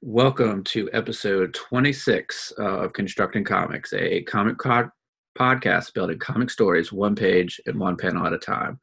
Welcome 0.00 0.62
to 0.64 0.88
episode 0.92 1.52
26 1.54 2.52
uh, 2.56 2.62
of 2.62 2.92
Constructing 2.92 3.42
Comics, 3.42 3.92
a 3.92 4.22
comic 4.22 4.56
co- 4.56 4.88
podcast 5.36 5.92
building 5.92 6.20
comic 6.20 6.50
stories 6.50 6.92
one 6.92 7.16
page 7.16 7.60
and 7.66 7.80
one 7.80 7.96
panel 7.96 8.24
at 8.24 8.32
a 8.32 8.38
time. 8.38 8.78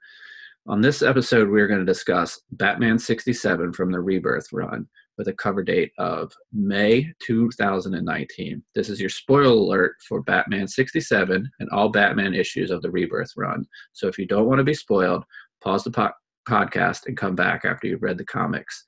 On 0.67 0.81
this 0.81 1.01
episode, 1.01 1.49
we're 1.49 1.70
going 1.70 1.79
to 1.79 1.86
discuss 1.86 2.41
Batman 2.51 2.99
67 2.99 3.71
from 3.71 3.93
the 3.93 4.01
Rebirth 4.01 4.51
run 4.51 4.89
with 5.17 5.29
a 5.29 5.33
cover 5.33 5.63
date 5.63 5.93
of 5.99 6.33
May 6.51 7.13
2019. 7.22 8.62
This 8.76 8.90
is 8.90 9.00
your 9.00 9.10
spoiler 9.10 9.46
alert 9.46 9.96
for 10.06 10.22
Batman 10.22 10.68
67 10.68 11.50
and 11.62 11.70
all 11.70 11.88
Batman 11.88 12.34
issues 12.34 12.72
of 12.72 12.82
the 12.82 12.92
Rebirth 12.92 13.32
run. 13.38 13.66
So 13.94 14.10
if 14.10 14.20
you 14.20 14.28
don't 14.28 14.47
want 14.47 14.58
to 14.58 14.66
be 14.66 14.74
spoiled, 14.74 15.24
pause 15.63 15.86
the 15.86 15.92
po- 15.92 16.12
podcast 16.45 17.05
and 17.05 17.16
come 17.16 17.36
back 17.36 17.63
after 17.63 17.88
you've 17.88 18.04
read 18.04 18.18
the 18.18 18.26
comics. 18.26 18.86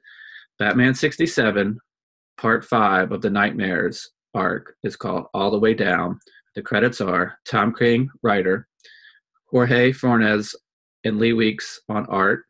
Batman 0.59 0.94
67 0.94 1.80
part 2.38 2.63
five 2.63 3.11
of 3.11 3.21
the 3.21 3.30
Knightmares 3.30 4.07
arc 4.34 4.75
is 4.84 4.95
called 4.95 5.25
All 5.34 5.52
the 5.52 5.59
Way 5.59 5.73
Down. 5.73 6.20
The 6.55 6.62
credits 6.62 7.02
are 7.02 7.38
Tom 7.45 7.73
King, 7.73 8.09
writer, 8.23 8.67
Jorge 9.49 9.91
Fornes, 9.91 10.55
and 11.03 11.17
Lee 11.17 11.34
Weeks 11.34 11.79
on 11.89 12.05
art. 12.07 12.43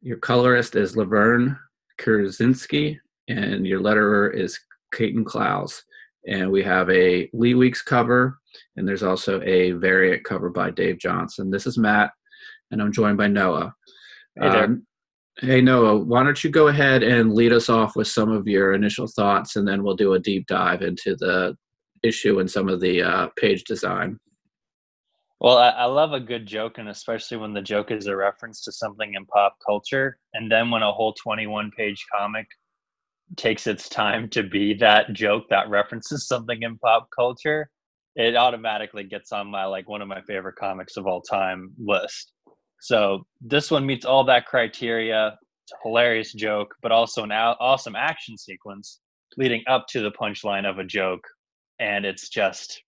Your 0.00 0.18
colorist 0.18 0.76
is 0.76 0.96
Lovern 0.96 1.58
Kindzierski, 1.98 2.98
and 3.28 3.66
your 3.66 3.80
letterer 3.80 4.34
is 4.34 4.58
Clayton 4.92 5.24
Cowles. 5.24 5.84
And 6.26 6.50
we 6.50 6.62
have 6.62 6.88
a 6.90 7.28
Lee 7.32 7.54
Weeks 7.54 7.82
cover, 7.82 8.38
and 8.76 8.86
there's 8.86 9.02
also 9.02 9.40
a 9.42 9.72
variant 9.72 10.24
cover 10.24 10.50
by 10.50 10.70
Dave 10.70 10.98
Johnson. 10.98 11.50
This 11.50 11.66
is 11.66 11.78
Matt, 11.78 12.12
and 12.70 12.80
I'm 12.80 12.92
joined 12.92 13.18
by 13.18 13.28
Noah. 13.28 13.74
Hey 14.40 14.48
there. 14.48 14.64
Um, 14.64 14.86
Hey 15.38 15.60
Noah, 15.62 15.96
why 15.96 16.22
don't 16.22 16.44
you 16.44 16.50
go 16.50 16.68
ahead 16.68 17.02
and 17.02 17.34
lead 17.34 17.52
us 17.52 17.68
off 17.68 17.96
with 17.96 18.06
some 18.06 18.30
of 18.30 18.46
your 18.46 18.74
initial 18.74 19.06
thoughts, 19.06 19.56
and 19.56 19.66
then 19.66 19.82
we'll 19.82 19.96
do 19.96 20.12
a 20.12 20.18
deep 20.18 20.46
dive 20.46 20.82
into 20.82 21.16
the 21.16 21.56
issue 22.02 22.38
and 22.38 22.50
some 22.50 22.68
of 22.68 22.80
the 22.80 23.02
uh, 23.02 23.28
page 23.36 23.64
design. 23.64 24.18
Well, 25.40 25.58
I, 25.58 25.70
I 25.70 25.84
love 25.86 26.12
a 26.12 26.20
good 26.20 26.46
joke, 26.46 26.78
and 26.78 26.88
especially 26.88 27.38
when 27.38 27.52
the 27.52 27.62
joke 27.62 27.90
is 27.90 28.06
a 28.06 28.14
reference 28.14 28.62
to 28.64 28.72
something 28.72 29.14
in 29.14 29.26
pop 29.26 29.56
culture. 29.64 30.18
And 30.34 30.50
then 30.50 30.70
when 30.70 30.82
a 30.82 30.92
whole 30.92 31.14
21 31.14 31.72
page 31.76 32.04
comic 32.14 32.46
takes 33.36 33.66
its 33.66 33.88
time 33.88 34.28
to 34.30 34.42
be 34.42 34.74
that 34.74 35.12
joke 35.14 35.44
that 35.50 35.68
references 35.68 36.28
something 36.28 36.62
in 36.62 36.78
pop 36.78 37.08
culture, 37.14 37.70
it 38.14 38.36
automatically 38.36 39.04
gets 39.04 39.32
on 39.32 39.48
my 39.48 39.64
like 39.64 39.88
one 39.88 40.02
of 40.02 40.08
my 40.08 40.20
favorite 40.22 40.56
comics 40.56 40.96
of 40.96 41.06
all 41.06 41.22
time 41.22 41.72
list. 41.78 42.32
So 42.82 43.24
this 43.40 43.70
one 43.70 43.86
meets 43.86 44.04
all 44.04 44.24
that 44.24 44.46
criteria. 44.46 45.38
It's 45.64 45.72
a 45.72 45.88
hilarious 45.88 46.32
joke, 46.32 46.74
but 46.82 46.90
also 46.90 47.22
an 47.22 47.30
awesome 47.30 47.94
action 47.94 48.36
sequence 48.36 48.98
leading 49.36 49.62
up 49.68 49.86
to 49.90 50.00
the 50.00 50.10
punchline 50.10 50.68
of 50.68 50.80
a 50.80 50.84
joke. 50.84 51.24
And 51.78 52.04
it's 52.04 52.28
just, 52.28 52.82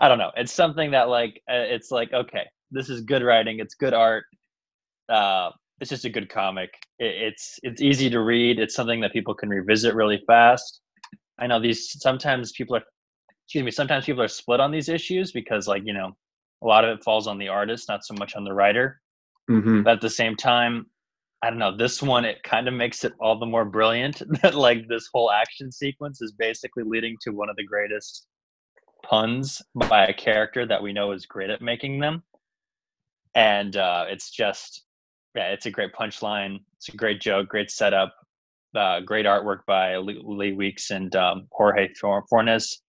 I 0.00 0.08
don't 0.08 0.16
know. 0.16 0.30
It's 0.36 0.52
something 0.52 0.90
that 0.92 1.10
like, 1.10 1.42
uh, 1.50 1.68
it's 1.68 1.90
like, 1.90 2.14
okay, 2.14 2.46
this 2.70 2.88
is 2.88 3.02
good 3.02 3.22
writing. 3.22 3.60
It's 3.60 3.74
good 3.74 3.92
art. 3.92 4.24
Uh, 5.10 5.50
it's 5.82 5.90
just 5.90 6.06
a 6.06 6.10
good 6.10 6.30
comic. 6.30 6.70
It, 6.98 7.34
it's 7.34 7.60
it's 7.62 7.82
easy 7.82 8.08
to 8.08 8.20
read. 8.20 8.58
It's 8.58 8.74
something 8.74 9.02
that 9.02 9.12
people 9.12 9.34
can 9.34 9.50
revisit 9.50 9.94
really 9.94 10.22
fast. 10.26 10.80
I 11.38 11.46
know 11.46 11.60
these 11.60 12.00
sometimes 12.00 12.52
people 12.52 12.76
are, 12.76 12.82
excuse 13.44 13.62
me, 13.62 13.70
sometimes 13.70 14.06
people 14.06 14.22
are 14.22 14.28
split 14.28 14.60
on 14.60 14.72
these 14.72 14.88
issues 14.88 15.30
because 15.30 15.68
like 15.68 15.82
you 15.84 15.92
know, 15.92 16.16
a 16.62 16.66
lot 16.66 16.86
of 16.86 16.96
it 16.96 17.04
falls 17.04 17.26
on 17.26 17.36
the 17.36 17.48
artist, 17.48 17.86
not 17.90 18.02
so 18.02 18.14
much 18.14 18.34
on 18.34 18.42
the 18.42 18.54
writer. 18.54 18.98
Mm-hmm. 19.50 19.82
But 19.82 19.94
at 19.94 20.00
the 20.00 20.10
same 20.10 20.36
time, 20.36 20.86
I 21.42 21.50
don't 21.50 21.58
know. 21.58 21.76
This 21.76 22.02
one 22.02 22.24
it 22.24 22.42
kind 22.42 22.66
of 22.66 22.74
makes 22.74 23.04
it 23.04 23.12
all 23.20 23.38
the 23.38 23.46
more 23.46 23.64
brilliant 23.64 24.22
that 24.42 24.54
like 24.54 24.88
this 24.88 25.08
whole 25.12 25.30
action 25.30 25.70
sequence 25.70 26.20
is 26.20 26.32
basically 26.32 26.82
leading 26.84 27.16
to 27.22 27.30
one 27.30 27.48
of 27.48 27.56
the 27.56 27.64
greatest 27.64 28.26
puns 29.04 29.62
by 29.88 30.06
a 30.06 30.14
character 30.14 30.66
that 30.66 30.82
we 30.82 30.92
know 30.92 31.12
is 31.12 31.26
great 31.26 31.50
at 31.50 31.62
making 31.62 32.00
them. 32.00 32.22
And 33.34 33.76
uh, 33.76 34.06
it's 34.08 34.30
just, 34.30 34.84
yeah, 35.34 35.48
it's 35.48 35.66
a 35.66 35.70
great 35.70 35.92
punchline. 35.92 36.60
It's 36.76 36.88
a 36.88 36.96
great 36.96 37.20
joke, 37.20 37.48
great 37.48 37.70
setup, 37.70 38.14
uh, 38.74 39.00
great 39.00 39.26
artwork 39.26 39.60
by 39.66 39.96
Lee, 39.96 40.52
Weeks 40.52 40.90
and 40.90 41.14
um, 41.14 41.46
Jorge 41.52 41.92
For- 42.00 42.24
Fornes, 42.30 42.82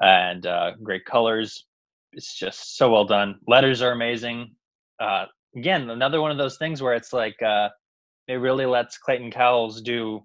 and 0.00 0.44
uh, 0.46 0.72
great 0.82 1.04
colors. 1.04 1.64
It's 2.12 2.36
just 2.36 2.76
so 2.76 2.90
well 2.90 3.04
done. 3.04 3.36
Letters 3.46 3.82
are 3.82 3.92
amazing. 3.92 4.54
Uh, 5.00 5.26
again, 5.56 5.90
another 5.90 6.20
one 6.20 6.30
of 6.30 6.38
those 6.38 6.58
things 6.58 6.82
where 6.82 6.94
it's 6.94 7.12
like 7.12 7.40
uh, 7.42 7.68
it 8.26 8.34
really 8.34 8.66
lets 8.66 8.98
Clayton 8.98 9.30
Cowles 9.30 9.80
do 9.80 10.24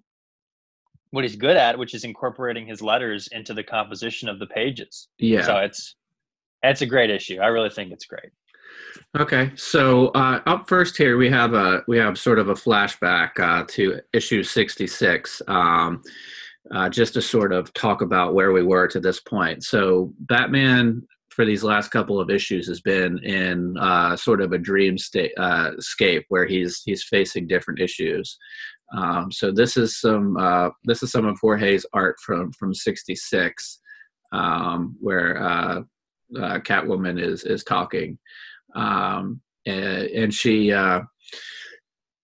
what 1.10 1.24
he's 1.24 1.36
good 1.36 1.56
at, 1.56 1.78
which 1.78 1.94
is 1.94 2.04
incorporating 2.04 2.66
his 2.66 2.82
letters 2.82 3.28
into 3.32 3.54
the 3.54 3.62
composition 3.62 4.28
of 4.28 4.38
the 4.38 4.46
pages. 4.46 5.08
Yeah. 5.18 5.42
So 5.42 5.58
it's 5.58 5.96
it's 6.62 6.82
a 6.82 6.86
great 6.86 7.10
issue. 7.10 7.38
I 7.40 7.46
really 7.46 7.70
think 7.70 7.92
it's 7.92 8.06
great. 8.06 8.30
Okay, 9.18 9.52
so 9.54 10.08
uh, 10.08 10.40
up 10.46 10.68
first 10.68 10.96
here 10.96 11.16
we 11.16 11.30
have 11.30 11.54
a 11.54 11.82
we 11.86 11.96
have 11.98 12.18
sort 12.18 12.38
of 12.38 12.48
a 12.48 12.54
flashback 12.54 13.38
uh, 13.38 13.64
to 13.68 14.00
issue 14.12 14.42
sixty 14.42 14.86
six, 14.86 15.40
um, 15.46 16.02
uh, 16.72 16.88
just 16.88 17.14
to 17.14 17.22
sort 17.22 17.52
of 17.52 17.72
talk 17.74 18.02
about 18.02 18.34
where 18.34 18.52
we 18.52 18.62
were 18.62 18.88
to 18.88 18.98
this 18.98 19.20
point. 19.20 19.62
So 19.62 20.12
Batman 20.20 21.06
for 21.34 21.44
these 21.44 21.64
last 21.64 21.90
couple 21.90 22.20
of 22.20 22.30
issues 22.30 22.68
has 22.68 22.80
been 22.80 23.18
in 23.24 23.76
uh, 23.78 24.16
sort 24.16 24.40
of 24.40 24.52
a 24.52 24.58
dream 24.58 24.96
state 24.96 25.32
uh, 25.36 25.72
scape 25.80 26.24
where 26.28 26.46
he's 26.46 26.82
he's 26.84 27.02
facing 27.04 27.46
different 27.46 27.80
issues. 27.80 28.38
Um, 28.96 29.32
so 29.32 29.50
this 29.50 29.76
is 29.76 29.98
some 29.98 30.36
uh, 30.36 30.70
this 30.84 31.02
is 31.02 31.10
some 31.10 31.26
of 31.26 31.38
Jorge's 31.40 31.86
art 31.92 32.16
from 32.20 32.52
from 32.52 32.72
'66, 32.72 33.80
um, 34.32 34.96
where 35.00 35.42
uh, 35.42 35.80
uh, 36.36 36.58
Catwoman 36.60 37.20
is 37.20 37.44
is 37.44 37.64
talking, 37.64 38.18
um, 38.76 39.40
and, 39.66 40.06
and 40.08 40.34
she 40.34 40.72
uh, 40.72 41.00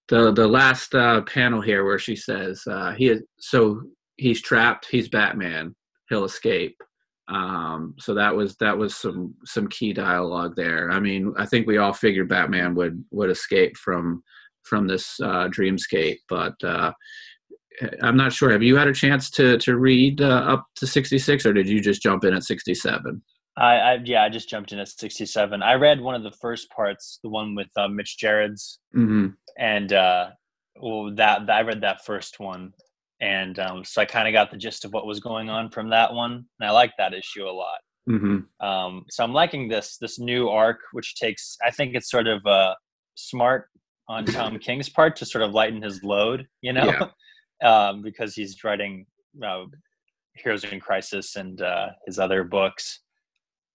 the 0.08 0.32
the 0.32 0.46
last 0.46 0.94
uh, 0.94 1.22
panel 1.22 1.60
here 1.60 1.84
where 1.84 1.98
she 1.98 2.14
says 2.14 2.62
uh, 2.68 2.92
he 2.92 3.08
is 3.08 3.22
so 3.38 3.82
he's 4.16 4.40
trapped, 4.40 4.86
he's 4.90 5.08
Batman, 5.08 5.74
he'll 6.08 6.24
escape. 6.24 6.76
Um, 7.30 7.94
so 7.98 8.12
that 8.14 8.34
was 8.34 8.56
that 8.56 8.76
was 8.76 8.96
some 8.96 9.34
some 9.44 9.68
key 9.68 9.92
dialogue 9.92 10.56
there. 10.56 10.90
I 10.90 10.98
mean, 11.00 11.32
I 11.38 11.46
think 11.46 11.66
we 11.66 11.78
all 11.78 11.92
figured 11.92 12.28
Batman 12.28 12.74
would 12.74 13.04
would 13.10 13.30
escape 13.30 13.76
from 13.76 14.22
from 14.64 14.86
this 14.86 15.18
uh, 15.20 15.48
dreamscape, 15.48 16.18
but 16.28 16.54
uh, 16.64 16.92
I'm 18.02 18.16
not 18.16 18.32
sure. 18.32 18.50
Have 18.50 18.62
you 18.62 18.76
had 18.76 18.88
a 18.88 18.94
chance 18.94 19.30
to 19.30 19.58
to 19.58 19.76
read 19.78 20.20
uh, 20.20 20.44
up 20.46 20.66
to 20.76 20.86
66, 20.86 21.46
or 21.46 21.52
did 21.52 21.68
you 21.68 21.80
just 21.80 22.02
jump 22.02 22.24
in 22.24 22.34
at 22.34 22.44
67? 22.44 23.22
I, 23.56 23.62
I 23.76 23.98
yeah, 24.04 24.22
I 24.22 24.28
just 24.28 24.48
jumped 24.48 24.72
in 24.72 24.78
at 24.78 24.88
67. 24.88 25.62
I 25.62 25.74
read 25.74 26.00
one 26.00 26.14
of 26.14 26.22
the 26.22 26.36
first 26.40 26.70
parts, 26.70 27.20
the 27.22 27.28
one 27.28 27.54
with 27.54 27.68
uh, 27.76 27.88
Mitch 27.88 28.18
Gerads, 28.18 28.80
Mm-hmm. 28.94 29.28
and 29.58 29.92
uh, 29.92 30.30
well, 30.80 31.14
that, 31.14 31.46
that 31.46 31.56
I 31.56 31.62
read 31.62 31.82
that 31.82 32.04
first 32.04 32.40
one, 32.40 32.72
and 33.20 33.58
um, 33.58 33.84
so 33.84 34.00
I 34.00 34.04
kind 34.04 34.26
of 34.26 34.32
got 34.32 34.50
the 34.50 34.56
gist 34.56 34.84
of 34.84 34.92
what 34.92 35.06
was 35.06 35.20
going 35.20 35.50
on 35.50 35.70
from 35.70 35.90
that 35.90 36.12
one, 36.12 36.32
and 36.32 36.68
I 36.68 36.70
like 36.70 36.92
that 36.98 37.14
issue 37.14 37.44
a 37.44 37.50
lot. 37.50 37.78
Mm-hmm. 38.08 38.66
Um, 38.66 39.04
so 39.10 39.22
I'm 39.22 39.32
liking 39.32 39.68
this 39.68 39.98
this 40.00 40.18
new 40.18 40.48
arc, 40.48 40.78
which 40.92 41.16
takes 41.16 41.56
I 41.64 41.70
think 41.70 41.94
it's 41.94 42.10
sort 42.10 42.26
of 42.26 42.44
uh, 42.46 42.74
smart 43.14 43.68
on 44.08 44.24
Tom 44.24 44.58
King's 44.60 44.88
part 44.88 45.16
to 45.16 45.26
sort 45.26 45.44
of 45.44 45.52
lighten 45.52 45.82
his 45.82 46.02
load, 46.02 46.46
you 46.62 46.72
know, 46.72 47.10
um, 47.64 48.02
because 48.02 48.34
he's 48.34 48.62
writing 48.64 49.06
uh, 49.44 49.64
Heroes 50.34 50.64
in 50.64 50.80
Crisis 50.80 51.36
and 51.36 51.60
uh, 51.60 51.88
his 52.06 52.18
other 52.18 52.42
books, 52.42 53.00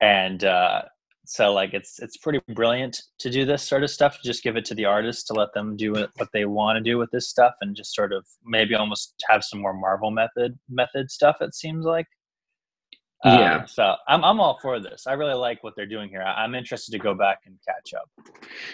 and 0.01 0.43
uh, 0.43 0.81
so 1.25 1.53
like 1.53 1.73
it's 1.73 1.99
it's 1.99 2.17
pretty 2.17 2.39
brilliant 2.53 3.01
to 3.19 3.29
do 3.29 3.45
this 3.45 3.63
sort 3.67 3.83
of 3.83 3.89
stuff. 3.89 4.17
Just 4.23 4.43
give 4.43 4.55
it 4.55 4.65
to 4.65 4.75
the 4.75 4.85
artist 4.85 5.27
to 5.27 5.33
let 5.33 5.53
them 5.53 5.75
do 5.75 5.91
what 5.93 6.29
they 6.33 6.45
want 6.45 6.77
to 6.77 6.81
do 6.81 6.97
with 6.97 7.09
this 7.11 7.27
stuff, 7.29 7.53
and 7.61 7.75
just 7.75 7.93
sort 7.95 8.13
of 8.13 8.25
maybe 8.45 8.75
almost 8.75 9.15
have 9.29 9.43
some 9.43 9.61
more 9.61 9.73
Marvel 9.73 10.11
method 10.11 10.57
method 10.69 11.11
stuff. 11.11 11.37
It 11.41 11.55
seems 11.55 11.85
like. 11.85 12.07
Uh, 13.23 13.37
Yeah. 13.39 13.65
so 13.65 13.95
I'm 14.07 14.23
I'm 14.23 14.39
all 14.39 14.59
for 14.61 14.79
this. 14.79 15.07
I 15.07 15.13
really 15.13 15.33
like 15.33 15.63
what 15.63 15.73
they're 15.75 15.85
doing 15.85 16.09
here. 16.09 16.21
I, 16.21 16.43
I'm 16.43 16.53
interested 16.53 16.91
to 16.91 16.99
go 16.99 17.13
back 17.15 17.39
and 17.45 17.55
catch 17.67 17.93
up. 17.93 18.09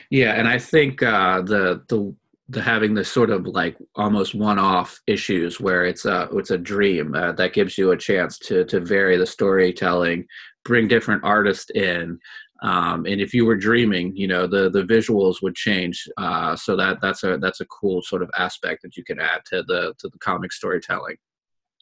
Yeah, 0.09 0.33
and 0.33 0.47
I 0.47 0.57
think 0.59 1.01
uh, 1.03 1.41
the 1.41 1.83
the 1.87 2.15
the 2.49 2.61
having 2.61 2.93
this 2.93 3.09
sort 3.09 3.29
of 3.29 3.47
like 3.47 3.77
almost 3.95 4.35
one-off 4.35 4.99
issues 5.07 5.61
where 5.61 5.85
it's 5.85 6.03
a 6.05 6.27
it's 6.33 6.51
a 6.51 6.57
dream 6.57 7.15
uh, 7.15 7.31
that 7.33 7.53
gives 7.53 7.77
you 7.77 7.91
a 7.91 7.97
chance 7.97 8.37
to 8.39 8.65
to 8.65 8.81
vary 8.81 9.15
the 9.15 9.25
storytelling, 9.25 10.25
bring 10.63 10.87
different 10.87 11.23
artists 11.23 11.69
in, 11.71 12.19
um, 12.61 13.05
and 13.05 13.19
if 13.19 13.33
you 13.33 13.45
were 13.45 13.55
dreaming, 13.55 14.15
you 14.15 14.27
know 14.27 14.47
the 14.47 14.69
the 14.69 14.83
visuals 14.83 15.41
would 15.41 15.55
change. 15.55 16.07
Uh, 16.17 16.55
so 16.55 16.75
that 16.75 16.99
that's 17.01 17.23
a 17.23 17.37
that's 17.37 17.61
a 17.61 17.65
cool 17.65 18.01
sort 18.01 18.21
of 18.21 18.29
aspect 18.37 18.81
that 18.83 18.95
you 18.95 19.03
can 19.03 19.19
add 19.19 19.41
to 19.45 19.63
the 19.63 19.93
to 19.99 20.09
the 20.09 20.19
comic 20.19 20.51
storytelling. 20.51 21.17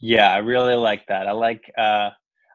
Yeah, 0.02 0.32
I 0.32 0.38
really 0.38 0.76
like 0.76 1.06
that. 1.08 1.28
I 1.28 1.32
like 1.32 1.70
uh 1.78 2.12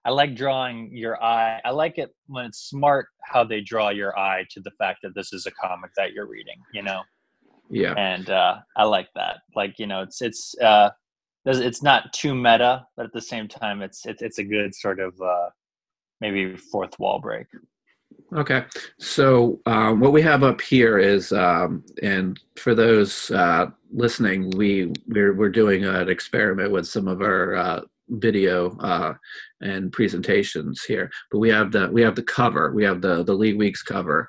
I 0.07 0.11
like 0.11 0.35
drawing 0.35 0.95
your 0.95 1.23
eye. 1.23 1.61
I 1.65 1.71
like 1.71 1.99
it 1.99 2.15
when 2.27 2.47
it's 2.47 2.69
smart 2.69 3.07
how 3.23 3.45
they 3.45 3.61
draw 3.61 3.89
your 3.91 4.19
eye 4.19 4.45
to 4.51 4.61
the 4.61 4.71
fact 4.73 5.01
that 5.03 5.15
this 5.15 5.33
is 5.33 5.47
a 5.47 5.51
comic 5.53 5.91
that 5.97 6.13
you're 6.13 6.27
reading, 6.27 6.61
you 6.73 6.83
know. 6.83 7.03
Yeah, 7.71 7.95
And 7.97 8.29
uh 8.31 8.59
I 8.77 8.85
like 8.85 9.09
that. 9.15 9.39
Like, 9.55 9.79
you 9.79 9.87
know, 9.87 10.03
it's 10.03 10.23
it's 10.23 10.55
uh 10.59 10.91
it's 11.47 11.83
not 11.83 12.13
too 12.13 12.35
meta, 12.35 12.87
but 12.97 13.05
at 13.05 13.13
the 13.13 13.21
same 13.21 13.49
time, 13.49 13.83
it's 13.83 14.07
it's 14.07 14.23
it's 14.23 14.39
a 14.39 14.45
good 14.45 14.75
sort 14.75 14.99
of 14.99 15.21
uh, 15.21 15.51
maybe 16.21 16.57
fourth 16.57 16.99
wall 16.99 17.21
break. 17.21 17.47
Okay, 18.35 18.65
so 18.99 19.61
um, 19.67 20.01
what 20.01 20.13
we 20.13 20.23
have 20.23 20.43
up 20.43 20.61
here 20.61 20.99
is, 20.99 21.31
um, 21.33 21.85
and 22.03 22.41
for 22.57 22.75
those 22.75 23.31
uh, 23.31 23.67
listening, 23.93 24.51
we 24.57 24.93
we're, 25.07 25.35
we're 25.35 25.51
doing 25.51 25.85
an 25.85 26.09
experiment 26.09 26.73
with 26.73 26.87
some 26.87 27.07
of 27.07 27.21
our 27.21 27.55
uh, 27.55 27.81
video 28.09 28.77
uh, 28.79 29.15
and 29.61 29.93
presentations 29.93 30.83
here. 30.83 31.11
But 31.31 31.39
we 31.39 31.49
have 31.51 31.71
the 31.71 31.89
we 31.93 32.03
have 32.03 32.17
the 32.17 32.23
cover, 32.23 32.73
we 32.73 32.85
have 32.85 33.01
the 33.01 33.23
the 33.23 33.35
Lee 33.35 33.55
Weeks 33.55 33.83
cover, 33.83 34.29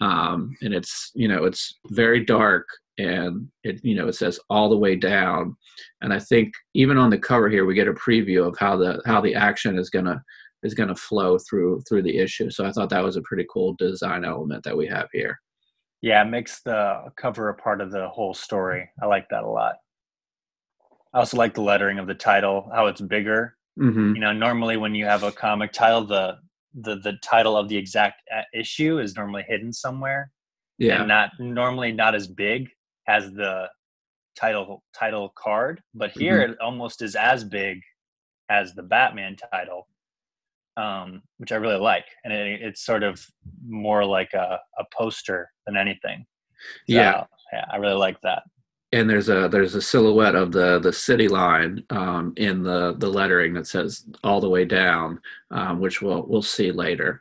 um, 0.00 0.56
and 0.62 0.72
it's 0.72 1.10
you 1.14 1.28
know 1.28 1.44
it's 1.44 1.78
very 1.88 2.24
dark 2.24 2.66
and 2.98 3.48
it 3.64 3.80
you 3.84 3.96
know 3.96 4.08
it 4.08 4.14
says 4.14 4.38
all 4.48 4.68
the 4.68 4.78
way 4.78 4.96
down, 4.96 5.56
and 6.00 6.12
I 6.12 6.18
think 6.18 6.52
even 6.74 6.96
on 6.96 7.10
the 7.10 7.18
cover 7.18 7.48
here 7.48 7.64
we 7.64 7.74
get 7.74 7.88
a 7.88 7.94
preview 7.94 8.46
of 8.46 8.56
how 8.58 8.76
the 8.76 9.02
how 9.04 9.20
the 9.20 9.34
action 9.34 9.78
is 9.78 9.90
gonna 9.90 10.22
is 10.64 10.74
going 10.74 10.88
to 10.88 10.94
flow 10.94 11.38
through 11.38 11.82
through 11.82 12.02
the 12.02 12.18
issue. 12.18 12.50
So 12.50 12.64
I 12.64 12.72
thought 12.72 12.90
that 12.90 13.04
was 13.04 13.16
a 13.16 13.22
pretty 13.22 13.46
cool 13.52 13.74
design 13.74 14.24
element 14.24 14.64
that 14.64 14.76
we 14.76 14.86
have 14.88 15.08
here. 15.12 15.38
Yeah, 16.00 16.22
it 16.22 16.28
makes 16.28 16.60
the 16.62 17.04
cover 17.16 17.50
a 17.50 17.54
part 17.54 17.80
of 17.80 17.92
the 17.92 18.08
whole 18.08 18.34
story. 18.34 18.90
I 19.00 19.06
like 19.06 19.28
that 19.30 19.44
a 19.44 19.48
lot. 19.48 19.76
I 21.12 21.18
also 21.20 21.36
like 21.36 21.54
the 21.54 21.62
lettering 21.62 21.98
of 21.98 22.06
the 22.06 22.14
title, 22.14 22.68
how 22.74 22.86
it's 22.86 23.00
bigger. 23.00 23.56
Mm-hmm. 23.78 24.14
You 24.14 24.20
know, 24.20 24.32
normally 24.32 24.76
when 24.76 24.94
you 24.94 25.04
have 25.04 25.22
a 25.22 25.30
comic 25.30 25.72
title, 25.72 26.04
the 26.04 26.38
the 26.74 26.96
the 26.96 27.14
title 27.22 27.56
of 27.56 27.68
the 27.68 27.76
exact 27.76 28.22
uh, 28.34 28.42
issue 28.52 28.98
is 28.98 29.14
normally 29.16 29.44
hidden 29.46 29.72
somewhere. 29.72 30.30
Yeah, 30.78 31.00
and 31.00 31.08
not 31.08 31.30
normally 31.38 31.92
not 31.92 32.14
as 32.14 32.26
big 32.26 32.68
as 33.06 33.30
the 33.32 33.68
title 34.36 34.82
title 34.94 35.32
card, 35.36 35.80
but 35.94 36.10
here 36.10 36.40
mm-hmm. 36.42 36.52
it 36.52 36.58
almost 36.60 37.02
is 37.02 37.14
as 37.14 37.44
big 37.44 37.80
as 38.48 38.74
the 38.74 38.82
Batman 38.82 39.36
title 39.52 39.86
um, 40.76 41.22
which 41.38 41.52
I 41.52 41.56
really 41.56 41.78
like, 41.78 42.06
and 42.24 42.32
it, 42.32 42.62
it's 42.62 42.84
sort 42.84 43.02
of 43.02 43.24
more 43.66 44.04
like 44.04 44.32
a, 44.34 44.58
a 44.78 44.84
poster 44.96 45.50
than 45.66 45.76
anything. 45.76 46.26
So, 46.86 46.94
yeah, 46.94 47.24
yeah, 47.52 47.64
I 47.70 47.76
really 47.76 47.94
like 47.94 48.20
that. 48.22 48.42
And 48.92 49.10
there's 49.10 49.28
a 49.28 49.48
there's 49.48 49.74
a 49.74 49.82
silhouette 49.82 50.34
of 50.34 50.52
the 50.52 50.78
the 50.78 50.92
city 50.92 51.28
line 51.28 51.84
um, 51.90 52.32
in 52.36 52.62
the 52.62 52.94
the 52.98 53.08
lettering 53.08 53.52
that 53.54 53.66
says 53.66 54.04
all 54.22 54.40
the 54.40 54.48
way 54.48 54.64
down, 54.64 55.20
um, 55.50 55.80
which 55.80 56.00
we'll 56.00 56.24
we'll 56.26 56.42
see 56.42 56.70
later. 56.70 57.20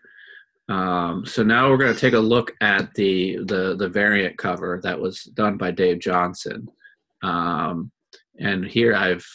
Um, 0.70 1.26
so 1.26 1.44
now 1.44 1.70
we're 1.70 1.78
going 1.78 1.94
to 1.94 2.00
take 2.00 2.14
a 2.14 2.20
look 2.20 2.54
at 2.62 2.94
the 2.94 3.38
the 3.46 3.76
the 3.76 3.90
variant 3.90 4.38
cover 4.38 4.80
that 4.84 5.00
was 5.00 5.24
done 5.24 5.58
by 5.58 5.72
Dave 5.72 6.00
Johnson, 6.00 6.70
um, 7.22 7.92
and 8.40 8.66
here 8.66 8.96
I've 8.96 9.26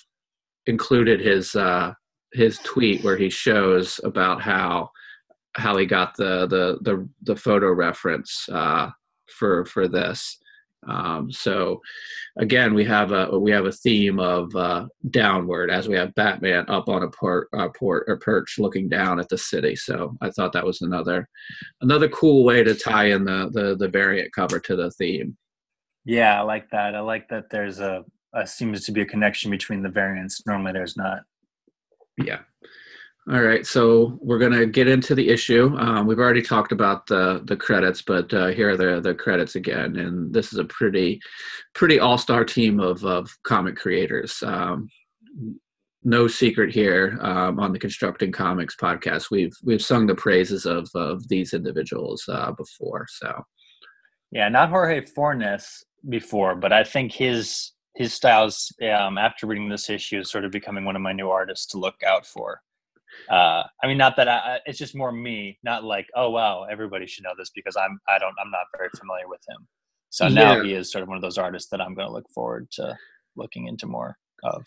included 0.67 1.20
his 1.20 1.55
uh, 1.55 1.93
his 2.32 2.58
tweet 2.58 3.02
where 3.02 3.16
he 3.16 3.30
shows 3.30 4.00
about 4.04 4.42
how 4.42 4.90
how 5.54 5.76
he 5.76 5.86
got 5.86 6.16
the 6.16 6.46
the 6.46 6.78
the, 6.82 7.08
the 7.22 7.36
photo 7.36 7.72
reference 7.72 8.48
uh, 8.50 8.90
for 9.28 9.64
for 9.64 9.88
this. 9.88 10.38
Um, 10.86 11.30
so 11.30 11.80
again, 12.38 12.72
we 12.72 12.84
have 12.84 13.12
a 13.12 13.38
we 13.38 13.50
have 13.50 13.66
a 13.66 13.72
theme 13.72 14.20
of 14.20 14.54
uh, 14.54 14.86
downward 15.10 15.70
as 15.70 15.88
we 15.88 15.96
have 15.96 16.14
Batman 16.14 16.64
up 16.69 16.88
on 16.88 17.02
a 17.02 17.10
port, 17.10 17.48
uh, 17.52 17.69
port 17.76 18.04
or 18.06 18.16
perch 18.19 18.58
looking 18.58 18.88
down 18.88 19.19
at 19.19 19.28
the 19.28 19.38
city. 19.38 19.74
So 19.74 20.16
I 20.20 20.31
thought 20.31 20.52
that 20.52 20.64
was 20.64 20.81
another 20.81 21.28
another 21.81 22.08
cool 22.08 22.44
way 22.44 22.62
to 22.62 22.74
tie 22.74 23.06
in 23.06 23.24
the 23.24 23.50
the, 23.52 23.76
the 23.76 23.88
variant 23.88 24.32
cover 24.32 24.60
to 24.60 24.76
the 24.76 24.90
theme. 24.92 25.36
Yeah, 26.04 26.40
I 26.40 26.42
like 26.42 26.70
that. 26.70 26.94
I 26.94 27.00
like 27.00 27.28
that. 27.28 27.50
There's 27.50 27.81
a, 27.81 28.04
a 28.32 28.46
seems 28.46 28.84
to 28.84 28.92
be 28.92 29.02
a 29.02 29.06
connection 29.06 29.50
between 29.50 29.82
the 29.82 29.90
variants. 29.90 30.46
Normally, 30.46 30.72
there's 30.72 30.96
not. 30.96 31.20
Yeah. 32.25 32.41
All 33.31 33.43
right, 33.43 33.67
so 33.67 34.19
we're 34.23 34.38
going 34.38 34.53
to 34.53 34.65
get 34.65 34.88
into 34.88 35.15
the 35.15 35.29
issue. 35.29 35.76
Um, 35.76 36.06
we've 36.06 36.19
already 36.19 36.41
talked 36.41 36.73
about 36.73 37.06
the 37.06 37.43
the 37.44 37.56
credits, 37.56 38.00
but 38.00 38.32
uh, 38.32 38.47
here 38.47 38.70
are 38.70 38.76
the 38.76 39.00
the 39.00 39.15
credits 39.15 39.55
again, 39.55 39.97
and 39.97 40.32
this 40.32 40.50
is 40.50 40.59
a 40.59 40.65
pretty 40.65 41.20
pretty 41.75 42.00
all 42.00 42.17
star 42.17 42.43
team 42.43 42.81
of 42.81 43.05
of 43.05 43.31
comic 43.43 43.76
creators. 43.76 44.43
Um, 44.43 44.88
no 46.05 46.26
secret 46.26 46.73
here 46.73 47.19
um, 47.20 47.61
on 47.61 47.75
the 47.75 47.79
Constructing 47.79 48.32
Comics 48.32 48.76
podcast. 48.76 49.31
We've 49.31 49.55
we've 49.62 49.82
sung 49.82 50.06
the 50.06 50.15
praises 50.15 50.65
of 50.65 50.88
of 50.94 51.29
these 51.29 51.53
individuals 51.53 52.25
uh, 52.31 52.53
before. 52.53 53.06
So, 53.11 53.43
yeah, 54.31 54.49
not 54.49 54.70
Jorge 54.70 55.05
Fornes 55.05 55.85
before, 56.09 56.55
but 56.55 56.73
I 56.73 56.82
think 56.82 57.12
his 57.12 57.73
his 57.98 58.14
styles 58.14 58.72
um, 58.96 59.18
after 59.18 59.48
reading 59.48 59.68
this 59.68 59.90
issue 59.90 60.20
is 60.20 60.30
sort 60.30 60.44
of 60.44 60.52
becoming 60.52 60.84
one 60.84 60.94
of 60.94 61.02
my 61.02 61.12
new 61.12 61.30
artists 61.30 61.66
to 61.66 61.78
look 61.78 61.96
out 62.06 62.24
for. 62.24 62.60
Uh, 63.28 63.64
I 63.82 63.86
mean, 63.88 63.98
not 63.98 64.14
that 64.16 64.28
I, 64.28 64.60
it's 64.66 64.78
just 64.78 64.94
more 64.94 65.10
me, 65.10 65.58
not 65.64 65.82
like, 65.82 66.06
oh 66.14 66.30
wow, 66.30 66.64
everybody 66.70 67.08
should 67.08 67.24
know 67.24 67.32
this 67.36 67.50
because 67.50 67.76
I'm 67.76 67.98
I 68.08 68.20
don't 68.20 68.36
I'm 68.40 68.52
not 68.52 68.66
very 68.76 68.88
familiar 68.96 69.28
with 69.28 69.40
him. 69.48 69.66
So 70.10 70.28
yeah. 70.28 70.34
now 70.34 70.62
he 70.62 70.74
is 70.74 70.92
sort 70.92 71.02
of 71.02 71.08
one 71.08 71.16
of 71.16 71.22
those 71.22 71.38
artists 71.38 71.70
that 71.70 71.80
I'm 71.80 71.94
going 71.94 72.06
to 72.06 72.12
look 72.12 72.28
forward 72.32 72.70
to 72.72 72.96
looking 73.34 73.66
into 73.66 73.86
more 73.86 74.16
of. 74.44 74.64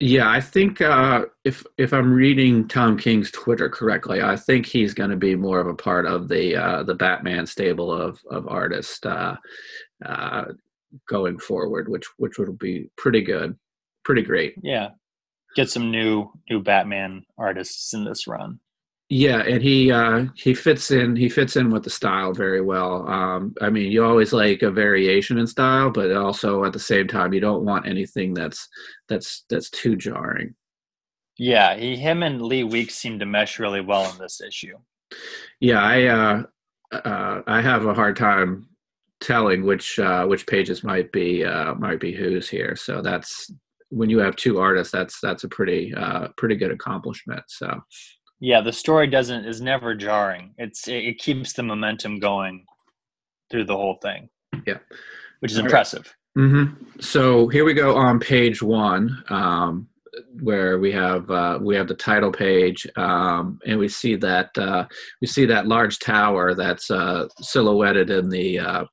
Yeah, 0.00 0.28
I 0.28 0.40
think 0.40 0.80
uh, 0.80 1.26
if 1.44 1.64
if 1.78 1.92
I'm 1.92 2.12
reading 2.12 2.66
Tom 2.66 2.98
King's 2.98 3.30
Twitter 3.30 3.68
correctly, 3.68 4.20
I 4.20 4.34
think 4.34 4.66
he's 4.66 4.94
going 4.94 5.10
to 5.10 5.16
be 5.16 5.36
more 5.36 5.60
of 5.60 5.68
a 5.68 5.74
part 5.74 6.06
of 6.06 6.26
the 6.26 6.56
uh, 6.56 6.82
the 6.82 6.96
Batman 6.96 7.46
stable 7.46 7.92
of 7.92 8.18
of 8.28 8.48
artists. 8.48 9.06
Uh, 9.06 9.36
uh 10.04 10.46
going 11.08 11.38
forward, 11.38 11.88
which 11.88 12.06
which 12.16 12.38
would 12.38 12.58
be 12.58 12.90
pretty 12.96 13.22
good, 13.22 13.56
pretty 14.04 14.22
great. 14.22 14.54
Yeah, 14.62 14.90
get 15.56 15.70
some 15.70 15.90
new 15.90 16.30
new 16.50 16.62
Batman 16.62 17.24
artists 17.38 17.94
in 17.94 18.04
this 18.04 18.26
run. 18.26 18.60
Yeah, 19.10 19.42
and 19.42 19.62
he 19.62 19.92
uh, 19.92 20.26
he 20.34 20.54
fits 20.54 20.90
in 20.90 21.14
he 21.14 21.28
fits 21.28 21.56
in 21.56 21.70
with 21.70 21.84
the 21.84 21.90
style 21.90 22.32
very 22.32 22.62
well. 22.62 23.06
Um, 23.06 23.54
I 23.60 23.68
mean, 23.68 23.92
you 23.92 24.04
always 24.04 24.32
like 24.32 24.62
a 24.62 24.70
variation 24.70 25.38
in 25.38 25.46
style, 25.46 25.90
but 25.90 26.10
also 26.12 26.64
at 26.64 26.72
the 26.72 26.78
same 26.78 27.06
time, 27.06 27.34
you 27.34 27.40
don't 27.40 27.64
want 27.64 27.86
anything 27.86 28.32
that's 28.32 28.66
that's 29.08 29.44
that's 29.50 29.68
too 29.70 29.96
jarring. 29.96 30.54
Yeah, 31.36 31.76
he 31.76 31.96
him 31.96 32.22
and 32.22 32.40
Lee 32.40 32.64
Weeks 32.64 32.94
seem 32.94 33.18
to 33.18 33.26
mesh 33.26 33.58
really 33.58 33.82
well 33.82 34.10
in 34.10 34.18
this 34.18 34.40
issue. 34.40 34.78
Yeah, 35.60 35.82
I 35.82 36.04
uh, 36.06 36.42
uh, 36.92 37.42
I 37.46 37.60
have 37.60 37.84
a 37.84 37.94
hard 37.94 38.16
time 38.16 38.68
telling 39.24 39.64
which 39.64 39.98
uh, 39.98 40.26
which 40.26 40.46
pages 40.46 40.84
might 40.84 41.10
be 41.10 41.44
uh, 41.44 41.74
might 41.74 41.98
be 41.98 42.12
whose 42.12 42.48
here. 42.48 42.76
So 42.76 43.00
that's 43.00 43.50
when 43.88 44.10
you 44.10 44.18
have 44.18 44.36
two 44.36 44.58
artists, 44.58 44.92
that's 44.92 45.20
that's 45.20 45.44
a 45.44 45.48
pretty 45.48 45.94
uh, 45.94 46.28
pretty 46.36 46.56
good 46.56 46.70
accomplishment. 46.70 47.42
So 47.48 47.80
yeah, 48.40 48.60
the 48.60 48.72
story 48.72 49.06
doesn't 49.06 49.44
is 49.46 49.60
never 49.60 49.94
jarring. 49.94 50.54
It's 50.58 50.88
it, 50.88 51.04
it 51.04 51.18
keeps 51.18 51.52
the 51.52 51.62
momentum 51.62 52.18
going 52.18 52.64
through 53.50 53.64
the 53.64 53.76
whole 53.76 53.98
thing. 54.02 54.28
Yeah, 54.66 54.78
which 55.40 55.52
is 55.52 55.58
All 55.58 55.64
impressive. 55.64 56.14
Right. 56.36 56.44
Mm-hmm. 56.44 57.00
So 57.00 57.48
here 57.48 57.64
we 57.64 57.74
go 57.74 57.96
on 57.96 58.20
page 58.20 58.62
one. 58.62 59.22
Um, 59.28 59.88
where 60.42 60.78
we 60.78 60.92
have 60.92 61.30
uh, 61.30 61.58
we 61.60 61.74
have 61.76 61.88
the 61.88 61.94
title 61.94 62.30
page, 62.32 62.86
um, 62.96 63.58
and 63.66 63.78
we 63.78 63.88
see 63.88 64.16
that 64.16 64.56
uh, 64.58 64.86
we 65.20 65.26
see 65.26 65.44
that 65.46 65.66
large 65.66 65.98
tower 65.98 66.54
that's 66.54 66.90
uh, 66.90 67.26
silhouetted 67.40 68.10
in 68.10 68.28
the 68.28 68.58
uh, 68.58 68.84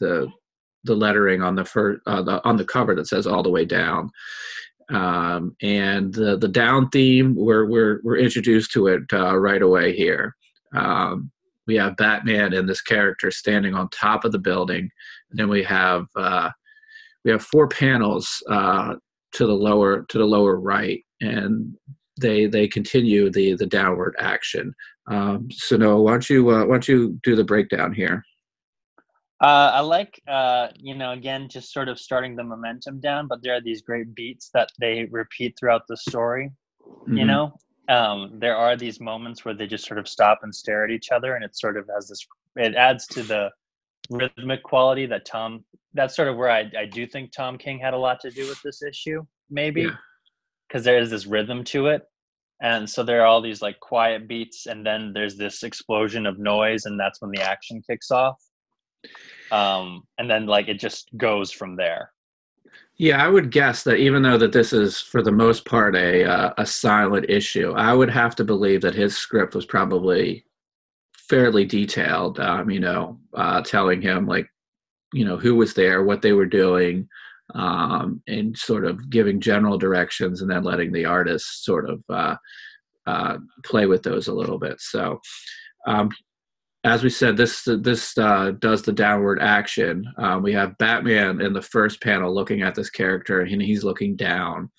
the 0.00 0.28
the 0.84 0.94
lettering 0.94 1.42
on 1.42 1.54
the 1.54 1.64
first 1.64 2.00
uh, 2.06 2.22
the, 2.22 2.44
on 2.44 2.56
the 2.56 2.64
cover 2.64 2.94
that 2.94 3.06
says 3.06 3.26
all 3.26 3.42
the 3.42 3.50
way 3.50 3.64
down. 3.64 4.10
Um, 4.88 5.54
and 5.62 6.12
the, 6.12 6.36
the 6.36 6.48
down 6.48 6.88
theme 6.88 7.36
we're 7.36 7.66
we're 7.66 8.00
we're 8.02 8.16
introduced 8.18 8.72
to 8.72 8.88
it 8.88 9.02
uh, 9.12 9.36
right 9.38 9.62
away 9.62 9.94
here. 9.94 10.34
Um, 10.74 11.30
we 11.66 11.76
have 11.76 11.96
Batman 11.96 12.52
and 12.52 12.68
this 12.68 12.82
character 12.82 13.30
standing 13.30 13.74
on 13.74 13.88
top 13.90 14.24
of 14.24 14.32
the 14.32 14.38
building, 14.38 14.90
and 15.30 15.38
then 15.38 15.48
we 15.48 15.62
have 15.62 16.06
uh, 16.16 16.50
we 17.24 17.30
have 17.30 17.42
four 17.42 17.68
panels 17.68 18.42
uh, 18.50 18.94
to 19.32 19.46
the 19.46 19.52
lower 19.52 20.04
to 20.08 20.18
the 20.18 20.24
lower 20.24 20.58
right, 20.58 21.04
and 21.20 21.76
they 22.20 22.46
they 22.46 22.66
continue 22.66 23.30
the 23.30 23.54
the 23.54 23.66
downward 23.66 24.16
action. 24.18 24.74
Um, 25.06 25.48
so 25.52 25.76
no 25.76 26.00
why 26.00 26.12
don't 26.12 26.30
you 26.30 26.50
uh, 26.50 26.64
why 26.64 26.74
don't 26.74 26.88
you 26.88 27.20
do 27.22 27.36
the 27.36 27.44
breakdown 27.44 27.92
here? 27.92 28.24
Uh, 29.42 29.70
I 29.72 29.80
like, 29.80 30.20
uh, 30.28 30.68
you 30.76 30.94
know, 30.94 31.12
again, 31.12 31.48
just 31.48 31.72
sort 31.72 31.88
of 31.88 31.98
starting 31.98 32.36
the 32.36 32.44
momentum 32.44 33.00
down, 33.00 33.26
but 33.26 33.42
there 33.42 33.54
are 33.54 33.60
these 33.60 33.80
great 33.80 34.14
beats 34.14 34.50
that 34.52 34.68
they 34.78 35.08
repeat 35.10 35.56
throughout 35.58 35.82
the 35.88 35.96
story. 35.96 36.50
Mm-hmm. 36.86 37.16
You 37.16 37.24
know, 37.24 37.52
um, 37.88 38.32
there 38.38 38.54
are 38.54 38.76
these 38.76 39.00
moments 39.00 39.42
where 39.44 39.54
they 39.54 39.66
just 39.66 39.86
sort 39.86 39.98
of 39.98 40.06
stop 40.06 40.40
and 40.42 40.54
stare 40.54 40.84
at 40.84 40.90
each 40.90 41.10
other, 41.10 41.36
and 41.36 41.44
it 41.44 41.56
sort 41.56 41.78
of 41.78 41.88
has 41.94 42.08
this. 42.08 42.26
It 42.56 42.74
adds 42.74 43.06
to 43.08 43.22
the 43.22 43.50
rhythmic 44.10 44.62
quality 44.62 45.06
that 45.06 45.24
Tom. 45.24 45.64
That's 45.94 46.14
sort 46.14 46.28
of 46.28 46.36
where 46.36 46.50
I, 46.50 46.70
I 46.78 46.84
do 46.84 47.06
think 47.06 47.32
Tom 47.32 47.56
King 47.56 47.78
had 47.78 47.94
a 47.94 47.98
lot 47.98 48.20
to 48.20 48.30
do 48.30 48.46
with 48.46 48.60
this 48.62 48.82
issue, 48.82 49.24
maybe, 49.48 49.84
because 50.68 50.84
yeah. 50.84 50.92
there 50.92 50.98
is 50.98 51.08
this 51.10 51.24
rhythm 51.26 51.64
to 51.64 51.86
it, 51.86 52.02
and 52.62 52.88
so 52.88 53.02
there 53.02 53.22
are 53.22 53.26
all 53.26 53.40
these 53.40 53.62
like 53.62 53.80
quiet 53.80 54.28
beats, 54.28 54.66
and 54.66 54.84
then 54.84 55.12
there's 55.14 55.36
this 55.36 55.62
explosion 55.62 56.26
of 56.26 56.38
noise, 56.38 56.84
and 56.84 57.00
that's 57.00 57.22
when 57.22 57.30
the 57.30 57.40
action 57.40 57.82
kicks 57.88 58.10
off 58.10 58.36
um, 59.50 60.04
and 60.18 60.30
then 60.30 60.46
like 60.46 60.68
it 60.68 60.78
just 60.78 61.08
goes 61.16 61.50
from 61.50 61.76
there. 61.76 62.12
Yeah, 62.96 63.24
I 63.24 63.28
would 63.28 63.50
guess 63.50 63.82
that 63.84 63.96
even 63.96 64.22
though 64.22 64.36
that 64.36 64.52
this 64.52 64.74
is 64.74 65.00
for 65.00 65.22
the 65.22 65.32
most 65.32 65.64
part 65.64 65.96
a 65.96 66.24
uh, 66.24 66.52
a 66.58 66.66
silent 66.66 67.26
issue, 67.30 67.72
I 67.72 67.94
would 67.94 68.10
have 68.10 68.36
to 68.36 68.44
believe 68.44 68.82
that 68.82 68.94
his 68.94 69.16
script 69.16 69.54
was 69.54 69.64
probably 69.64 70.44
fairly 71.16 71.64
detailed. 71.64 72.38
Um, 72.38 72.70
you 72.70 72.80
know, 72.80 73.18
uh, 73.32 73.62
telling 73.62 74.02
him 74.02 74.26
like, 74.26 74.48
you 75.14 75.24
know, 75.24 75.38
who 75.38 75.54
was 75.54 75.72
there, 75.74 76.04
what 76.04 76.20
they 76.20 76.32
were 76.32 76.46
doing, 76.46 77.08
um, 77.54 78.22
and 78.26 78.56
sort 78.56 78.84
of 78.84 79.08
giving 79.08 79.40
general 79.40 79.78
directions, 79.78 80.42
and 80.42 80.50
then 80.50 80.62
letting 80.62 80.92
the 80.92 81.06
artist 81.06 81.64
sort 81.64 81.88
of 81.88 82.02
uh, 82.10 82.36
uh, 83.06 83.38
play 83.64 83.86
with 83.86 84.02
those 84.02 84.28
a 84.28 84.34
little 84.34 84.58
bit. 84.58 84.80
So, 84.80 85.20
um, 85.86 86.10
as 86.84 87.02
we 87.02 87.10
said, 87.10 87.36
this 87.36 87.62
this 87.64 88.16
uh, 88.16 88.52
does 88.58 88.82
the 88.82 88.92
downward 88.92 89.40
action. 89.40 90.04
Um, 90.16 90.42
we 90.42 90.52
have 90.54 90.78
Batman 90.78 91.40
in 91.40 91.52
the 91.52 91.60
first 91.62 92.00
panel 92.02 92.34
looking 92.34 92.62
at 92.62 92.74
this 92.74 92.88
character, 92.88 93.40
and 93.40 93.60
he's 93.60 93.84
looking 93.84 94.16
down. 94.16 94.70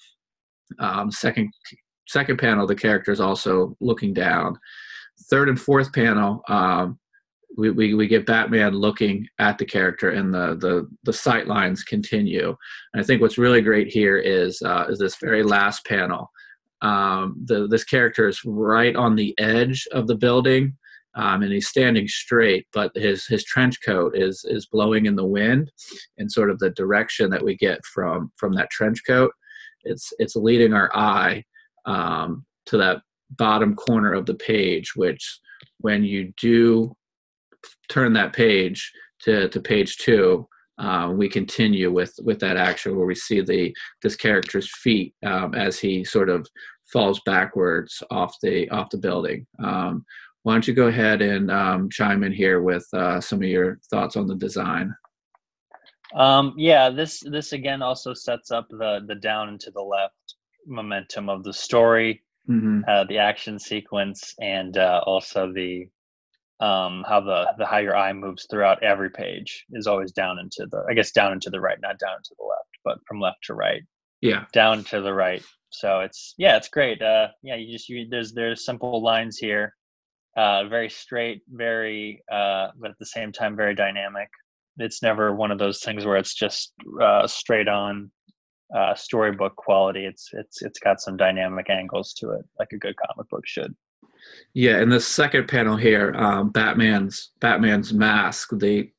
Um, 0.80 1.12
second 1.12 1.52
second 2.08 2.40
panel, 2.40 2.66
the 2.66 2.76
character 2.76 3.12
is 3.12 3.20
also 3.20 3.78
looking 3.80 4.14
down. 4.14 4.58
Third 5.30 5.50
and 5.50 5.62
fourth 5.62 5.94
panel, 5.94 6.42
um, 6.50 7.00
we, 7.58 7.70
we, 7.70 7.94
we 7.94 8.08
get 8.08 8.26
Batman 8.26 8.74
looking 8.74 9.28
at 9.38 9.60
the 9.60 9.66
character, 9.66 10.10
and 10.10 10.34
the 10.34 10.56
the 10.56 10.90
the 11.04 11.14
sight 11.14 11.46
lines 11.46 11.84
continue. 11.84 12.56
And 12.94 13.04
I 13.04 13.06
think 13.06 13.22
what's 13.22 13.38
really 13.38 13.62
great 13.62 13.90
here 13.90 14.18
is 14.18 14.60
uh, 14.64 14.86
is 14.90 14.98
this 14.98 15.18
very 15.18 15.44
last 15.44 15.86
panel. 15.86 16.32
Um, 16.82 17.36
the, 17.46 17.68
this 17.68 17.84
character 17.84 18.28
is 18.28 18.42
right 18.44 18.96
on 18.96 19.16
the 19.16 19.36
edge 19.38 19.88
of 19.92 20.08
the 20.08 20.16
building 20.16 20.76
um, 21.16 21.42
and 21.42 21.52
he's 21.52 21.68
standing 21.68 22.08
straight, 22.08 22.68
but 22.74 22.92
his 22.96 23.26
his 23.26 23.44
trench 23.44 23.78
coat 23.86 24.16
is 24.16 24.46
is 24.48 24.68
blowing 24.68 25.06
in 25.06 25.16
the 25.16 25.26
wind, 25.26 25.72
and 26.18 26.32
sort 26.32 26.50
of 26.50 26.60
the 26.60 26.72
direction 26.72 27.30
that 27.30 27.44
we 27.44 27.56
get 27.56 27.84
from 27.86 28.32
from 28.38 28.54
that 28.54 28.70
trench 28.70 29.02
coat, 29.06 29.32
it's 29.84 30.14
it's 30.20 30.36
leading 30.36 30.74
our 30.74 30.90
eye 30.96 31.44
um, 31.86 32.46
to 32.68 32.78
that 32.78 33.02
bottom 33.32 33.76
corner 33.76 34.14
of 34.14 34.26
the 34.26 34.36
page, 34.36 34.94
which 34.96 35.40
when 35.80 36.04
you 36.04 36.34
do 36.40 36.96
turn 37.90 38.14
that 38.14 38.34
page 38.34 38.92
to 39.24 39.50
to 39.50 39.60
page 39.60 39.98
two, 39.98 40.48
uh, 40.78 41.12
we 41.14 41.28
continue 41.28 41.92
with 41.92 42.14
with 42.24 42.40
that 42.40 42.58
action 42.58 42.96
where 42.96 43.06
we 43.06 43.16
see 43.16 43.42
the 43.42 43.76
this 44.02 44.16
character's 44.16 44.74
feet 44.78 45.14
um, 45.26 45.54
as 45.56 45.80
he 45.80 46.04
sort 46.04 46.30
of 46.30 46.48
falls 46.92 47.22
backwards 47.26 48.02
off 48.12 48.36
the 48.42 48.70
off 48.70 48.90
the 48.90 48.98
building. 48.98 49.46
Um, 49.64 50.06
why 50.44 50.54
don't 50.54 50.68
you 50.68 50.74
go 50.74 50.88
ahead 50.88 51.22
and 51.22 51.52
um, 51.52 51.90
chime 51.90 52.24
in 52.24 52.32
here 52.32 52.62
with 52.62 52.88
uh, 52.94 53.22
some 53.22 53.40
of 53.40 53.48
your 53.48 53.80
thoughts 53.90 54.16
on 54.16 54.28
the 54.28 54.36
design? 54.36 54.94
Um, 56.16 56.54
yeah, 56.58 56.90
this 56.90 57.22
this 57.26 57.54
again 57.54 57.82
also 57.82 58.14
sets 58.14 58.52
up 58.52 58.68
the 58.70 59.02
the 59.08 59.16
down 59.16 59.50
and 59.50 59.60
to 59.62 59.72
the 59.72 59.82
left 59.82 60.36
momentum 60.68 61.30
of 61.30 61.44
the 61.44 61.54
story, 61.54 62.24
mm-hmm. 62.50 62.82
uh, 62.88 63.06
the 63.06 63.18
action 63.18 63.60
sequence, 63.60 64.34
and 64.40 64.78
uh, 64.78 65.02
also 65.06 65.54
the 65.54 65.88
um, 66.60 67.06
how 67.08 67.22
the 67.22 67.54
the 67.58 67.66
how 67.66 67.78
your 67.78 67.96
eye 67.96 68.14
moves 68.14 68.48
throughout 68.50 68.84
every 68.84 69.10
page 69.10 69.66
is 69.72 69.88
always 69.88 70.12
down 70.12 70.40
into 70.40 70.68
the 70.70 70.84
I 70.90 70.94
guess 70.94 71.12
down 71.12 71.34
into 71.34 71.50
the 71.50 71.62
right, 71.62 71.80
not 71.82 72.00
down 72.00 72.18
to 72.24 72.36
the 72.38 72.46
left, 72.46 72.70
but 72.84 72.98
from 73.08 73.22
left 73.22 73.44
to 73.46 73.54
right. 73.54 73.84
Yeah, 74.22 74.46
down 74.54 74.84
to 74.86 75.02
the 75.02 75.14
right. 75.14 75.44
So 75.70 76.02
it's 76.02 76.34
yeah, 76.38 76.58
it's 76.58 76.68
great. 76.68 77.02
Uh, 77.02 77.28
yeah, 77.42 77.56
you 77.56 77.72
just 77.72 77.88
you, 77.88 78.08
there's 78.10 78.34
there's 78.34 78.66
simple 78.66 79.02
lines 79.02 79.38
here 79.38 79.76
uh, 80.38 80.66
very 80.66 80.90
straight, 80.90 81.42
very, 81.50 82.24
uh, 82.32 82.68
but 82.80 82.92
at 82.92 83.00
the 83.00 83.06
same 83.06 83.32
time, 83.32 83.56
very 83.56 83.76
dynamic. 83.76 84.30
It's 84.78 85.02
never 85.02 85.36
one 85.36 85.52
of 85.52 85.60
those 85.60 85.82
things 85.82 86.06
where 86.06 86.18
it's 86.18 86.34
just 86.34 86.74
uh, 87.02 87.28
straight 87.28 87.68
on 87.68 88.10
uh, 88.76 88.96
storybook 88.96 89.56
quality. 89.56 90.06
It's 90.06 90.30
it's 90.34 90.62
it's 90.62 90.80
got 90.80 91.02
some 91.02 91.18
dynamic 91.18 91.70
angles 91.70 92.14
to 92.16 92.32
it, 92.32 92.46
like 92.58 92.70
a 92.72 92.78
good 92.78 92.96
comic 92.96 93.30
book 93.30 93.46
should. 93.46 93.76
Yeah, 94.54 94.82
in 94.82 94.90
the 94.90 95.00
second 95.00 95.48
panel 95.48 95.76
here, 95.76 96.14
um, 96.16 96.50
Batman's 96.50 97.32
Batman's 97.40 97.94
mask, 97.94 98.50
the 98.54 98.90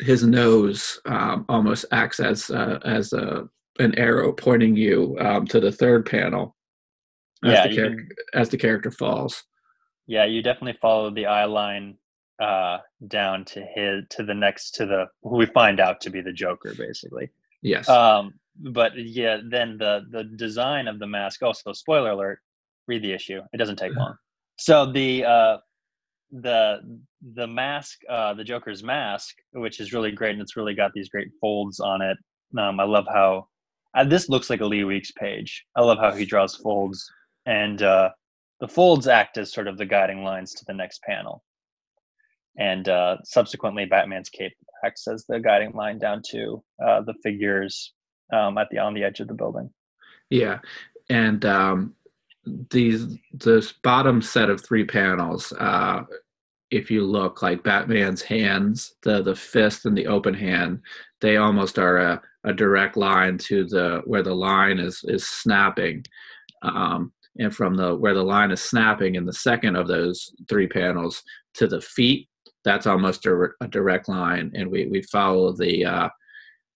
his 0.00 0.24
nose 0.24 1.00
um, 1.06 1.46
almost 1.48 1.86
acts 1.92 2.20
as 2.20 2.50
uh, 2.50 2.78
as 2.84 3.12
a 3.12 3.48
an 3.78 3.98
arrow 3.98 4.32
pointing 4.32 4.76
you 4.76 5.16
um, 5.20 5.46
to 5.46 5.60
the 5.60 5.72
third 5.72 6.06
panel 6.06 6.56
as 7.44 7.52
yeah, 7.52 7.68
the 7.68 7.74
character 7.74 8.04
can, 8.04 8.40
as 8.40 8.48
the 8.48 8.56
character 8.56 8.90
falls. 8.90 9.42
Yeah, 10.06 10.24
you 10.24 10.42
definitely 10.42 10.78
follow 10.80 11.10
the 11.10 11.26
eye 11.26 11.44
line 11.44 11.96
uh, 12.40 12.78
down 13.08 13.44
to 13.46 13.60
his 13.60 14.04
to 14.10 14.22
the 14.22 14.34
next 14.34 14.72
to 14.76 14.86
the 14.86 15.06
who 15.22 15.36
we 15.36 15.46
find 15.46 15.80
out 15.80 16.00
to 16.02 16.10
be 16.10 16.20
the 16.20 16.32
Joker, 16.32 16.74
basically. 16.76 17.30
Yes. 17.62 17.88
Um, 17.88 18.34
but 18.56 18.92
yeah, 18.96 19.38
then 19.48 19.78
the 19.78 20.06
the 20.10 20.24
design 20.24 20.88
of 20.88 20.98
the 20.98 21.06
mask. 21.06 21.42
Also, 21.42 21.72
spoiler 21.72 22.10
alert: 22.10 22.40
read 22.86 23.02
the 23.02 23.12
issue. 23.12 23.40
It 23.52 23.56
doesn't 23.56 23.76
take 23.76 23.94
long. 23.94 24.16
So 24.58 24.90
the 24.90 25.22
uh, 25.22 25.58
the 26.32 26.80
the 27.34 27.46
mask, 27.46 27.98
uh, 28.08 28.32
the 28.32 28.42
Joker's 28.42 28.82
mask, 28.82 29.34
which 29.52 29.80
is 29.80 29.92
really 29.92 30.10
great, 30.10 30.32
and 30.32 30.40
it's 30.40 30.56
really 30.56 30.74
got 30.74 30.92
these 30.94 31.10
great 31.10 31.28
folds 31.42 31.78
on 31.78 32.00
it. 32.00 32.16
Um, 32.58 32.80
I 32.80 32.84
love 32.84 33.04
how 33.06 33.48
uh, 33.94 34.04
this 34.04 34.30
looks 34.30 34.48
like 34.48 34.62
a 34.62 34.64
Lee 34.64 34.84
Weeks 34.84 35.10
page. 35.12 35.62
I 35.76 35.82
love 35.82 35.98
how 35.98 36.12
he 36.12 36.24
draws 36.24 36.56
folds, 36.56 37.06
and 37.44 37.82
uh, 37.82 38.10
the 38.60 38.68
folds 38.68 39.06
act 39.06 39.38
as 39.38 39.52
sort 39.52 39.68
of 39.68 39.78
the 39.78 39.86
guiding 39.86 40.24
lines 40.24 40.52
to 40.54 40.64
the 40.66 40.74
next 40.74 41.02
panel. 41.02 41.42
And 42.58 42.88
uh, 42.88 43.18
subsequently, 43.24 43.84
Batman's 43.84 44.30
cape 44.30 44.54
acts 44.84 45.06
as 45.08 45.26
the 45.26 45.40
guiding 45.40 45.72
line 45.72 45.98
down 45.98 46.22
to 46.30 46.62
uh, 46.84 47.02
the 47.02 47.14
figures 47.22 47.92
um, 48.32 48.56
at 48.58 48.68
the 48.70 48.78
on 48.78 48.94
the 48.94 49.04
edge 49.04 49.20
of 49.20 49.28
the 49.28 49.34
building. 49.34 49.70
Yeah, 50.30 50.58
and 51.10 51.44
um, 51.44 51.94
these 52.70 53.06
this 53.32 53.72
bottom 53.72 54.22
set 54.22 54.48
of 54.48 54.64
three 54.64 54.84
panels, 54.84 55.52
uh, 55.58 56.02
if 56.70 56.90
you 56.90 57.04
look 57.04 57.42
like 57.42 57.62
Batman's 57.62 58.22
hands, 58.22 58.94
the 59.02 59.22
the 59.22 59.36
fist 59.36 59.84
and 59.84 59.96
the 59.96 60.06
open 60.06 60.34
hand, 60.34 60.80
they 61.20 61.36
almost 61.36 61.78
are 61.78 61.98
a, 61.98 62.22
a 62.44 62.52
direct 62.52 62.96
line 62.96 63.38
to 63.38 63.64
the 63.66 64.02
where 64.06 64.22
the 64.22 64.34
line 64.34 64.78
is 64.78 65.04
is 65.04 65.28
snapping. 65.28 66.04
Um, 66.62 67.12
and 67.38 67.54
from 67.54 67.74
the 67.74 67.94
where 67.94 68.14
the 68.14 68.22
line 68.22 68.50
is 68.50 68.60
snapping 68.60 69.14
in 69.14 69.24
the 69.24 69.32
second 69.32 69.76
of 69.76 69.88
those 69.88 70.32
three 70.48 70.66
panels 70.66 71.22
to 71.54 71.66
the 71.66 71.80
feet 71.80 72.28
that's 72.66 72.86
almost 72.86 73.24
a, 73.26 73.48
a 73.60 73.68
direct 73.68 74.08
line. 74.08 74.50
And 74.54 74.68
we, 74.68 74.86
we 74.88 75.00
follow 75.02 75.52
the 75.52 75.86
uh, 75.86 76.08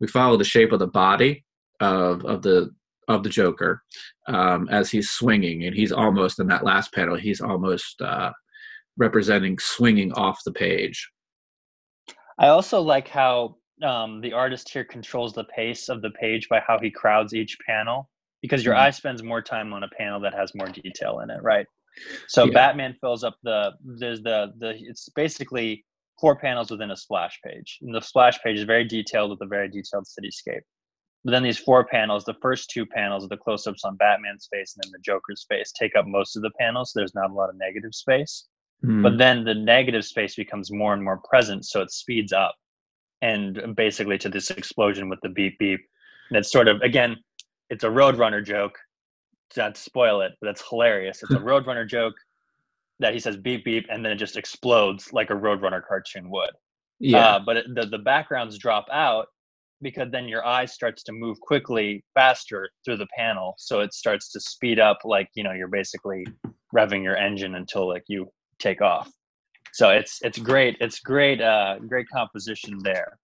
we 0.00 0.06
follow 0.06 0.38
the 0.38 0.44
shape 0.44 0.72
of 0.72 0.78
the 0.78 0.86
body 0.86 1.44
of, 1.80 2.24
of 2.24 2.42
the 2.42 2.70
of 3.08 3.24
the 3.24 3.28
joker 3.28 3.82
um, 4.28 4.68
as 4.70 4.88
he's 4.88 5.10
swinging. 5.10 5.64
And 5.64 5.74
he's 5.74 5.90
almost 5.90 6.38
in 6.38 6.46
that 6.46 6.64
last 6.64 6.94
panel 6.94 7.16
he's 7.16 7.40
almost 7.40 8.00
uh, 8.00 8.30
representing 8.96 9.58
swinging 9.58 10.12
off 10.12 10.38
the 10.46 10.52
page. 10.52 11.10
I 12.38 12.48
also 12.48 12.80
like 12.80 13.08
how 13.08 13.56
um, 13.82 14.20
the 14.20 14.32
artist 14.32 14.70
here 14.70 14.84
controls 14.84 15.32
the 15.32 15.44
pace 15.44 15.88
of 15.88 16.02
the 16.02 16.10
page 16.10 16.48
by 16.48 16.62
how 16.64 16.78
he 16.78 16.90
crowds 16.90 17.34
each 17.34 17.58
panel 17.66 18.08
because 18.42 18.64
your 18.64 18.74
mm-hmm. 18.74 18.84
eye 18.84 18.90
spends 18.90 19.22
more 19.22 19.42
time 19.42 19.72
on 19.72 19.82
a 19.82 19.88
panel 19.96 20.20
that 20.20 20.34
has 20.34 20.54
more 20.54 20.68
detail 20.68 21.20
in 21.20 21.30
it, 21.30 21.42
right? 21.42 21.66
So 22.28 22.44
yeah. 22.44 22.52
Batman 22.52 22.96
fills 23.00 23.24
up 23.24 23.36
the 23.42 23.72
there's 23.98 24.22
the 24.22 24.52
the 24.58 24.74
it's 24.78 25.08
basically 25.10 25.84
four 26.20 26.36
panels 26.36 26.70
within 26.70 26.90
a 26.90 26.96
splash 26.96 27.38
page. 27.44 27.78
And 27.82 27.94
the 27.94 28.00
splash 28.00 28.38
page 28.42 28.58
is 28.58 28.64
very 28.64 28.84
detailed 28.84 29.30
with 29.30 29.40
a 29.40 29.46
very 29.46 29.68
detailed 29.68 30.04
cityscape. 30.04 30.60
But 31.24 31.32
then 31.32 31.42
these 31.42 31.58
four 31.58 31.84
panels, 31.84 32.24
the 32.24 32.36
first 32.40 32.70
two 32.70 32.86
panels, 32.86 33.24
are 33.24 33.28
the 33.28 33.36
close-ups 33.36 33.84
on 33.84 33.96
Batman's 33.96 34.48
face 34.52 34.74
and 34.74 34.84
then 34.84 34.92
the 34.92 35.02
Joker's 35.02 35.44
face, 35.48 35.72
take 35.72 35.96
up 35.96 36.06
most 36.06 36.36
of 36.36 36.42
the 36.42 36.50
panels. 36.58 36.92
So 36.92 37.00
there's 37.00 37.14
not 37.14 37.30
a 37.30 37.34
lot 37.34 37.50
of 37.50 37.56
negative 37.56 37.94
space. 37.94 38.46
Mm. 38.84 39.02
But 39.02 39.18
then 39.18 39.44
the 39.44 39.54
negative 39.54 40.04
space 40.04 40.34
becomes 40.34 40.70
more 40.70 40.94
and 40.94 41.02
more 41.02 41.20
present, 41.28 41.66
so 41.66 41.82
it 41.82 41.90
speeds 41.90 42.32
up, 42.32 42.54
and 43.20 43.74
basically 43.76 44.16
to 44.18 44.28
this 44.30 44.50
explosion 44.50 45.10
with 45.10 45.20
the 45.22 45.28
beep 45.28 45.58
beep. 45.58 45.80
And 46.30 46.38
it's 46.38 46.50
sort 46.50 46.68
of 46.68 46.80
again 46.80 47.16
it's 47.70 47.84
a 47.84 47.88
Roadrunner 47.88 48.44
joke. 48.44 48.78
Not 49.56 49.74
to 49.74 49.80
spoil 49.80 50.20
it, 50.20 50.32
but 50.40 50.50
it's 50.50 50.68
hilarious. 50.68 51.22
It's 51.22 51.32
a 51.32 51.38
Roadrunner 51.38 51.88
joke 51.88 52.14
that 53.00 53.14
he 53.14 53.20
says 53.20 53.36
beep 53.36 53.64
beep, 53.64 53.86
and 53.88 54.04
then 54.04 54.12
it 54.12 54.16
just 54.16 54.36
explodes 54.36 55.12
like 55.12 55.30
a 55.30 55.34
Roadrunner 55.34 55.82
cartoon 55.86 56.30
would. 56.30 56.50
Yeah. 56.98 57.26
Uh, 57.26 57.38
but 57.40 57.56
it, 57.56 57.66
the 57.74 57.86
the 57.86 57.98
backgrounds 57.98 58.58
drop 58.58 58.86
out 58.92 59.26
because 59.82 60.10
then 60.12 60.28
your 60.28 60.46
eye 60.46 60.66
starts 60.66 61.02
to 61.04 61.12
move 61.12 61.40
quickly 61.40 62.04
faster 62.14 62.68
through 62.84 62.98
the 62.98 63.08
panel, 63.16 63.54
so 63.58 63.80
it 63.80 63.94
starts 63.94 64.30
to 64.32 64.40
speed 64.40 64.78
up 64.78 64.98
like 65.04 65.28
you 65.34 65.42
know 65.42 65.52
you're 65.52 65.68
basically 65.68 66.26
revving 66.74 67.02
your 67.02 67.16
engine 67.16 67.54
until 67.56 67.88
like 67.88 68.04
you 68.06 68.30
take 68.58 68.82
off. 68.82 69.10
So 69.72 69.90
it's 69.90 70.20
it's 70.22 70.38
great. 70.38 70.76
It's 70.80 71.00
great. 71.00 71.40
Uh, 71.40 71.78
great 71.78 72.06
composition 72.12 72.78
there. 72.82 73.18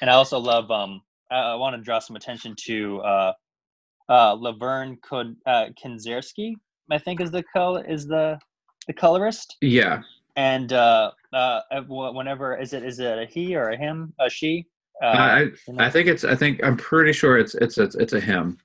And 0.00 0.08
I 0.10 0.14
also 0.14 0.38
love. 0.38 0.70
Um, 0.70 1.02
I, 1.30 1.36
I 1.36 1.54
want 1.56 1.76
to 1.76 1.82
draw 1.82 1.98
some 1.98 2.16
attention 2.16 2.54
to 2.66 3.00
uh, 3.00 3.32
uh, 4.08 4.34
Lovern 4.36 4.96
Kod, 5.02 5.36
uh, 5.46 5.66
Kindzierski, 5.82 6.54
I 6.90 6.98
think 6.98 7.20
is 7.20 7.30
the 7.30 7.42
color 7.42 7.84
is 7.84 8.06
the 8.06 8.38
the 8.86 8.92
colorist. 8.92 9.56
Yeah. 9.60 10.02
And 10.36 10.72
uh, 10.72 11.12
uh, 11.32 11.60
whenever 11.88 12.56
is 12.56 12.72
it 12.72 12.84
is 12.84 13.00
it 13.00 13.18
a 13.18 13.26
he 13.26 13.56
or 13.56 13.70
a 13.70 13.76
him 13.76 14.14
a 14.20 14.30
she? 14.30 14.66
Uh, 15.02 15.06
I 15.06 15.40
you 15.40 15.52
know? 15.68 15.84
I 15.84 15.90
think 15.90 16.08
it's 16.08 16.24
I 16.24 16.34
think 16.34 16.64
I'm 16.64 16.76
pretty 16.76 17.12
sure 17.12 17.38
it's 17.38 17.54
it's 17.54 17.78
it's, 17.78 17.94
it's 17.96 18.12
a 18.12 18.20
him. 18.20 18.58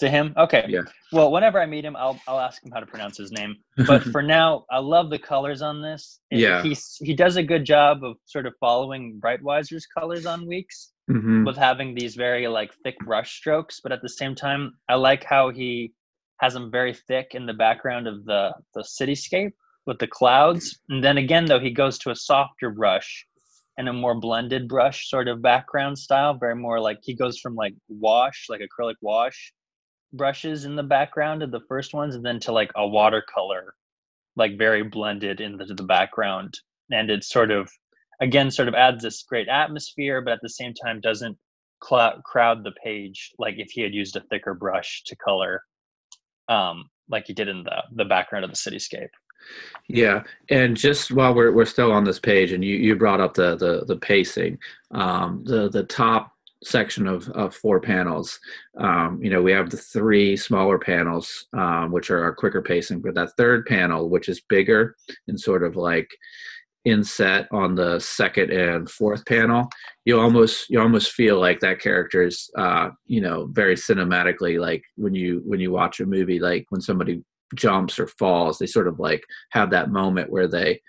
To 0.00 0.08
him, 0.08 0.32
okay. 0.38 0.64
Yeah. 0.66 0.80
Well, 1.12 1.30
whenever 1.30 1.60
I 1.60 1.66
meet 1.66 1.84
him, 1.84 1.94
I'll 1.94 2.18
I'll 2.26 2.40
ask 2.40 2.64
him 2.64 2.72
how 2.72 2.80
to 2.80 2.86
pronounce 2.86 3.18
his 3.18 3.32
name. 3.32 3.56
But 3.86 4.02
for 4.12 4.22
now, 4.22 4.64
I 4.70 4.78
love 4.78 5.10
the 5.10 5.18
colors 5.18 5.60
on 5.60 5.82
this. 5.82 6.20
yeah. 6.30 6.62
He 6.62 6.74
he 7.00 7.14
does 7.14 7.36
a 7.36 7.42
good 7.42 7.66
job 7.66 8.02
of 8.02 8.16
sort 8.24 8.46
of 8.46 8.54
following 8.58 9.20
Breitweiser's 9.22 9.86
colors 9.86 10.24
on 10.24 10.46
Weeks 10.46 10.92
mm-hmm. 11.10 11.44
with 11.44 11.56
having 11.56 11.94
these 11.94 12.14
very 12.14 12.46
like 12.48 12.72
thick 12.82 12.98
brush 13.00 13.36
strokes, 13.36 13.80
but 13.82 13.92
at 13.92 14.02
the 14.02 14.08
same 14.08 14.34
time, 14.34 14.74
I 14.88 14.94
like 14.94 15.24
how 15.24 15.50
he 15.50 15.92
has 16.38 16.54
them 16.54 16.70
very 16.70 16.94
thick 16.94 17.32
in 17.34 17.46
the 17.46 17.54
background 17.54 18.06
of 18.06 18.24
the 18.24 18.54
the 18.74 18.82
cityscape 18.82 19.52
with 19.86 19.98
the 19.98 20.06
clouds. 20.06 20.80
And 20.88 21.02
then 21.02 21.18
again, 21.18 21.44
though, 21.46 21.60
he 21.60 21.70
goes 21.70 21.98
to 21.98 22.10
a 22.10 22.16
softer 22.16 22.70
brush 22.70 23.26
and 23.76 23.88
a 23.88 23.92
more 23.92 24.14
blended 24.14 24.68
brush 24.68 25.08
sort 25.08 25.28
of 25.28 25.42
background 25.42 25.98
style, 25.98 26.34
very 26.34 26.54
more 26.54 26.80
like 26.80 26.98
he 27.02 27.14
goes 27.14 27.38
from 27.38 27.54
like 27.54 27.74
wash, 27.88 28.46
like 28.48 28.60
acrylic 28.60 28.96
wash 29.00 29.52
brushes 30.12 30.64
in 30.64 30.76
the 30.76 30.82
background 30.82 31.42
of 31.42 31.50
the 31.50 31.60
first 31.68 31.94
ones, 31.94 32.14
and 32.14 32.24
then 32.24 32.40
to 32.40 32.52
like 32.52 32.70
a 32.76 32.86
watercolor, 32.86 33.74
like 34.36 34.58
very 34.58 34.82
blended 34.82 35.40
into 35.40 35.64
the 35.74 35.82
background. 35.82 36.58
And 36.90 37.10
it 37.10 37.24
sort 37.24 37.50
of, 37.50 37.70
again, 38.20 38.50
sort 38.50 38.68
of 38.68 38.74
adds 38.74 39.02
this 39.02 39.22
great 39.22 39.48
atmosphere, 39.48 40.20
but 40.20 40.32
at 40.32 40.40
the 40.42 40.48
same 40.48 40.74
time 40.74 41.00
doesn't 41.00 41.36
cl- 41.82 42.20
crowd 42.24 42.64
the 42.64 42.72
page 42.82 43.32
like 43.38 43.54
if 43.58 43.70
he 43.70 43.80
had 43.80 43.94
used 43.94 44.16
a 44.16 44.20
thicker 44.30 44.54
brush 44.54 45.02
to 45.06 45.16
color, 45.16 45.62
um, 46.48 46.88
like 47.08 47.26
he 47.26 47.32
did 47.32 47.48
in 47.48 47.64
the 47.64 47.82
the 47.94 48.04
background 48.04 48.44
of 48.44 48.50
the 48.50 48.56
cityscape. 48.56 49.08
Yeah, 49.88 50.22
and 50.50 50.76
just 50.76 51.10
while 51.10 51.34
we're 51.34 51.52
we're 51.52 51.64
still 51.64 51.92
on 51.92 52.04
this 52.04 52.18
page, 52.18 52.52
and 52.52 52.64
you 52.64 52.76
you 52.76 52.96
brought 52.96 53.20
up 53.20 53.34
the 53.34 53.56
the 53.56 53.84
the 53.86 53.96
pacing, 53.96 54.58
um, 54.92 55.42
the 55.44 55.68
the 55.70 55.84
top 55.84 56.32
section 56.62 57.06
of, 57.06 57.28
of 57.30 57.54
four 57.54 57.80
panels. 57.80 58.38
Um, 58.78 59.18
you 59.22 59.30
know, 59.30 59.42
we 59.42 59.52
have 59.52 59.70
the 59.70 59.76
three 59.78 60.36
smaller 60.36 60.78
panels, 60.78 61.46
um, 61.54 61.90
which 61.90 62.10
are 62.10 62.22
our 62.22 62.34
quicker 62.34 62.60
pacing, 62.60 63.00
but 63.00 63.14
that 63.14 63.32
third 63.36 63.66
panel, 63.66 64.08
which 64.08 64.28
is 64.28 64.42
bigger 64.42 64.96
and 65.26 65.40
sort 65.40 65.62
of 65.62 65.76
like 65.76 66.10
inset 66.84 67.46
on 67.52 67.74
the 67.74 67.98
second 68.00 68.50
and 68.50 68.90
fourth 68.90 69.24
panel, 69.26 69.68
you 70.04 70.18
almost 70.18 70.70
you 70.70 70.80
almost 70.80 71.12
feel 71.12 71.38
like 71.38 71.60
that 71.60 71.80
character 71.80 72.22
is, 72.22 72.50
uh, 72.56 72.90
you 73.06 73.20
know, 73.20 73.48
very 73.52 73.74
cinematically 73.74 74.58
like 74.58 74.82
when 74.96 75.14
you 75.14 75.42
when 75.44 75.60
you 75.60 75.70
watch 75.70 76.00
a 76.00 76.06
movie, 76.06 76.38
like 76.38 76.66
when 76.70 76.80
somebody 76.80 77.22
jumps 77.54 77.98
or 77.98 78.06
falls 78.06 78.58
they 78.58 78.66
sort 78.66 78.86
of 78.86 79.00
like 79.00 79.24
have 79.50 79.70
that 79.70 79.90
moment 79.90 80.30
where 80.30 80.46
they 80.46 80.80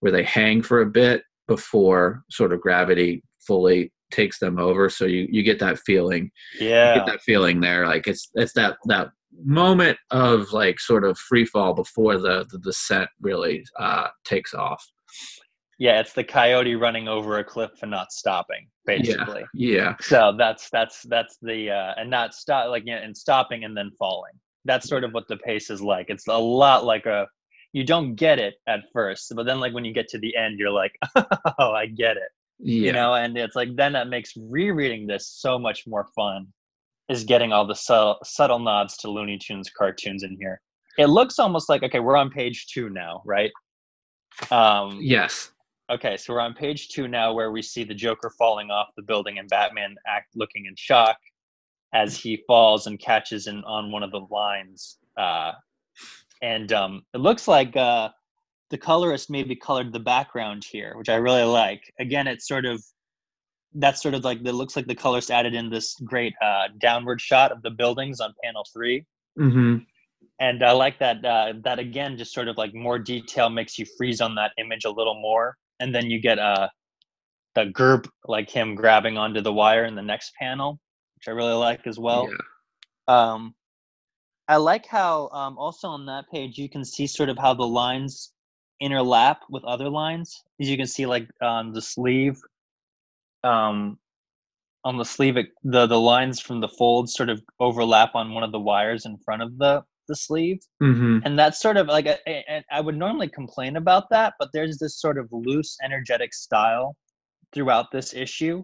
where 0.00 0.12
they 0.12 0.22
hang 0.22 0.62
for 0.62 0.82
a 0.82 0.86
bit 0.86 1.22
before 1.48 2.22
sort 2.30 2.52
of 2.52 2.60
gravity 2.60 3.22
fully 3.40 3.92
takes 4.10 4.38
them 4.38 4.58
over. 4.58 4.88
So 4.88 5.04
you 5.04 5.26
you 5.30 5.42
get 5.42 5.58
that 5.60 5.78
feeling 5.78 6.30
yeah 6.58 6.96
get 6.96 7.06
that 7.06 7.22
feeling 7.22 7.60
there. 7.60 7.86
Like 7.86 8.06
it's 8.06 8.30
it's 8.34 8.52
that 8.54 8.76
that 8.86 9.10
moment 9.44 9.96
of 10.10 10.52
like 10.52 10.78
sort 10.78 11.04
of 11.04 11.16
free 11.16 11.44
fall 11.44 11.72
before 11.72 12.18
the 12.18 12.46
the 12.50 12.58
descent 12.58 13.08
really 13.20 13.64
uh 13.78 14.08
takes 14.24 14.52
off 14.52 14.86
yeah 15.80 15.98
it's 15.98 16.12
the 16.12 16.22
coyote 16.22 16.76
running 16.76 17.08
over 17.08 17.38
a 17.38 17.44
cliff 17.44 17.72
and 17.82 17.90
not 17.90 18.12
stopping 18.12 18.68
basically. 18.86 19.44
yeah, 19.54 19.76
yeah. 19.76 19.96
so 20.00 20.34
that's 20.38 20.70
that's 20.70 21.02
that's 21.04 21.38
the 21.42 21.70
uh 21.70 21.94
and 21.96 22.08
not 22.08 22.34
stop 22.34 22.68
like 22.68 22.84
yeah, 22.86 22.96
and 22.96 23.16
stopping 23.16 23.64
and 23.64 23.76
then 23.76 23.90
falling. 23.98 24.32
That's 24.66 24.86
sort 24.86 25.04
of 25.04 25.12
what 25.12 25.26
the 25.26 25.38
pace 25.38 25.70
is 25.70 25.80
like. 25.80 26.10
It's 26.10 26.28
a 26.28 26.36
lot 26.36 26.84
like 26.84 27.06
a 27.06 27.26
you 27.72 27.82
don't 27.84 28.14
get 28.14 28.38
it 28.38 28.54
at 28.66 28.80
first 28.92 29.32
but 29.34 29.46
then 29.46 29.60
like 29.60 29.72
when 29.72 29.84
you 29.84 29.92
get 29.92 30.08
to 30.08 30.18
the 30.18 30.36
end 30.36 30.58
you're 30.58 30.72
like 30.72 30.92
oh 31.58 31.72
i 31.72 31.86
get 31.86 32.16
it. 32.16 32.30
Yeah. 32.58 32.86
you 32.86 32.92
know 32.92 33.14
and 33.14 33.36
it's 33.38 33.56
like 33.56 33.74
then 33.76 33.92
that 33.92 34.08
makes 34.08 34.32
rereading 34.36 35.06
this 35.06 35.28
so 35.28 35.58
much 35.58 35.86
more 35.86 36.08
fun 36.14 36.48
is 37.08 37.24
getting 37.24 37.52
all 37.52 37.66
the 37.66 37.74
subtle, 37.74 38.18
subtle 38.22 38.58
nods 38.58 38.96
to 38.98 39.10
looney 39.10 39.38
tunes 39.38 39.68
cartoons 39.76 40.22
in 40.22 40.36
here. 40.38 40.60
It 40.96 41.06
looks 41.06 41.38
almost 41.38 41.68
like 41.68 41.82
okay 41.84 42.00
we're 42.00 42.16
on 42.16 42.30
page 42.30 42.66
two 42.66 42.90
now 42.90 43.22
right? 43.24 43.52
Um 44.50 44.98
yes 45.00 45.52
okay 45.90 46.16
so 46.16 46.32
we're 46.32 46.40
on 46.40 46.54
page 46.54 46.88
two 46.88 47.08
now 47.08 47.32
where 47.32 47.50
we 47.50 47.62
see 47.62 47.84
the 47.84 47.94
joker 47.94 48.30
falling 48.38 48.70
off 48.70 48.88
the 48.96 49.02
building 49.02 49.38
and 49.38 49.48
batman 49.48 49.94
act 50.06 50.28
looking 50.34 50.66
in 50.66 50.74
shock 50.76 51.16
as 51.92 52.16
he 52.16 52.42
falls 52.46 52.86
and 52.86 52.98
catches 52.98 53.46
in 53.46 53.64
on 53.64 53.90
one 53.90 54.02
of 54.02 54.10
the 54.10 54.26
lines. 54.30 54.98
Uh, 55.16 55.52
and 56.42 56.72
um, 56.72 57.02
it 57.14 57.18
looks 57.18 57.48
like 57.48 57.76
uh, 57.76 58.08
the 58.70 58.78
colorist 58.78 59.30
maybe 59.30 59.56
colored 59.56 59.92
the 59.92 60.00
background 60.00 60.64
here, 60.70 60.94
which 60.96 61.08
I 61.08 61.16
really 61.16 61.42
like. 61.42 61.82
Again, 61.98 62.26
it's 62.26 62.46
sort 62.46 62.64
of 62.64 62.82
that's 63.74 64.02
sort 64.02 64.14
of 64.14 64.24
like 64.24 64.38
it 64.44 64.52
looks 64.52 64.74
like 64.74 64.86
the 64.86 64.94
colorist 64.94 65.30
added 65.30 65.54
in 65.54 65.70
this 65.70 65.94
great 66.04 66.34
uh, 66.42 66.68
downward 66.80 67.20
shot 67.20 67.52
of 67.52 67.62
the 67.62 67.70
buildings 67.70 68.18
on 68.18 68.34
panel 68.42 68.64
3 68.72 69.04
mm-hmm. 69.38 69.76
And 70.40 70.64
I 70.64 70.72
like 70.72 70.98
that. 71.00 71.24
Uh, 71.24 71.52
that 71.64 71.78
again, 71.78 72.16
just 72.16 72.32
sort 72.32 72.48
of 72.48 72.56
like 72.56 72.74
more 72.74 72.98
detail 72.98 73.50
makes 73.50 73.78
you 73.78 73.84
freeze 73.98 74.22
on 74.22 74.34
that 74.36 74.52
image 74.58 74.86
a 74.86 74.90
little 74.90 75.20
more, 75.20 75.56
and 75.80 75.94
then 75.94 76.10
you 76.10 76.20
get 76.20 76.38
a 76.38 76.70
the 77.56 77.66
group 77.66 78.08
like 78.26 78.48
him 78.48 78.76
grabbing 78.76 79.18
onto 79.18 79.40
the 79.40 79.52
wire 79.52 79.84
in 79.84 79.96
the 79.96 80.02
next 80.02 80.32
panel 80.40 80.78
which 81.20 81.28
I 81.28 81.32
really 81.32 81.54
like 81.54 81.86
as 81.86 81.98
well. 81.98 82.30
Yeah. 82.30 83.32
Um, 83.32 83.54
I 84.48 84.56
like 84.56 84.86
how 84.86 85.28
um, 85.28 85.58
also 85.58 85.88
on 85.88 86.06
that 86.06 86.24
page 86.32 86.56
you 86.56 86.68
can 86.68 86.82
see 86.84 87.06
sort 87.06 87.28
of 87.28 87.36
how 87.36 87.52
the 87.52 87.66
lines 87.66 88.32
interlap 88.82 89.36
with 89.50 89.62
other 89.64 89.90
lines. 89.90 90.42
As 90.60 90.68
you 90.68 90.78
can 90.78 90.86
see, 90.86 91.04
like 91.04 91.28
on 91.42 91.72
the 91.72 91.82
sleeve, 91.82 92.40
um, 93.44 93.98
on 94.82 94.96
the 94.96 95.04
sleeve, 95.04 95.36
it, 95.36 95.48
the 95.62 95.86
the 95.86 96.00
lines 96.00 96.40
from 96.40 96.60
the 96.60 96.68
folds 96.68 97.12
sort 97.14 97.28
of 97.28 97.42
overlap 97.58 98.14
on 98.14 98.32
one 98.32 98.42
of 98.42 98.52
the 98.52 98.58
wires 98.58 99.04
in 99.04 99.18
front 99.18 99.42
of 99.42 99.58
the 99.58 99.84
the 100.10 100.16
sleeve, 100.16 100.58
mm-hmm. 100.82 101.20
and 101.24 101.38
that's 101.38 101.62
sort 101.62 101.76
of 101.78 101.86
like 101.86 102.06
a, 102.06 102.18
a, 102.28 102.62
I 102.70 102.80
would 102.80 102.96
normally 102.96 103.28
complain 103.28 103.76
about 103.76 104.10
that, 104.10 104.34
but 104.38 104.50
there's 104.52 104.78
this 104.78 105.00
sort 105.00 105.16
of 105.16 105.28
loose, 105.30 105.76
energetic 105.82 106.34
style 106.34 106.96
throughout 107.54 107.86
this 107.92 108.12
issue 108.12 108.62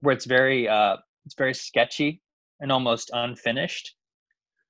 where 0.00 0.14
it's 0.14 0.26
very 0.26 0.68
uh, 0.68 0.96
it's 1.26 1.34
very 1.36 1.54
sketchy 1.54 2.20
and 2.60 2.70
almost 2.70 3.10
unfinished. 3.12 3.96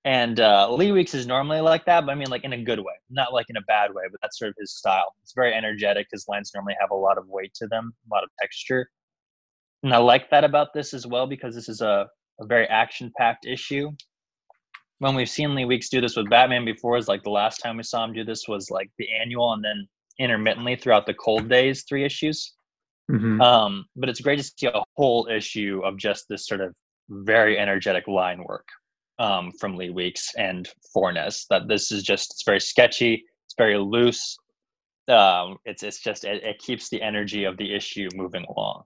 And 0.06 0.38
uh, 0.38 0.70
Lee 0.70 0.92
Weeks 0.92 1.14
is 1.14 1.26
normally 1.26 1.60
like 1.60 1.86
that, 1.86 2.04
but 2.04 2.12
I 2.12 2.14
mean, 2.14 2.28
like 2.28 2.44
in 2.44 2.52
a 2.52 2.62
good 2.62 2.78
way, 2.78 2.92
not 3.08 3.32
like 3.32 3.46
in 3.48 3.56
a 3.56 3.62
bad 3.62 3.92
way, 3.94 4.04
but 4.10 4.20
that's 4.20 4.38
sort 4.38 4.50
of 4.50 4.54
his 4.58 4.76
style. 4.76 5.14
It's 5.22 5.32
very 5.34 5.54
energetic. 5.54 6.06
His 6.12 6.26
lines 6.28 6.52
normally 6.54 6.76
have 6.78 6.90
a 6.90 6.94
lot 6.94 7.16
of 7.16 7.26
weight 7.28 7.54
to 7.54 7.66
them, 7.66 7.94
a 8.10 8.14
lot 8.14 8.22
of 8.22 8.28
texture. 8.40 8.88
And 9.82 9.94
I 9.94 9.98
like 9.98 10.30
that 10.30 10.44
about 10.44 10.68
this 10.74 10.92
as 10.92 11.06
well 11.06 11.26
because 11.26 11.54
this 11.54 11.68
is 11.68 11.80
a, 11.80 12.06
a 12.40 12.46
very 12.46 12.66
action 12.68 13.12
packed 13.16 13.46
issue. 13.46 13.90
When 14.98 15.14
we've 15.14 15.28
seen 15.28 15.54
Lee 15.54 15.64
Weeks 15.64 15.88
do 15.88 16.00
this 16.00 16.16
with 16.16 16.30
Batman 16.30 16.64
before, 16.64 16.96
is 16.96 17.08
like 17.08 17.22
the 17.22 17.30
last 17.30 17.58
time 17.58 17.76
we 17.76 17.82
saw 17.82 18.04
him 18.04 18.12
do 18.12 18.24
this 18.24 18.46
was 18.48 18.70
like 18.70 18.90
the 18.98 19.08
annual 19.20 19.52
and 19.52 19.64
then 19.64 19.88
intermittently 20.18 20.76
throughout 20.76 21.06
the 21.06 21.14
cold 21.14 21.48
days, 21.48 21.84
three 21.88 22.04
issues. 22.04 22.54
Mm-hmm. 23.10 23.40
Um, 23.40 23.84
but 23.96 24.08
it's 24.08 24.20
great 24.20 24.38
to 24.38 24.44
see 24.44 24.66
a 24.66 24.82
whole 24.96 25.28
issue 25.28 25.82
of 25.84 25.98
just 25.98 26.26
this 26.28 26.46
sort 26.46 26.60
of 26.60 26.74
very 27.08 27.58
energetic 27.58 28.08
line 28.08 28.42
work 28.44 28.66
um, 29.18 29.52
from 29.60 29.76
Lee 29.76 29.90
Weeks 29.90 30.30
and 30.36 30.68
Fornes. 30.92 31.46
That 31.50 31.68
this 31.68 31.92
is 31.92 32.02
just 32.02 32.32
it's 32.32 32.44
very 32.44 32.60
sketchy, 32.60 33.24
it's 33.46 33.54
very 33.58 33.76
loose. 33.76 34.38
Um, 35.08 35.58
it's 35.64 35.82
it's 35.82 36.00
just 36.00 36.24
it, 36.24 36.42
it 36.42 36.58
keeps 36.58 36.88
the 36.88 37.02
energy 37.02 37.44
of 37.44 37.56
the 37.58 37.74
issue 37.74 38.08
moving 38.14 38.46
along. 38.48 38.84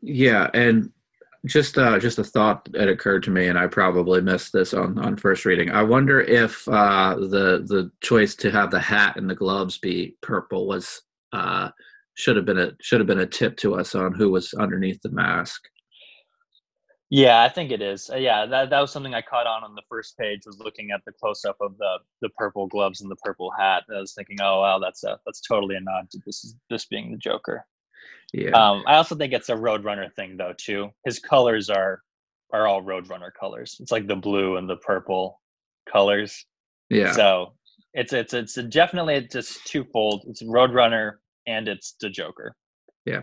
Yeah, 0.00 0.50
and 0.52 0.90
just 1.46 1.76
uh, 1.76 1.98
just 1.98 2.18
a 2.18 2.24
thought 2.24 2.66
that 2.72 2.88
occurred 2.88 3.22
to 3.24 3.30
me, 3.30 3.48
and 3.48 3.58
I 3.58 3.66
probably 3.66 4.20
missed 4.20 4.52
this 4.52 4.72
on, 4.72 4.98
on 4.98 5.16
first 5.16 5.44
reading. 5.44 5.70
I 5.70 5.82
wonder 5.82 6.20
if 6.20 6.66
uh, 6.68 7.16
the 7.16 7.64
the 7.66 7.90
choice 8.02 8.34
to 8.36 8.50
have 8.50 8.70
the 8.70 8.80
hat 8.80 9.16
and 9.16 9.28
the 9.28 9.34
gloves 9.34 9.78
be 9.78 10.16
purple 10.22 10.66
was 10.66 11.02
uh, 11.32 11.68
should 12.14 12.36
have 12.36 12.46
been 12.46 12.58
a 12.58 12.72
should 12.80 13.00
have 13.00 13.06
been 13.06 13.20
a 13.20 13.26
tip 13.26 13.56
to 13.58 13.74
us 13.74 13.94
on 13.94 14.14
who 14.14 14.30
was 14.30 14.54
underneath 14.54 15.00
the 15.02 15.10
mask. 15.10 15.62
Yeah, 17.10 17.42
I 17.42 17.48
think 17.50 17.70
it 17.70 17.82
is. 17.82 18.08
Uh, 18.10 18.16
yeah, 18.16 18.46
that 18.46 18.70
that 18.70 18.80
was 18.80 18.90
something 18.90 19.14
I 19.14 19.20
caught 19.20 19.46
on 19.46 19.62
on 19.62 19.74
the 19.74 19.82
first 19.88 20.16
page 20.16 20.42
was 20.46 20.58
looking 20.58 20.90
at 20.92 21.02
the 21.04 21.12
close 21.12 21.44
up 21.44 21.56
of 21.60 21.76
the 21.76 21.98
the 22.22 22.30
purple 22.30 22.66
gloves 22.66 23.02
and 23.02 23.10
the 23.10 23.16
purple 23.16 23.52
hat. 23.58 23.84
I 23.94 24.00
was 24.00 24.14
thinking, 24.14 24.38
oh 24.40 24.62
wow, 24.62 24.78
that's 24.78 25.04
a 25.04 25.18
that's 25.26 25.42
totally 25.42 25.76
a 25.76 25.80
nod 25.80 26.10
to 26.12 26.20
this 26.24 26.42
is 26.42 26.56
this 26.70 26.86
being 26.86 27.12
the 27.12 27.18
Joker. 27.18 27.66
Yeah. 28.34 28.50
Um, 28.50 28.82
I 28.88 28.96
also 28.96 29.14
think 29.14 29.32
it's 29.32 29.48
a 29.48 29.54
Roadrunner 29.54 30.12
thing 30.14 30.36
though 30.36 30.54
too. 30.56 30.90
His 31.04 31.20
colors 31.20 31.70
are 31.70 32.02
are 32.52 32.66
all 32.66 32.82
Roadrunner 32.82 33.30
colors. 33.38 33.76
It's 33.78 33.92
like 33.92 34.08
the 34.08 34.16
blue 34.16 34.56
and 34.56 34.68
the 34.68 34.76
purple 34.76 35.40
colors. 35.90 36.44
Yeah. 36.90 37.12
So 37.12 37.52
it's 37.92 38.12
it's 38.12 38.34
it's 38.34 38.54
definitely 38.54 39.28
just 39.30 39.64
twofold. 39.66 40.24
It's 40.26 40.42
Roadrunner 40.42 41.12
and 41.46 41.68
it's 41.68 41.94
the 42.00 42.10
Joker. 42.10 42.56
Yeah. 43.04 43.20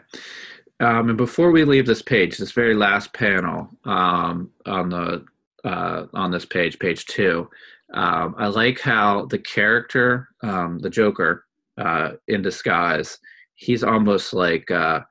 Um, 0.79 1.09
and 1.09 1.17
before 1.17 1.51
we 1.51 1.65
leave 1.65 1.85
this 1.85 2.01
page, 2.01 2.37
this 2.37 2.53
very 2.53 2.73
last 2.73 3.13
panel 3.13 3.67
um, 3.83 4.49
on 4.65 4.89
the 4.89 5.25
uh, 5.65 6.05
on 6.13 6.31
this 6.31 6.45
page, 6.45 6.79
page 6.79 7.05
two, 7.05 7.49
um, 7.93 8.33
I 8.37 8.47
like 8.47 8.79
how 8.79 9.25
the 9.25 9.37
character, 9.37 10.29
um, 10.41 10.79
the 10.79 10.89
Joker, 10.89 11.45
uh, 11.77 12.13
in 12.29 12.41
disguise, 12.41 13.19
he's 13.61 13.83
almost 13.83 14.33
like 14.33 14.69
uh, 14.71 15.01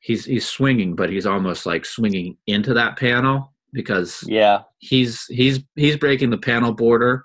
he's 0.00 0.24
he's 0.24 0.46
swinging, 0.46 0.94
but 0.94 1.08
he's 1.08 1.26
almost 1.26 1.64
like 1.64 1.84
swinging 1.84 2.36
into 2.46 2.74
that 2.74 2.98
panel 2.98 3.54
because 3.72 4.22
yeah. 4.26 4.62
he's 4.78 5.24
he's 5.30 5.60
he's 5.76 5.96
breaking 5.96 6.30
the 6.30 6.38
panel 6.38 6.72
border 6.72 7.24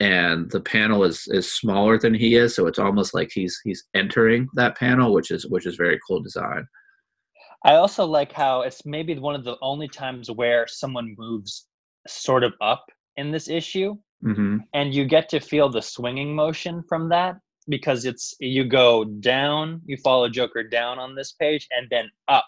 and 0.00 0.50
the 0.50 0.60
panel 0.60 1.04
is 1.04 1.26
is 1.28 1.50
smaller 1.50 1.98
than 1.98 2.14
he 2.14 2.34
is. 2.34 2.54
So 2.54 2.66
it's 2.66 2.78
almost 2.78 3.14
like 3.14 3.30
he's 3.32 3.58
he's 3.64 3.84
entering 3.94 4.48
that 4.54 4.76
panel 4.76 5.14
which 5.14 5.30
is 5.30 5.46
which 5.46 5.66
is 5.66 5.76
very 5.76 5.98
cool 6.06 6.20
design. 6.20 6.66
I 7.64 7.74
also 7.74 8.04
like 8.04 8.32
how 8.32 8.62
it's 8.62 8.84
maybe 8.84 9.18
one 9.18 9.34
of 9.34 9.44
the 9.44 9.56
only 9.62 9.88
times 9.88 10.30
where 10.30 10.66
someone 10.68 11.14
moves 11.18 11.66
sort 12.06 12.44
of 12.44 12.52
up 12.60 12.84
in 13.16 13.32
this 13.32 13.48
issue 13.48 13.96
mm-hmm. 14.24 14.58
and 14.74 14.94
you 14.94 15.04
get 15.04 15.28
to 15.28 15.40
feel 15.40 15.68
the 15.68 15.82
swinging 15.82 16.34
motion 16.34 16.84
from 16.88 17.08
that 17.08 17.36
because 17.68 18.04
it's 18.04 18.34
you 18.40 18.64
go 18.64 19.04
down 19.04 19.80
you 19.84 19.96
follow 19.98 20.28
joker 20.28 20.62
down 20.62 20.98
on 20.98 21.14
this 21.14 21.32
page 21.32 21.66
and 21.70 21.86
then 21.90 22.08
up 22.28 22.44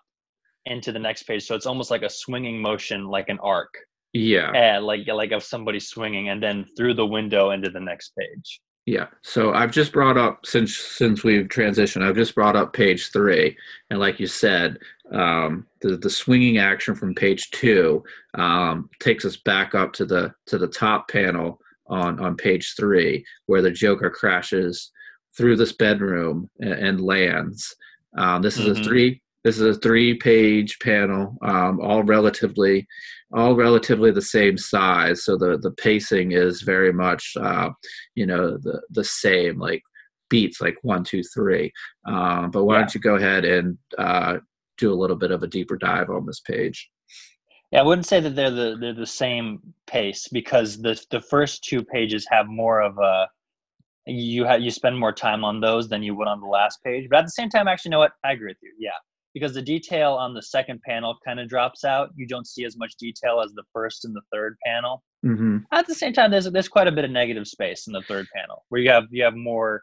into 0.66 0.92
the 0.92 0.98
next 0.98 1.24
page. 1.24 1.46
So 1.46 1.54
it's 1.54 1.66
almost 1.66 1.90
like 1.90 2.02
a 2.02 2.11
swinging 2.11 2.61
motion 2.61 3.06
like 3.06 3.28
an 3.28 3.38
arc. 3.40 3.74
Yeah. 4.12 4.50
And 4.50 4.85
like 4.85 5.06
like 5.06 5.33
of 5.33 5.42
somebody 5.42 5.80
swinging 5.80 6.28
and 6.28 6.42
then 6.42 6.66
through 6.76 6.94
the 6.94 7.06
window 7.06 7.50
into 7.50 7.70
the 7.70 7.80
next 7.80 8.12
page. 8.18 8.61
Yeah. 8.87 9.06
So 9.22 9.52
i've 9.52 9.70
just 9.70 9.92
brought 9.92 10.18
up 10.18 10.44
since 10.44 10.76
since 10.76 11.22
we've 11.22 11.46
transitioned 11.46 12.02
i've 12.02 12.16
just 12.16 12.35
brought 12.35 12.56
up 12.56 12.72
page 12.72 13.12
three. 13.12 13.56
And 13.90 14.00
like 14.00 14.18
you 14.18 14.26
said 14.26 14.78
um, 15.12 15.66
the 15.80 15.96
the 15.96 16.11
swinging 16.11 16.59
action 16.59 16.94
from 16.94 17.14
page 17.14 17.50
two 17.50 18.04
um, 18.35 18.88
takes 19.00 19.24
us 19.24 19.37
back 19.37 19.74
up 19.74 19.92
to 19.94 20.04
the 20.04 20.33
to 20.46 20.59
the 20.59 20.68
top 20.68 21.09
panel 21.09 21.61
on 21.88 22.20
on 22.20 22.37
page 22.37 22.74
three 22.76 23.24
where 23.46 23.62
the 23.62 23.70
joker 23.70 24.11
crashes 24.11 24.92
through 25.37 25.57
this 25.57 25.73
bedroom 25.73 26.49
and, 26.61 26.73
and 26.73 27.01
lands 27.01 27.75
um, 28.19 28.43
this 28.43 28.59
is 28.59 28.66
mm-hmm. 28.66 28.81
a 28.81 28.85
three 28.85 29.23
this 29.45 29.59
is 29.59 29.77
a 29.77 29.81
three 29.81 30.14
page 30.14 30.79
panel, 30.81 31.37
um, 31.43 31.81
all 31.81 32.03
relatively 32.03 32.87
all 33.33 33.55
relatively 33.55 34.11
the 34.11 34.21
same 34.21 34.59
size. 34.59 35.25
So 35.25 35.37
the, 35.37 35.57
the 35.57 35.71
pacing 35.71 36.33
is 36.33 36.62
very 36.62 36.93
much 36.93 37.33
uh, 37.40 37.71
you 38.14 38.27
know 38.27 38.59
the 38.59 38.83
the 38.90 39.05
same, 39.05 39.59
like 39.59 39.83
beats 40.29 40.61
like 40.61 40.77
one, 40.83 41.05
two, 41.05 41.23
three. 41.23 41.73
Um, 42.07 42.51
but 42.51 42.64
why 42.64 42.75
yeah. 42.75 42.81
don't 42.81 42.95
you 42.95 43.01
go 43.01 43.16
ahead 43.16 43.45
and 43.45 43.79
uh, 43.99 44.38
do 44.79 44.93
a 44.93 45.01
little 45.01 45.16
bit 45.16 45.31
of 45.31 45.43
a 45.43 45.49
deeper 45.49 45.77
dive 45.77 46.11
on 46.11 46.27
this 46.27 46.40
page? 46.40 46.90
Yeah, 47.73 47.81
I 47.81 47.85
wouldn't 47.85 48.07
say 48.07 48.21
that 48.21 48.37
they're 48.37 48.51
the 48.51 48.77
they're 48.79 48.93
the 48.93 49.07
same 49.07 49.61
pace 49.87 50.29
because 50.29 50.83
the 50.83 51.03
the 51.11 51.21
first 51.21 51.64
two 51.64 51.83
pages 51.83 52.27
have 52.31 52.47
more 52.47 52.83
of 52.83 52.99
a 52.99 53.29
you 54.11 54.44
have 54.44 54.61
you 54.61 54.70
spend 54.70 54.99
more 54.99 55.12
time 55.12 55.44
on 55.44 55.61
those 55.61 55.88
than 55.88 56.03
you 56.03 56.14
would 56.14 56.29
on 56.29 56.40
the 56.40 56.46
last 56.46 56.83
page. 56.85 57.09
But 57.11 57.20
at 57.20 57.25
the 57.27 57.31
same 57.31 57.49
time, 57.49 57.68
actually, 57.68 57.90
you 57.90 57.92
know 57.92 57.99
what? 57.99 58.12
I 58.25 58.33
agree 58.33 58.49
with 58.49 58.59
you. 58.62 58.73
Yeah, 58.79 58.90
because 59.35 59.55
the 59.55 59.62
detail 59.62 60.12
on 60.12 60.35
the 60.35 60.42
second 60.42 60.81
panel 60.83 61.16
kind 61.25 61.40
of 61.40 61.49
drops 61.49 61.85
out. 61.85 62.11
You 62.16 62.27
don't 62.27 62.46
see 62.46 62.64
as 62.64 62.77
much 62.77 62.94
detail 62.99 63.40
as 63.44 63.53
the 63.53 63.64
first 63.73 64.05
and 64.05 64.14
the 64.14 64.23
third 64.33 64.57
panel. 64.64 65.03
Mm-hmm. 65.25 65.59
At 65.73 65.87
the 65.87 65.94
same 65.94 66.12
time, 66.12 66.31
there's 66.31 66.51
there's 66.51 66.68
quite 66.68 66.87
a 66.87 66.92
bit 66.92 67.05
of 67.05 67.11
negative 67.11 67.46
space 67.46 67.87
in 67.87 67.92
the 67.92 68.03
third 68.03 68.27
panel 68.35 68.64
where 68.68 68.81
you 68.81 68.90
have 68.90 69.05
you 69.11 69.25
have 69.25 69.37
more. 69.37 69.83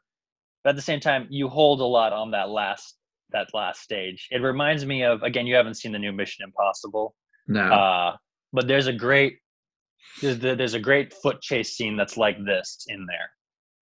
But 0.64 0.72
at 0.72 0.76
the 0.76 0.82
same 0.82 1.00
time, 1.00 1.28
you 1.30 1.48
hold 1.48 1.82
a 1.82 1.86
lot 1.86 2.14
on 2.14 2.32
that 2.32 2.50
last 2.50 2.96
that 3.32 3.48
last 3.54 3.82
stage. 3.82 4.28
It 4.32 4.42
reminds 4.42 4.86
me 4.86 5.04
of 5.04 5.24
again, 5.24 5.48
you 5.48 5.56
haven't 5.56 5.76
seen 5.76 5.92
the 5.92 6.00
new 6.00 6.12
Mission 6.12 6.44
Impossible. 6.44 7.16
No. 7.48 7.62
Uh, 7.62 8.16
but 8.54 8.68
there's 8.68 8.88
a 8.88 8.94
great 8.94 9.38
there's 10.22 10.40
there's 10.40 10.74
a 10.74 10.80
great 10.80 11.14
foot 11.14 11.42
chase 11.42 11.76
scene 11.76 11.96
that's 11.96 12.18
like 12.18 12.38
this 12.46 12.86
in 12.88 13.06
there, 13.06 13.30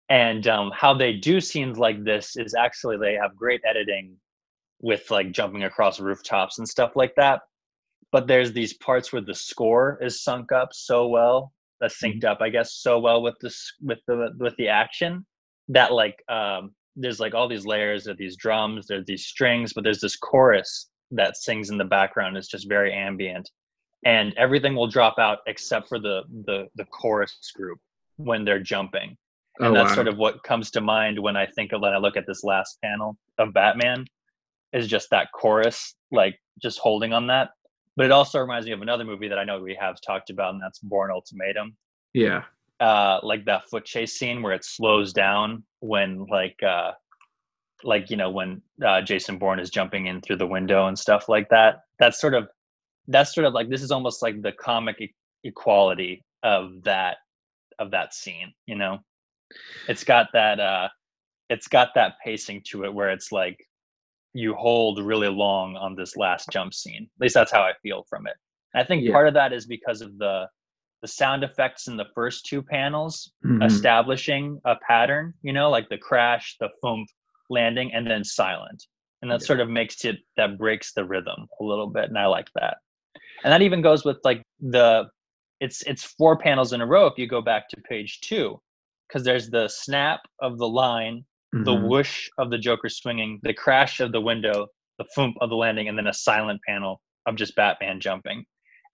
and 0.09 0.47
um, 0.47 0.71
how 0.75 0.95
they 0.95 1.14
do 1.14 1.40
scenes 1.40 1.79
like 1.79 2.05
this 2.05 2.37
is 2.37 2.55
actually 2.55 2.97
they 2.99 3.14
have 3.14 3.37
great 3.37 3.62
editing 3.69 4.17
with 4.81 5.11
like 5.11 5.33
jumping 5.33 5.64
across 5.64 6.01
rooftops 6.01 6.59
and 6.59 6.69
stuff 6.69 6.93
like 6.95 7.14
that. 7.17 7.40
But 8.12 8.27
there's 8.27 8.53
these 8.53 8.75
parts 8.75 9.12
where 9.12 9.23
the 9.23 9.35
score 9.35 9.99
is 10.03 10.23
sunk 10.23 10.53
up 10.53 10.69
so 10.73 11.09
well, 11.09 11.53
that's 11.81 12.01
synced 12.01 12.19
mm-hmm. 12.19 12.33
up, 12.33 12.38
I 12.40 12.51
guess, 12.51 12.75
so 12.75 12.99
well 12.99 13.23
with 13.23 13.35
this 13.40 13.73
with 13.81 13.99
the 14.07 14.31
with 14.38 14.55
the 14.57 14.69
action 14.69 15.25
that 15.69 15.93
like 15.93 16.23
um 16.29 16.73
there's 16.97 17.19
like 17.19 17.35
all 17.35 17.49
these 17.49 17.67
layers 17.67 18.07
of 18.07 18.17
these 18.19 18.37
drums, 18.37 18.87
there's 18.87 19.07
these 19.07 19.27
strings, 19.27 19.73
but 19.73 19.83
there's 19.83 20.01
this 20.01 20.17
chorus 20.17 20.88
that 21.11 21.37
sings 21.37 21.71
in 21.71 21.79
the 21.79 21.85
background. 21.85 22.37
It's 22.37 22.49
just 22.49 22.69
very 22.69 22.93
ambient, 22.93 23.51
and 24.05 24.33
everything 24.37 24.77
will 24.77 24.87
drop 24.87 25.19
out 25.19 25.38
except 25.47 25.88
for 25.88 25.99
the 25.99 26.23
the 26.45 26.69
the 26.77 26.85
chorus 26.87 27.37
group 27.57 27.79
when 28.17 28.45
they're 28.45 28.61
jumping. 28.61 29.17
And 29.59 29.69
oh, 29.69 29.75
that's 29.75 29.90
wow. 29.90 29.95
sort 29.95 30.09
of 30.09 30.17
what 30.17 30.43
comes 30.43 30.71
to 30.73 30.81
mind 30.81 31.19
when 31.19 31.37
I 31.37 31.47
think 31.47 31.73
of 31.73 31.81
when 31.81 31.93
I 31.93 31.99
look 31.99 32.17
at 32.17 32.27
this 32.27 32.43
last 32.43 32.79
panel 32.83 33.17
of 33.38 33.53
Batman 33.53 34.05
is 34.73 34.88
just 34.88 35.09
that 35.11 35.29
chorus, 35.33 35.95
like 36.11 36.38
just 36.61 36.79
holding 36.81 37.12
on 37.12 37.27
that. 37.29 37.51
But 37.97 38.07
it 38.07 38.12
also 38.12 38.40
reminds 38.40 38.67
me 38.67 38.73
of 38.73 38.83
another 38.83 39.05
movie 39.05 39.29
that 39.29 39.38
I 39.38 39.45
know 39.45 39.61
we 39.61 39.77
have 39.81 39.97
talked 40.05 40.31
about, 40.31 40.55
and 40.55 40.62
that's 40.62 40.81
Bourne 40.81 41.12
Ultimatum. 41.12 41.77
Yeah. 42.12 42.43
Uh, 42.81 43.21
like 43.23 43.45
that 43.45 43.69
foot 43.71 43.85
chase 43.85 44.19
scene 44.19 44.43
where 44.43 44.53
it 44.53 44.64
slows 44.64 45.12
down 45.12 45.62
when 45.79 46.27
like 46.27 46.61
uh 46.62 46.90
like 47.85 48.11
you 48.11 48.17
know 48.17 48.31
when 48.31 48.61
uh, 48.85 49.01
Jason 49.01 49.38
Bourne 49.38 49.61
is 49.61 49.71
jumping 49.71 50.07
in 50.07 50.21
through 50.21 50.37
the 50.37 50.47
window 50.47 50.87
and 50.87 50.99
stuff 50.99 51.29
like 51.29 51.49
that. 51.51 51.83
That's 51.99 52.21
sort 52.21 52.35
of 52.35 52.49
that's 53.07 53.35
sort 53.35 53.47
of 53.47 53.53
like 53.53 53.69
this 53.69 53.83
is 53.83 53.90
almost 53.90 54.23
like 54.23 54.43
the 54.43 54.53
comic 54.53 55.01
e- 55.01 55.14
equality 55.45 56.25
of 56.43 56.83
that 56.83 57.19
of 57.79 57.90
that 57.93 58.14
scene. 58.14 58.53
You 58.67 58.77
know, 58.77 58.99
it's 59.88 60.05
got 60.05 60.29
that 60.33 60.61
uh, 60.61 60.88
it's 61.51 61.69
got 61.69 61.90
that 61.95 62.14
pacing 62.25 62.62
to 62.67 62.85
it 62.85 62.93
where 62.93 63.11
it's 63.11 63.33
like 63.33 63.59
you 64.33 64.55
hold 64.55 65.01
really 65.03 65.29
long 65.29 65.77
on 65.77 65.95
this 65.95 66.17
last 66.17 66.49
jump 66.51 66.75
scene. 66.75 67.09
At 67.17 67.21
least 67.23 67.35
that's 67.35 67.53
how 67.53 67.62
I 67.62 67.73
feel 67.83 68.05
from 68.09 68.27
it. 68.27 68.35
I 68.75 68.83
think 68.83 69.05
yeah. 69.05 69.12
part 69.12 69.29
of 69.29 69.35
that 69.35 69.53
is 69.53 69.67
because 69.67 70.01
of 70.01 70.19
the 70.19 70.47
the 71.03 71.09
sound 71.09 71.45
effects 71.45 71.87
in 71.87 71.99
the 71.99 72.07
first 72.14 72.47
two 72.47 72.62
panels 72.62 73.31
mm-hmm. 73.45 73.62
establishing 73.62 74.59
a 74.64 74.75
pattern, 74.77 75.35
you 75.43 75.53
know, 75.53 75.69
like 75.69 75.87
the 75.90 75.99
crash, 75.99 76.57
the 76.61 76.71
thump, 76.83 77.07
landing, 77.51 77.93
and 77.93 78.07
then 78.07 78.25
silent. 78.25 78.83
And 79.21 79.31
that 79.31 79.43
yeah. 79.43 79.47
sort 79.47 79.61
of 79.61 79.69
makes 79.69 80.05
it 80.07 80.17
that 80.38 80.57
breaks 80.57 80.95
the 80.95 81.05
rhythm 81.05 81.47
a 81.61 81.64
little 81.64 81.88
bit. 81.88 82.07
And 82.07 82.19
I 82.19 82.27
like 82.27 82.49
that. 82.55 82.79
And 83.45 83.53
that 83.53 83.61
even 83.61 83.83
goes 83.83 84.05
with 84.05 84.17
like 84.25 84.43
the 84.61 85.09
it's 85.61 85.83
it's 85.83 86.05
four 86.05 86.38
panels 86.38 86.73
in 86.73 86.81
a 86.81 86.87
row 86.87 87.07
if 87.07 87.19
you 87.19 87.27
go 87.27 87.43
back 87.43 87.69
to 87.69 87.77
page 87.83 88.21
two, 88.23 88.61
because 89.09 89.25
there's 89.25 89.51
the 89.51 89.69
snap 89.69 90.21
of 90.40 90.59
the 90.59 90.69
line 90.69 91.25
mm-hmm. 91.55 91.64
the 91.64 91.75
whoosh 91.75 92.29
of 92.38 92.51
the 92.51 92.59
Joker 92.59 92.88
swinging, 92.88 93.40
the 93.43 93.55
crash 93.55 94.01
of 94.01 94.12
the 94.12 94.21
window, 94.21 94.67
the 94.99 95.07
thump 95.14 95.37
of 95.40 95.51
the 95.51 95.57
landing, 95.57 95.88
and 95.88 95.97
then 95.97 96.07
a 96.07 96.14
silent 96.14 96.61
panel 96.67 97.01
of 97.27 97.37
just 97.37 97.55
Batman 97.57 98.01
jumping. 98.01 98.45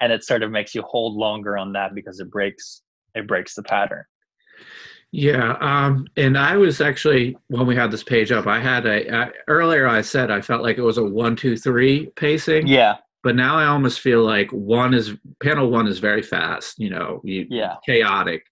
And 0.01 0.12
it 0.12 0.25
sort 0.25 0.42
of 0.42 0.51
makes 0.51 0.75
you 0.75 0.83
hold 0.83 1.14
longer 1.14 1.59
on 1.59 1.73
that 1.73 1.94
because 1.94 2.20
it 2.20 2.31
breaks 2.31 2.83
it 3.14 3.27
breaks 3.27 3.55
the 3.55 3.62
pattern. 3.62 4.05
Yeah, 5.12 5.57
um, 5.61 6.07
and 6.16 6.38
I 6.38 6.57
was 6.57 6.81
actually 6.81 7.37
when 7.49 7.66
we 7.66 7.75
had 7.75 7.90
this 7.90 8.05
page 8.05 8.31
up, 8.31 8.46
I 8.46 8.61
had 8.61 8.87
a 8.87 9.14
I, 9.14 9.31
earlier. 9.49 9.88
I 9.88 10.01
said 10.03 10.31
I 10.31 10.40
felt 10.40 10.62
like 10.62 10.79
it 10.79 10.83
was 10.83 10.99
a 10.99 11.05
one, 11.05 11.35
two, 11.37 11.57
three 11.57 12.07
pacing. 12.16 12.66
Yeah, 12.66 12.99
but 13.23 13.35
now 13.35 13.57
I 13.57 13.66
almost 13.66 14.01
feel 14.01 14.23
like 14.25 14.51
one 14.53 14.94
is 14.94 15.12
panel 15.42 15.70
one 15.70 15.88
is 15.88 15.99
very 15.99 16.23
fast. 16.23 16.79
You 16.79 16.90
know, 16.90 17.20
you, 17.25 17.46
yeah, 17.51 17.75
chaotic. 17.85 18.44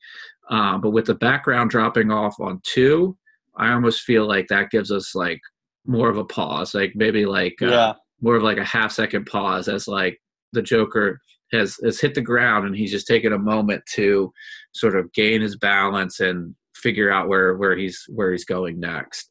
Um, 0.50 0.80
but 0.80 0.90
with 0.90 1.06
the 1.06 1.14
background 1.14 1.70
dropping 1.70 2.10
off 2.10 2.40
on 2.40 2.60
two, 2.64 3.16
I 3.56 3.72
almost 3.72 4.02
feel 4.02 4.26
like 4.26 4.46
that 4.48 4.70
gives 4.70 4.90
us 4.90 5.14
like 5.14 5.40
more 5.86 6.08
of 6.08 6.16
a 6.16 6.24
pause, 6.24 6.74
like 6.74 6.92
maybe 6.94 7.26
like 7.26 7.56
uh, 7.60 7.66
yeah. 7.66 7.92
more 8.20 8.36
of 8.36 8.42
like 8.42 8.58
a 8.58 8.64
half 8.64 8.92
second 8.92 9.26
pause 9.26 9.68
as 9.68 9.88
like 9.88 10.18
the 10.52 10.62
Joker 10.62 11.20
has 11.52 11.76
has 11.82 12.00
hit 12.00 12.14
the 12.14 12.20
ground 12.20 12.66
and 12.66 12.76
he's 12.76 12.90
just 12.90 13.06
taken 13.06 13.32
a 13.32 13.38
moment 13.38 13.82
to 13.94 14.32
sort 14.72 14.96
of 14.96 15.12
gain 15.12 15.40
his 15.40 15.56
balance 15.56 16.20
and 16.20 16.54
figure 16.74 17.10
out 17.10 17.28
where 17.28 17.56
where 17.56 17.76
he's 17.76 18.04
where 18.08 18.32
he's 18.32 18.44
going 18.44 18.78
next. 18.78 19.30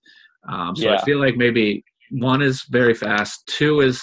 Um, 0.49 0.75
so 0.75 0.85
yeah. 0.85 0.95
I 0.95 1.03
feel 1.03 1.19
like 1.19 1.35
maybe 1.35 1.83
one 2.11 2.41
is 2.41 2.63
very 2.69 2.93
fast, 2.93 3.45
two 3.47 3.81
is 3.81 4.01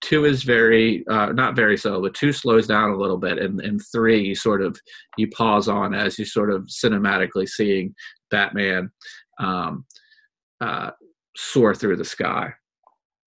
two 0.00 0.24
is 0.24 0.42
very 0.42 1.06
uh, 1.08 1.32
not 1.32 1.56
very 1.56 1.76
slow, 1.76 2.00
but 2.00 2.14
two 2.14 2.32
slows 2.32 2.66
down 2.66 2.90
a 2.90 2.96
little 2.96 3.18
bit, 3.18 3.38
and 3.38 3.60
and 3.60 3.80
three 3.92 4.20
you 4.20 4.34
sort 4.34 4.62
of 4.62 4.78
you 5.16 5.28
pause 5.28 5.68
on 5.68 5.94
as 5.94 6.18
you 6.18 6.24
sort 6.24 6.50
of 6.50 6.62
cinematically 6.64 7.48
seeing 7.48 7.94
Batman 8.30 8.90
um, 9.40 9.84
uh, 10.60 10.90
soar 11.36 11.74
through 11.74 11.96
the 11.96 12.04
sky. 12.04 12.52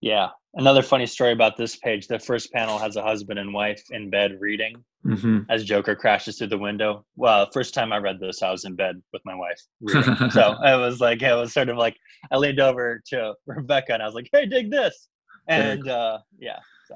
Yeah. 0.02 0.30
Another 0.56 0.82
funny 0.82 1.06
story 1.06 1.32
about 1.32 1.56
this 1.56 1.78
page 1.78 2.08
the 2.08 2.20
first 2.20 2.52
panel 2.52 2.78
has 2.78 2.98
a 2.98 3.02
husband 3.02 3.40
and 3.40 3.54
wife 3.54 3.82
in 3.92 4.10
bed 4.10 4.36
reading 4.42 4.84
mm-hmm. 5.06 5.40
as 5.50 5.64
Joker 5.64 5.96
crashes 5.96 6.38
through 6.38 6.48
the 6.48 6.58
window. 6.58 7.06
Well, 7.16 7.50
first 7.54 7.74
time 7.74 7.94
I 7.94 8.00
read 8.00 8.20
this, 8.20 8.44
I 8.44 8.52
was 8.52 8.66
in 8.66 8.76
bed 8.76 9.02
with 9.14 9.22
my 9.24 9.34
wife 9.34 9.62
reading. 9.80 10.30
so 10.32 10.58
it 10.64 10.78
was 10.78 11.00
like, 11.00 11.22
it 11.22 11.34
was 11.34 11.54
sort 11.54 11.70
of 11.70 11.78
like, 11.78 11.96
I 12.32 12.38
leaned 12.38 12.60
over 12.60 13.02
to 13.08 13.34
Rebecca 13.46 13.94
and 13.94 14.04
I 14.04 14.06
was 14.06 14.16
like, 14.16 14.28
hey, 14.34 14.46
dig 14.46 14.72
this. 14.72 15.08
And 15.48 15.88
uh, 15.88 16.20
yeah. 16.40 16.60
So. 16.88 16.96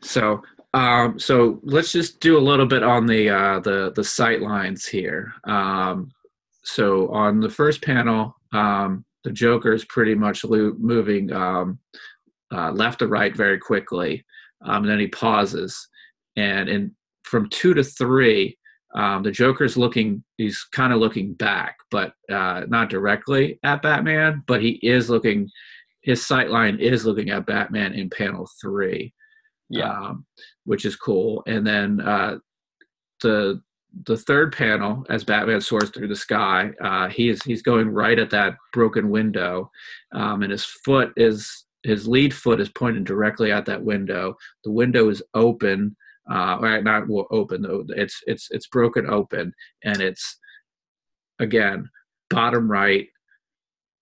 so 0.00 0.42
um, 0.74 1.18
so 1.18 1.60
let's 1.62 1.92
just 1.92 2.20
do 2.20 2.38
a 2.38 2.40
little 2.40 2.66
bit 2.66 2.82
on 2.82 3.06
the 3.06 3.30
uh, 3.30 3.60
the 3.60 3.92
the 3.94 4.04
sight 4.04 4.40
lines 4.40 4.86
here. 4.86 5.32
Um, 5.44 6.10
so 6.64 7.08
on 7.08 7.40
the 7.40 7.50
first 7.50 7.82
panel, 7.82 8.36
um, 8.52 9.04
the 9.24 9.32
Joker 9.32 9.72
is 9.72 9.84
pretty 9.84 10.14
much 10.14 10.44
lo- 10.44 10.76
moving 10.78 11.32
um, 11.32 11.78
uh, 12.52 12.70
left 12.70 13.00
to 13.00 13.08
right 13.08 13.34
very 13.36 13.58
quickly. 13.58 14.24
Um, 14.64 14.84
and 14.84 14.88
then 14.90 15.00
he 15.00 15.08
pauses, 15.08 15.88
and 16.36 16.68
in 16.68 16.94
from 17.24 17.48
two 17.48 17.74
to 17.74 17.82
three, 17.82 18.56
um, 18.94 19.22
the 19.22 19.30
Joker's 19.30 19.76
looking, 19.76 20.22
he's 20.36 20.62
kind 20.64 20.92
of 20.92 20.98
looking 21.00 21.32
back, 21.34 21.78
but 21.90 22.12
uh, 22.30 22.64
not 22.68 22.90
directly 22.90 23.58
at 23.62 23.82
Batman, 23.82 24.42
but 24.46 24.60
he 24.60 24.78
is 24.82 25.08
looking, 25.08 25.48
his 26.02 26.24
sight 26.24 26.50
line 26.50 26.78
is 26.78 27.06
looking 27.06 27.30
at 27.30 27.46
Batman 27.46 27.94
in 27.94 28.10
panel 28.10 28.48
three. 28.60 29.14
Yeah. 29.68 29.90
Um, 29.90 30.26
which 30.64 30.84
is 30.84 30.96
cool. 30.96 31.42
And 31.46 31.66
then 31.66 32.00
uh, 32.00 32.38
the 33.22 33.62
the 34.04 34.16
third 34.16 34.54
panel, 34.54 35.04
as 35.10 35.24
Batman 35.24 35.60
soars 35.60 35.90
through 35.90 36.08
the 36.08 36.16
sky, 36.16 36.70
uh, 36.82 37.08
he 37.08 37.28
is 37.28 37.42
he's 37.42 37.62
going 37.62 37.88
right 37.88 38.18
at 38.18 38.30
that 38.30 38.56
broken 38.72 39.10
window, 39.10 39.70
um, 40.12 40.42
and 40.42 40.50
his 40.50 40.64
foot 40.64 41.12
is 41.16 41.66
his 41.82 42.08
lead 42.08 42.32
foot 42.34 42.60
is 42.60 42.70
pointed 42.70 43.04
directly 43.04 43.52
at 43.52 43.66
that 43.66 43.82
window. 43.82 44.34
The 44.64 44.70
window 44.70 45.08
is 45.10 45.22
open, 45.34 45.96
uh, 46.30 46.58
right? 46.60 46.82
Not 46.82 47.08
well, 47.08 47.26
open 47.30 47.62
though. 47.62 47.84
It's 47.90 48.20
it's 48.26 48.48
it's 48.50 48.66
broken 48.68 49.08
open, 49.08 49.52
and 49.84 50.00
it's 50.00 50.38
again 51.38 51.88
bottom 52.30 52.70
right 52.70 53.08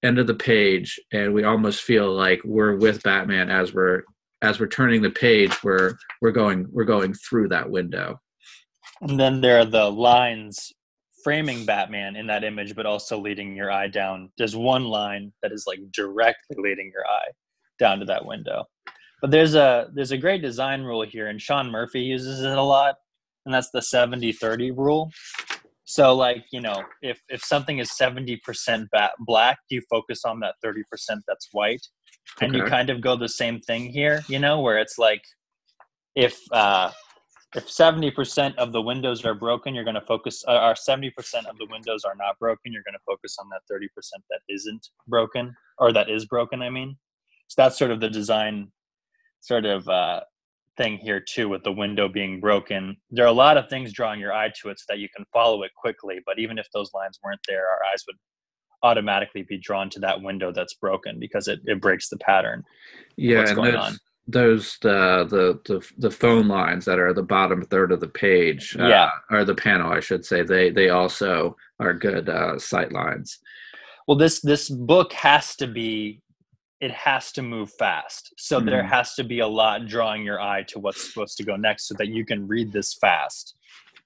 end 0.02 0.18
of 0.18 0.26
the 0.26 0.34
page 0.34 0.98
and 1.12 1.34
we 1.34 1.44
almost 1.44 1.82
feel 1.82 2.12
like 2.12 2.40
we're 2.44 2.76
with 2.76 3.02
batman 3.02 3.50
as 3.50 3.74
we're 3.74 4.02
as 4.42 4.58
we're 4.58 4.66
turning 4.66 5.02
the 5.02 5.10
page 5.10 5.62
we're 5.62 5.94
we're 6.22 6.32
going 6.32 6.66
we're 6.70 6.84
going 6.84 7.12
through 7.14 7.48
that 7.48 7.68
window. 7.68 8.18
And 9.02 9.18
then 9.18 9.40
there 9.40 9.58
are 9.58 9.64
the 9.64 9.90
lines 9.90 10.72
framing 11.22 11.66
batman 11.66 12.16
in 12.16 12.26
that 12.28 12.44
image 12.44 12.74
but 12.74 12.86
also 12.86 13.18
leading 13.18 13.54
your 13.54 13.70
eye 13.70 13.88
down. 13.88 14.30
There's 14.38 14.56
one 14.56 14.84
line 14.84 15.32
that 15.42 15.52
is 15.52 15.64
like 15.66 15.80
directly 15.92 16.56
leading 16.58 16.90
your 16.92 17.06
eye 17.06 17.30
down 17.78 17.98
to 17.98 18.06
that 18.06 18.24
window. 18.24 18.64
But 19.20 19.30
there's 19.30 19.54
a 19.54 19.90
there's 19.94 20.12
a 20.12 20.18
great 20.18 20.40
design 20.40 20.82
rule 20.82 21.02
here 21.02 21.28
and 21.28 21.40
sean 21.40 21.70
murphy 21.70 22.00
uses 22.00 22.40
it 22.40 22.56
a 22.56 22.62
lot 22.62 22.96
and 23.44 23.54
that's 23.54 23.70
the 23.70 23.82
70 23.82 24.32
30 24.32 24.70
rule 24.70 25.10
so 25.90 26.14
like 26.14 26.44
you 26.52 26.60
know 26.60 26.84
if 27.02 27.20
if 27.28 27.42
something 27.42 27.80
is 27.80 27.90
70% 28.00 28.86
bat- 28.92 29.10
black 29.20 29.58
you 29.70 29.82
focus 29.90 30.24
on 30.24 30.38
that 30.40 30.54
30% 30.64 30.82
that's 31.26 31.48
white. 31.52 31.84
And 32.40 32.54
you 32.54 32.62
kind 32.62 32.90
of 32.90 33.00
go 33.00 33.16
the 33.16 33.28
same 33.28 33.60
thing 33.60 33.90
here 33.90 34.22
you 34.28 34.38
know 34.38 34.60
where 34.60 34.78
it's 34.78 34.98
like 34.98 35.24
if 36.14 36.38
uh 36.52 36.90
if 37.56 37.66
70% 37.66 38.54
of 38.54 38.72
the 38.72 38.80
windows 38.80 39.24
are 39.24 39.34
broken 39.34 39.74
you're 39.74 39.88
going 39.90 40.02
to 40.02 40.08
focus 40.12 40.44
uh, 40.46 40.60
or 40.68 40.74
70% 40.74 41.10
of 41.50 41.58
the 41.58 41.66
windows 41.68 42.04
are 42.04 42.14
not 42.14 42.38
broken 42.38 42.72
you're 42.72 42.84
going 42.84 43.00
to 43.00 43.06
focus 43.12 43.36
on 43.40 43.48
that 43.50 43.62
30% 43.72 43.88
that 44.30 44.42
isn't 44.48 44.90
broken 45.08 45.52
or 45.78 45.92
that 45.92 46.08
is 46.08 46.24
broken 46.26 46.62
i 46.62 46.70
mean. 46.70 46.96
So 47.48 47.62
that's 47.62 47.76
sort 47.76 47.90
of 47.90 47.98
the 47.98 48.10
design 48.10 48.70
sort 49.40 49.64
of 49.64 49.88
uh 49.88 50.20
thing 50.80 50.96
here 50.96 51.20
too 51.20 51.46
with 51.48 51.62
the 51.62 51.72
window 51.72 52.08
being 52.08 52.40
broken 52.40 52.96
there 53.10 53.24
are 53.24 53.28
a 53.28 53.32
lot 53.46 53.58
of 53.58 53.68
things 53.68 53.92
drawing 53.92 54.18
your 54.18 54.32
eye 54.32 54.50
to 54.60 54.70
it 54.70 54.78
so 54.78 54.84
that 54.88 54.98
you 54.98 55.08
can 55.14 55.24
follow 55.30 55.62
it 55.62 55.70
quickly 55.76 56.20
but 56.24 56.38
even 56.38 56.58
if 56.58 56.66
those 56.72 56.90
lines 56.94 57.18
weren't 57.22 57.40
there 57.46 57.64
our 57.68 57.80
eyes 57.92 58.02
would 58.06 58.16
automatically 58.82 59.42
be 59.42 59.58
drawn 59.58 59.90
to 59.90 60.00
that 60.00 60.22
window 60.22 60.50
that's 60.50 60.74
broken 60.74 61.18
because 61.18 61.48
it, 61.48 61.60
it 61.66 61.82
breaks 61.82 62.08
the 62.08 62.16
pattern 62.18 62.62
yeah 63.16 63.38
what's 63.38 63.50
and 63.50 63.56
going 63.56 63.72
those, 63.72 63.84
on. 63.84 63.98
those 64.26 64.78
the, 64.80 65.26
the 65.28 65.60
the 65.74 65.86
the 65.98 66.10
phone 66.10 66.48
lines 66.48 66.86
that 66.86 66.98
are 66.98 67.12
the 67.12 67.22
bottom 67.22 67.62
third 67.62 67.92
of 67.92 68.00
the 68.00 68.08
page 68.08 68.74
uh, 68.80 68.86
Yeah. 68.86 69.10
or 69.30 69.44
the 69.44 69.54
panel 69.54 69.92
i 69.92 70.00
should 70.00 70.24
say 70.24 70.42
they 70.42 70.70
they 70.70 70.88
also 70.88 71.56
are 71.78 71.92
good 71.92 72.30
uh 72.30 72.58
sight 72.58 72.90
lines 72.90 73.38
well 74.08 74.16
this 74.16 74.40
this 74.40 74.70
book 74.70 75.12
has 75.12 75.56
to 75.56 75.66
be 75.66 76.22
it 76.80 76.90
has 76.92 77.30
to 77.32 77.42
move 77.42 77.70
fast 77.78 78.32
so 78.38 78.58
there 78.60 78.82
Mhm. 78.82 78.88
has 78.88 79.14
to 79.14 79.22
be 79.24 79.40
a 79.40 79.46
lot 79.46 79.86
drawing 79.86 80.22
your 80.24 80.40
eye 80.40 80.62
to 80.64 80.78
what's 80.78 81.02
supposed 81.12 81.36
to 81.36 81.44
go 81.44 81.56
next 81.56 81.86
so 81.88 81.94
that 81.98 82.08
you 82.08 82.24
can 82.24 82.46
read 82.48 82.72
this 82.72 82.94
fast 82.94 83.54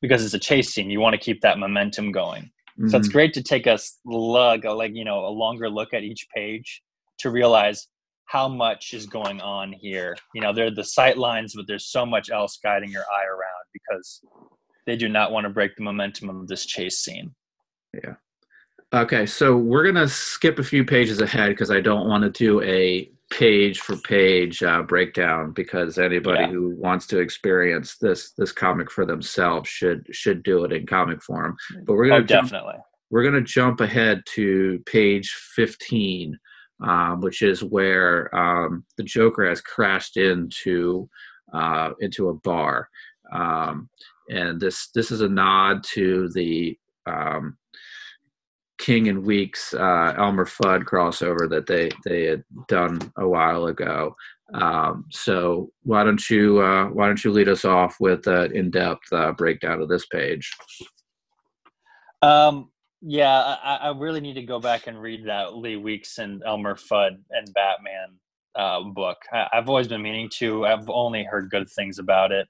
because 0.00 0.24
it's 0.24 0.34
a 0.34 0.38
chase 0.38 0.72
scene 0.74 0.90
you 0.90 1.00
want 1.00 1.14
to 1.14 1.18
keep 1.26 1.40
that 1.42 1.58
momentum 1.58 2.10
going 2.12 2.50
So 2.90 2.98
it's 2.98 3.08
Mhm. 3.08 3.12
great 3.12 3.32
to 3.34 3.42
take 3.42 3.66
a 3.68 3.78
lug, 4.04 4.64
a, 4.64 4.72
like 4.72 4.94
you 4.94 5.04
know, 5.04 5.24
a 5.24 5.30
longer 5.42 5.70
look 5.70 5.94
at 5.94 6.02
each 6.02 6.26
page 6.34 6.82
to 7.18 7.30
realize 7.30 7.88
how 8.26 8.48
much 8.48 8.92
is 8.92 9.06
going 9.06 9.40
on 9.40 9.72
here. 9.72 10.16
You 10.34 10.40
know, 10.42 10.52
there 10.52 10.66
are 10.66 10.70
the 10.74 10.82
sight 10.82 11.16
lines, 11.16 11.54
but 11.54 11.66
there's 11.68 11.87
so 11.87 12.04
much 12.04 12.30
else 12.30 12.58
guiding 12.62 12.90
your 12.90 13.04
eye 13.12 13.26
around 13.26 13.64
because 13.72 14.22
they 14.87 14.96
do 14.96 15.08
not 15.08 15.30
want 15.30 15.44
to 15.44 15.50
break 15.50 15.76
the 15.76 15.82
momentum 15.84 16.28
of 16.28 16.48
this 16.48 16.66
chase 16.66 16.98
scene. 16.98 17.34
Okay, 18.94 19.26
so 19.26 19.57
we're 19.57 19.85
gonna 19.85 20.07
skip 20.07 20.61
a 20.61 20.62
few 20.62 20.85
pages 20.85 21.20
ahead 21.20 21.50
because 21.50 21.68
I 21.72 21.80
don't 21.80 22.07
want 22.07 22.22
to 22.22 22.30
do 22.30 22.61
a 22.62 23.11
page 23.28 23.80
for 23.80 23.96
page 23.96 24.62
uh, 24.62 24.83
breakdown 24.83 25.50
because 25.50 25.98
anybody 25.98 26.42
Yeah. 26.42 26.50
who 26.50 26.76
wants 26.76 27.09
to 27.09 27.18
experience 27.18 27.96
this 27.96 28.30
this 28.38 28.52
comic 28.52 28.92
for 28.92 29.04
themselves 29.04 29.68
should 29.68 30.07
should 30.12 30.44
do 30.44 30.62
it 30.64 30.72
in 30.72 30.87
comic 30.87 31.20
form. 31.24 31.57
But 31.85 31.94
we're 31.94 32.04
Oh, 32.04 32.09
gonna 32.11 32.24
jump, 32.24 32.50
definitely. 32.50 32.78
we're 33.11 33.24
gonna 33.24 33.40
jump 33.40 33.80
ahead 33.80 34.22
to 34.35 34.78
page 34.87 35.33
fifteen, 35.57 36.38
um, 36.80 37.20
which 37.20 37.42
is 37.42 37.64
where 37.64 38.33
um, 38.33 38.85
the 38.96 39.02
Joker 39.02 39.44
has 39.48 39.61
crashed 39.61 40.16
into 40.16 41.09
uh, 41.52 41.94
into 41.98 42.28
a 42.28 42.35
bar, 42.35 42.88
um, 43.33 43.88
and 44.30 44.61
this 44.61 44.90
this 44.94 45.11
is 45.11 45.20
a 45.20 45.28
nod 45.28 45.83
to 45.94 46.28
the 46.28 46.78
um, 47.07 47.57
King 48.78 49.08
and 49.08 49.24
Weeks 49.24 49.72
uh, 49.74 50.14
Elmer 50.16 50.46
Fudd 50.46 50.84
crossover 50.84 51.48
that 51.50 51.66
they 51.66 51.90
they 52.04 52.24
had 52.24 52.44
done 52.68 53.00
a 53.16 53.26
while 53.26 53.66
ago. 53.66 54.16
Um, 54.52 55.06
so 55.10 55.70
why 55.82 56.04
don't 56.04 56.28
you 56.28 56.60
uh, 56.60 56.87
why 56.87 57.06
don't 57.06 57.22
you 57.24 57.32
lead 57.32 57.48
us 57.48 57.64
off 57.64 57.96
with 58.00 58.26
an 58.26 58.54
in 58.54 58.70
depth 58.70 59.12
uh, 59.12 59.32
breakdown 59.32 59.80
of 59.80 59.88
this 59.88 60.06
page? 60.06 60.50
Um, 62.20 62.70
yeah, 63.00 63.56
I, 63.62 63.76
I 63.82 63.88
really 63.90 64.20
need 64.20 64.34
to 64.34 64.42
go 64.42 64.58
back 64.58 64.87
and 64.87 65.00
read 65.00 65.26
that 65.26 65.56
Lee 65.56 65.76
Weeks 65.76 66.18
and 66.18 66.42
Elmer 66.44 66.74
Fudd 66.74 67.18
and 67.30 67.54
Batman 67.54 68.18
uh, 68.54 68.80
book. 68.82 69.18
I, 69.32 69.46
I've 69.52 69.68
always 69.68 69.88
been 69.88 70.02
meaning 70.02 70.30
to. 70.34 70.66
I've 70.66 70.88
only 70.88 71.24
heard 71.24 71.50
good 71.50 71.68
things 71.70 71.98
about 71.98 72.32
it. 72.32 72.48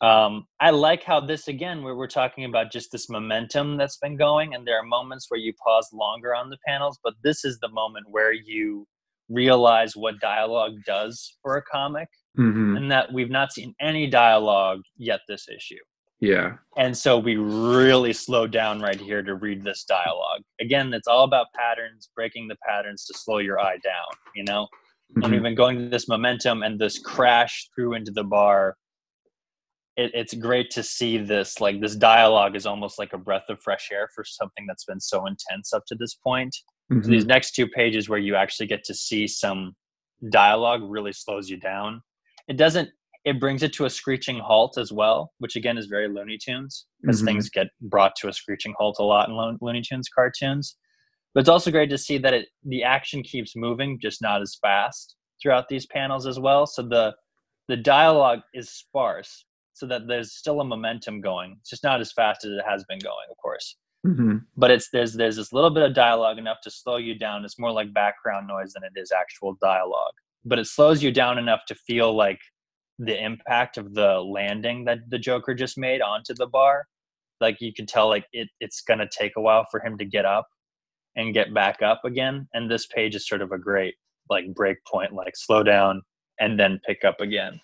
Um, 0.00 0.46
I 0.60 0.70
like 0.70 1.02
how 1.04 1.20
this 1.20 1.48
again, 1.48 1.82
where 1.82 1.94
we're 1.94 2.06
talking 2.06 2.44
about 2.44 2.72
just 2.72 2.90
this 2.90 3.08
momentum 3.08 3.76
that's 3.76 3.98
been 3.98 4.16
going, 4.16 4.54
and 4.54 4.66
there 4.66 4.78
are 4.78 4.82
moments 4.84 5.26
where 5.28 5.40
you 5.40 5.52
pause 5.62 5.88
longer 5.92 6.34
on 6.34 6.48
the 6.50 6.58
panels, 6.66 6.98
but 7.04 7.14
this 7.22 7.44
is 7.44 7.58
the 7.60 7.68
moment 7.68 8.06
where 8.08 8.32
you 8.32 8.86
realize 9.28 9.94
what 9.96 10.18
dialogue 10.20 10.74
does 10.86 11.36
for 11.42 11.56
a 11.56 11.62
comic, 11.62 12.08
hmm 12.36 12.76
and 12.76 12.90
that 12.90 13.12
we've 13.12 13.30
not 13.30 13.52
seen 13.52 13.74
any 13.80 14.06
dialogue 14.06 14.80
yet 14.96 15.20
this 15.28 15.46
issue. 15.48 15.82
Yeah, 16.20 16.56
And 16.76 16.96
so 16.96 17.18
we 17.18 17.36
really 17.36 18.12
slow 18.12 18.46
down 18.46 18.80
right 18.80 19.00
here 19.00 19.22
to 19.22 19.34
read 19.34 19.64
this 19.64 19.84
dialogue. 19.84 20.42
Again, 20.60 20.92
it's 20.92 21.08
all 21.08 21.24
about 21.24 21.46
patterns, 21.54 22.10
breaking 22.14 22.46
the 22.48 22.56
patterns 22.68 23.06
to 23.06 23.14
slow 23.18 23.38
your 23.38 23.58
eye 23.58 23.78
down, 23.82 24.10
you 24.34 24.44
know? 24.44 24.68
And 25.16 25.24
Mhm. 25.24 25.30
we've 25.30 25.42
been 25.42 25.54
going 25.54 25.78
to 25.78 25.88
this 25.88 26.08
momentum 26.08 26.62
and 26.62 26.78
this 26.78 26.98
crash 26.98 27.68
through 27.74 27.94
into 27.94 28.12
the 28.12 28.24
bar. 28.24 28.76
It, 29.96 30.12
it's 30.14 30.34
great 30.34 30.70
to 30.70 30.82
see 30.82 31.18
this. 31.18 31.60
Like, 31.60 31.80
this 31.80 31.96
dialogue 31.96 32.56
is 32.56 32.66
almost 32.66 32.98
like 32.98 33.12
a 33.12 33.18
breath 33.18 33.44
of 33.48 33.60
fresh 33.62 33.88
air 33.92 34.08
for 34.14 34.24
something 34.24 34.64
that's 34.66 34.84
been 34.84 35.00
so 35.00 35.26
intense 35.26 35.72
up 35.72 35.84
to 35.88 35.94
this 35.94 36.14
point. 36.14 36.54
So 36.54 36.96
Mhm. 36.96 37.04
these 37.10 37.26
next 37.26 37.52
two 37.54 37.68
pages 37.68 38.08
where 38.08 38.18
you 38.18 38.34
actually 38.36 38.66
get 38.66 38.82
to 38.84 38.94
see 38.94 39.26
some 39.26 39.76
dialogue 40.30 40.82
really 40.84 41.12
slows 41.12 41.48
you 41.48 41.56
down. 41.56 42.02
It 42.48 42.56
doesn't. 42.56 42.90
It 43.24 43.38
brings 43.38 43.62
it 43.62 43.72
to 43.74 43.84
a 43.84 43.90
screeching 43.90 44.38
halt 44.38 44.78
as 44.78 44.90
well, 44.92 45.32
which 45.38 45.54
again 45.54 45.76
is 45.78 45.86
very 45.86 46.08
Looney 46.08 46.38
Tunes 46.38 46.86
because 47.02 47.20
Mhm. 47.22 47.26
things 47.26 47.50
get 47.50 47.68
brought 47.82 48.16
to 48.16 48.28
a 48.28 48.32
screeching 48.32 48.74
halt 48.78 48.96
a 48.98 49.02
lot 49.04 49.28
in 49.28 49.34
Lo- 49.36 49.56
Looney 49.60 49.82
Tunes 49.82 50.08
cartoons. 50.08 50.76
But 51.34 51.40
it's 51.40 51.48
also 51.48 51.70
great 51.70 51.90
to 51.90 51.98
see 51.98 52.18
that 52.18 52.34
it 52.34 52.48
the 52.64 52.82
action 52.82 53.22
keeps 53.22 53.54
moving, 53.54 54.00
just 54.00 54.20
not 54.22 54.40
as 54.42 54.56
fast 54.60 55.16
throughout 55.40 55.68
these 55.68 55.86
panels 55.86 56.26
as 56.26 56.38
well. 56.40 56.66
So 56.66 56.82
the 56.82 57.14
the 57.68 57.76
dialogue 57.76 58.40
is 58.52 58.70
sparse, 58.70 59.44
so 59.80 59.86
that 59.86 60.06
there's 60.06 60.34
still 60.34 60.60
a 60.60 60.64
momentum 60.64 61.22
going. 61.22 61.56
It's 61.58 61.70
just 61.70 61.82
not 61.82 62.02
as 62.02 62.12
fast 62.12 62.44
as 62.44 62.52
it 62.52 62.64
has 62.68 62.84
been 62.84 62.98
going, 62.98 63.26
of 63.30 63.36
course. 63.38 63.76
Mhm. 64.06 64.46
but 64.56 64.70
it's 64.70 64.88
there's 64.94 65.12
there's 65.12 65.36
this 65.36 65.52
little 65.52 65.68
bit 65.68 65.82
of 65.82 65.92
dialogue 65.92 66.38
enough 66.38 66.62
to 66.62 66.70
slow 66.70 66.96
you 66.96 67.14
down. 67.18 67.44
It's 67.44 67.58
more 67.58 67.70
like 67.70 67.92
background 67.92 68.48
noise 68.48 68.72
than 68.72 68.82
it 68.82 68.92
is 68.96 69.12
actual 69.12 69.58
dialogue. 69.60 70.14
But 70.42 70.58
it 70.58 70.66
slows 70.66 71.02
you 71.02 71.12
down 71.12 71.36
enough 71.36 71.66
to 71.68 71.74
feel 71.74 72.14
like 72.14 72.40
the 72.98 73.22
impact 73.22 73.76
of 73.76 73.92
the 73.92 74.20
landing 74.20 74.86
that 74.86 75.00
the 75.10 75.18
joker 75.18 75.54
just 75.54 75.76
made 75.76 76.00
onto 76.00 76.32
the 76.32 76.46
bar. 76.46 76.86
Like 77.42 77.60
you 77.60 77.74
can 77.74 77.84
tell 77.84 78.08
like 78.08 78.24
it, 78.32 78.48
it's 78.58 78.80
going 78.80 79.00
to 79.00 79.08
take 79.08 79.32
a 79.36 79.40
while 79.42 79.66
for 79.70 79.80
him 79.84 79.98
to 79.98 80.04
get 80.06 80.24
up 80.24 80.48
and 81.16 81.34
get 81.34 81.52
back 81.52 81.82
up 81.82 82.02
again. 82.06 82.48
And 82.54 82.70
this 82.70 82.86
page 82.86 83.14
is 83.14 83.28
sort 83.28 83.42
of 83.42 83.52
a 83.52 83.58
great 83.58 83.96
like 84.30 84.54
break 84.54 84.78
point 84.86 85.12
like 85.12 85.36
slow 85.36 85.62
down 85.62 86.00
and 86.38 86.58
then 86.58 86.80
pick 86.86 87.04
up 87.04 87.20
again 87.20 87.60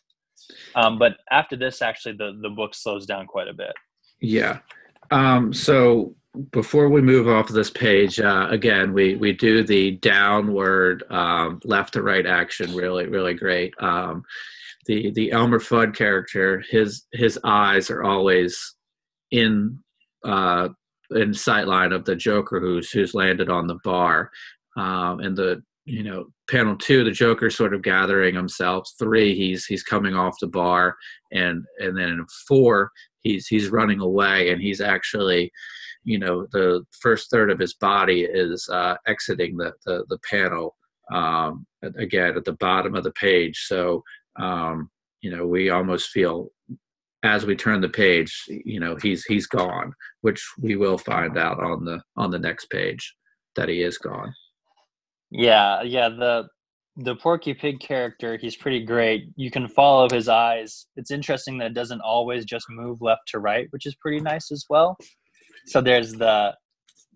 um, 0.74 0.98
but 0.98 1.18
after 1.30 1.56
this 1.56 1.82
actually 1.82 2.14
the 2.16 2.38
the 2.42 2.50
book 2.50 2.74
slows 2.74 3.06
down 3.06 3.26
quite 3.26 3.48
a 3.48 3.54
bit 3.54 3.72
Yeah. 4.20 4.58
Um, 5.10 5.52
so 5.52 6.14
before 6.50 6.88
we 6.88 7.00
move 7.00 7.28
off 7.28 7.48
of 7.48 7.54
this 7.54 7.70
page, 7.70 8.20
uh, 8.20 8.48
again, 8.50 8.92
we 8.92 9.16
we 9.16 9.32
do 9.32 9.62
the 9.62 9.92
downward 9.92 11.04
um, 11.10 11.60
left 11.64 11.94
to 11.94 12.02
right 12.02 12.26
action. 12.26 12.74
Really, 12.74 13.06
really 13.06 13.34
great. 13.34 13.72
Um, 13.80 14.22
the 14.86 15.10
the 15.12 15.32
Elmer 15.32 15.60
Fudd 15.60 15.94
character, 15.94 16.62
his 16.68 17.04
his 17.12 17.38
eyes 17.44 17.90
are 17.90 18.04
always 18.04 18.74
in 19.30 19.78
uh, 20.24 20.68
in 21.12 21.32
sight 21.32 21.66
line 21.66 21.92
of 21.92 22.04
the 22.04 22.16
Joker 22.16 22.60
who's 22.60 22.90
who's 22.90 23.14
landed 23.14 23.48
on 23.48 23.66
the 23.66 23.78
bar, 23.84 24.30
um, 24.76 25.20
and 25.20 25.36
the 25.36 25.62
you 25.86 26.02
know 26.02 26.26
panel 26.50 26.76
two 26.76 27.04
the 27.04 27.12
Joker 27.12 27.48
sort 27.48 27.72
of 27.72 27.82
gathering 27.82 28.34
himself. 28.34 28.88
Three 28.98 29.34
he's 29.34 29.64
he's 29.64 29.82
coming 29.82 30.14
off 30.14 30.36
the 30.40 30.48
bar, 30.48 30.96
and 31.32 31.64
and 31.78 31.96
then 31.96 32.08
in 32.08 32.26
four 32.46 32.90
he's 33.22 33.46
he's 33.46 33.70
running 33.70 34.00
away, 34.00 34.50
and 34.50 34.60
he's 34.60 34.80
actually 34.80 35.50
you 36.04 36.18
know 36.18 36.46
the 36.52 36.84
first 37.00 37.30
third 37.30 37.50
of 37.50 37.58
his 37.58 37.74
body 37.74 38.22
is 38.22 38.68
uh, 38.68 38.96
exiting 39.06 39.56
the 39.56 39.72
the, 39.86 40.04
the 40.08 40.18
panel 40.28 40.76
um, 41.12 41.64
again 41.82 42.36
at 42.36 42.44
the 42.44 42.54
bottom 42.54 42.94
of 42.94 43.04
the 43.04 43.12
page. 43.12 43.64
So 43.66 44.02
um, 44.38 44.90
you 45.20 45.30
know 45.30 45.46
we 45.46 45.70
almost 45.70 46.10
feel 46.10 46.48
as 47.22 47.46
we 47.46 47.56
turn 47.56 47.80
the 47.80 47.88
page, 47.88 48.44
you 48.48 48.80
know 48.80 48.96
he's 48.96 49.24
he's 49.24 49.46
gone, 49.46 49.92
which 50.22 50.44
we 50.60 50.74
will 50.74 50.98
find 50.98 51.38
out 51.38 51.62
on 51.62 51.84
the 51.84 52.02
on 52.16 52.32
the 52.32 52.40
next 52.40 52.70
page 52.70 53.14
that 53.54 53.68
he 53.68 53.82
is 53.82 53.98
gone. 53.98 54.34
Yeah, 55.30 55.82
yeah. 55.82 56.08
The 56.08 56.48
the 56.98 57.14
Porky 57.16 57.52
Pig 57.52 57.78
character, 57.80 58.38
he's 58.38 58.56
pretty 58.56 58.82
great. 58.82 59.24
You 59.36 59.50
can 59.50 59.68
follow 59.68 60.08
his 60.10 60.28
eyes. 60.28 60.86
It's 60.96 61.10
interesting 61.10 61.58
that 61.58 61.66
it 61.66 61.74
doesn't 61.74 62.00
always 62.00 62.46
just 62.46 62.66
move 62.70 63.02
left 63.02 63.22
to 63.28 63.38
right, 63.38 63.66
which 63.70 63.84
is 63.84 63.94
pretty 63.96 64.20
nice 64.20 64.50
as 64.50 64.64
well. 64.70 64.96
So 65.66 65.80
there's 65.82 66.12
the 66.12 66.54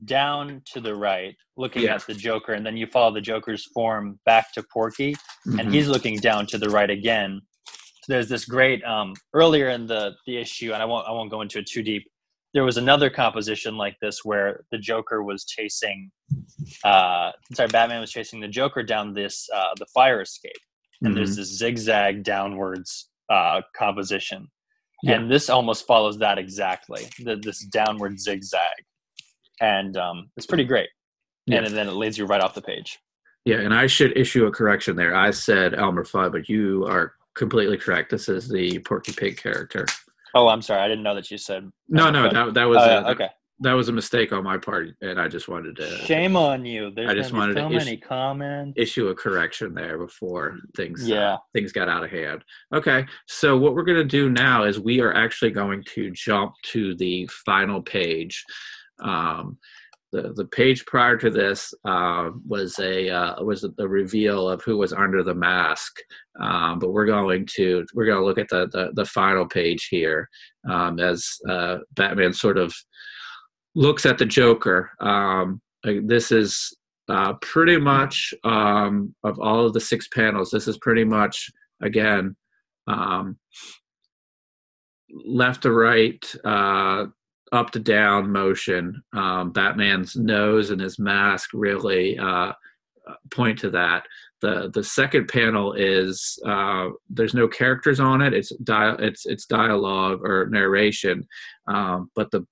down 0.04 0.62
to 0.72 0.80
the 0.80 0.94
right, 0.94 1.34
looking 1.56 1.82
yeah. 1.82 1.94
at 1.94 2.06
the 2.06 2.14
Joker, 2.14 2.52
and 2.52 2.64
then 2.64 2.76
you 2.76 2.86
follow 2.86 3.12
the 3.12 3.20
Joker's 3.20 3.66
form 3.72 4.18
back 4.26 4.52
to 4.54 4.64
Porky, 4.72 5.14
mm-hmm. 5.14 5.58
and 5.58 5.72
he's 5.72 5.88
looking 5.88 6.16
down 6.16 6.46
to 6.46 6.58
the 6.58 6.68
right 6.68 6.90
again. 6.90 7.40
So 7.66 8.14
there's 8.14 8.28
this 8.28 8.44
great 8.44 8.82
um, 8.84 9.14
earlier 9.34 9.70
in 9.70 9.86
the 9.86 10.14
the 10.26 10.36
issue, 10.38 10.72
and 10.72 10.82
I 10.82 10.86
won't 10.86 11.06
I 11.06 11.12
won't 11.12 11.30
go 11.30 11.42
into 11.42 11.58
it 11.58 11.66
too 11.66 11.82
deep. 11.82 12.09
There 12.52 12.64
was 12.64 12.76
another 12.76 13.10
composition 13.10 13.76
like 13.76 13.96
this 14.00 14.24
where 14.24 14.64
the 14.72 14.78
Joker 14.78 15.22
was 15.22 15.44
chasing, 15.44 16.10
uh, 16.84 17.30
sorry, 17.54 17.68
Batman 17.68 18.00
was 18.00 18.10
chasing 18.10 18.40
the 18.40 18.48
Joker 18.48 18.82
down 18.82 19.14
this 19.14 19.48
uh, 19.54 19.74
the 19.78 19.86
fire 19.86 20.20
escape, 20.20 20.52
and 21.00 21.10
mm-hmm. 21.10 21.16
there's 21.16 21.36
this 21.36 21.56
zigzag 21.56 22.24
downwards 22.24 23.08
uh, 23.30 23.62
composition. 23.76 24.48
Yeah. 25.02 25.14
and 25.14 25.30
this 25.30 25.48
almost 25.48 25.86
follows 25.86 26.18
that 26.18 26.38
exactly 26.38 27.06
the, 27.20 27.36
this 27.36 27.64
downward 27.64 28.20
zigzag. 28.20 28.60
And 29.60 29.96
um, 29.96 30.30
it's 30.36 30.46
pretty 30.46 30.64
great. 30.64 30.90
Yeah. 31.46 31.58
and, 31.58 31.68
and 31.68 31.76
then 31.76 31.88
it 31.88 31.92
leads 31.92 32.18
you 32.18 32.26
right 32.26 32.40
off 32.40 32.54
the 32.54 32.62
page. 32.62 32.98
Yeah 33.46 33.60
and 33.60 33.72
i 33.72 33.86
should 33.86 34.16
issue 34.18 34.44
a 34.44 34.50
correction 34.50 34.96
there. 34.96 35.14
I 35.14 35.30
said 35.30 35.74
elmer 35.74 36.04
fudd 36.04 36.32
but 36.32 36.48
you 36.48 36.84
are 36.86 37.14
completely 37.34 37.78
correct. 37.78 38.10
This 38.10 38.28
is 38.28 38.48
the 38.48 38.78
porky 38.80 39.12
pig 39.12 39.38
character 39.38 39.86
oh 40.34 40.48
i'm 40.48 40.62
sorry 40.62 40.80
i 40.80 40.88
didn't 40.88 41.04
know 41.04 41.14
that 41.14 41.30
you 41.30 41.38
said 41.38 41.70
no 41.88 42.10
no 42.10 42.30
that, 42.30 42.54
that 42.54 42.64
was 42.64 42.78
uh, 42.78 43.04
okay 43.06 43.28
that 43.60 43.74
was 43.74 43.90
a 43.90 43.92
mistake 43.92 44.32
on 44.32 44.42
my 44.42 44.56
part, 44.56 44.88
and 45.02 45.20
I 45.20 45.28
just 45.28 45.46
wanted 45.46 45.76
to. 45.76 45.98
Shame 45.98 46.34
on 46.34 46.64
you. 46.64 46.90
There's 46.90 47.10
I 47.10 47.14
just 47.14 47.32
wanted 47.32 47.56
so 47.56 47.68
to 47.68 47.74
many 47.74 47.92
issue, 47.92 48.00
comments. 48.00 48.74
Issue 48.76 49.08
a 49.08 49.14
correction 49.14 49.74
there 49.74 49.98
before 49.98 50.58
things. 50.74 51.02
Uh, 51.04 51.14
yeah. 51.14 51.34
Uh, 51.34 51.38
things 51.54 51.70
got 51.70 51.88
out 51.88 52.02
of 52.02 52.10
hand. 52.10 52.42
Okay, 52.74 53.04
so 53.26 53.58
what 53.58 53.74
we're 53.74 53.84
going 53.84 53.98
to 53.98 54.04
do 54.04 54.30
now 54.30 54.64
is 54.64 54.80
we 54.80 55.00
are 55.00 55.14
actually 55.14 55.50
going 55.50 55.84
to 55.94 56.10
jump 56.12 56.54
to 56.72 56.94
the 56.96 57.26
final 57.44 57.82
page. 57.82 58.44
Um, 59.00 59.58
the 60.12 60.32
the 60.34 60.44
page 60.46 60.84
prior 60.86 61.16
to 61.16 61.30
this 61.30 61.72
uh, 61.84 62.30
was 62.46 62.78
a 62.78 63.08
uh, 63.08 63.42
was 63.42 63.62
the 63.62 63.88
reveal 63.88 64.48
of 64.48 64.62
who 64.62 64.76
was 64.76 64.92
under 64.92 65.22
the 65.22 65.34
mask. 65.34 65.98
Um, 66.40 66.78
but 66.78 66.90
we're 66.90 67.06
going 67.06 67.46
to 67.56 67.86
we're 67.94 68.06
going 68.06 68.18
to 68.18 68.24
look 68.24 68.38
at 68.38 68.48
the, 68.48 68.68
the, 68.68 68.90
the 68.94 69.04
final 69.04 69.46
page 69.46 69.88
here 69.90 70.28
um, 70.68 70.98
as 70.98 71.26
uh, 71.48 71.78
Batman 71.94 72.32
sort 72.32 72.58
of 72.58 72.74
looks 73.74 74.06
at 74.06 74.18
the 74.18 74.26
Joker. 74.26 74.90
Um, 75.00 75.60
this 75.84 76.32
is 76.32 76.76
uh, 77.08 77.34
pretty 77.40 77.78
much 77.78 78.34
um, 78.44 79.14
of 79.24 79.38
all 79.40 79.66
of 79.66 79.72
the 79.72 79.80
six 79.80 80.08
panels. 80.08 80.50
This 80.50 80.68
is 80.68 80.78
pretty 80.78 81.04
much 81.04 81.50
again 81.82 82.36
um, 82.86 83.38
left 85.24 85.62
to 85.62 85.72
right, 85.72 86.24
uh, 86.44 87.06
up 87.52 87.70
to 87.72 87.78
down 87.78 88.30
motion. 88.30 89.02
Um, 89.12 89.52
Batman's 89.52 90.16
nose 90.16 90.70
and 90.70 90.80
his 90.80 90.98
mask 90.98 91.50
really 91.52 92.18
uh, 92.18 92.52
point 93.30 93.58
to 93.60 93.70
that. 93.70 94.06
The 94.40 94.70
the 94.72 94.84
second 94.84 95.28
panel 95.28 95.74
is 95.74 96.38
uh, 96.46 96.88
there's 97.10 97.34
no 97.34 97.46
characters 97.46 98.00
on 98.00 98.22
it. 98.22 98.32
It's 98.32 98.54
dia- 98.62 98.96
it's 98.98 99.26
it's 99.26 99.46
dialogue 99.46 100.20
or 100.22 100.46
narration, 100.46 101.26
um, 101.66 102.10
but 102.14 102.30
the 102.30 102.46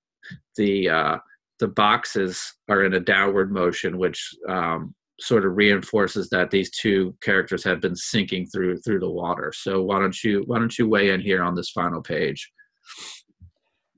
the 0.55 0.89
uh, 0.89 1.17
the 1.59 1.67
boxes 1.67 2.53
are 2.69 2.83
in 2.83 2.93
a 2.93 2.99
downward 2.99 3.51
motion, 3.51 3.97
which 3.97 4.35
um, 4.47 4.93
sort 5.19 5.45
of 5.45 5.57
reinforces 5.57 6.29
that 6.29 6.51
these 6.51 6.69
two 6.71 7.15
characters 7.21 7.63
have 7.63 7.81
been 7.81 7.95
sinking 7.95 8.45
through 8.47 8.77
through 8.81 8.99
the 8.99 9.09
water. 9.09 9.51
So 9.55 9.81
why 9.81 9.99
don't 9.99 10.23
you 10.23 10.43
why 10.45 10.59
don't 10.59 10.77
you 10.77 10.87
weigh 10.87 11.09
in 11.09 11.21
here 11.21 11.41
on 11.41 11.55
this 11.55 11.71
final 11.71 12.01
page? 12.01 12.51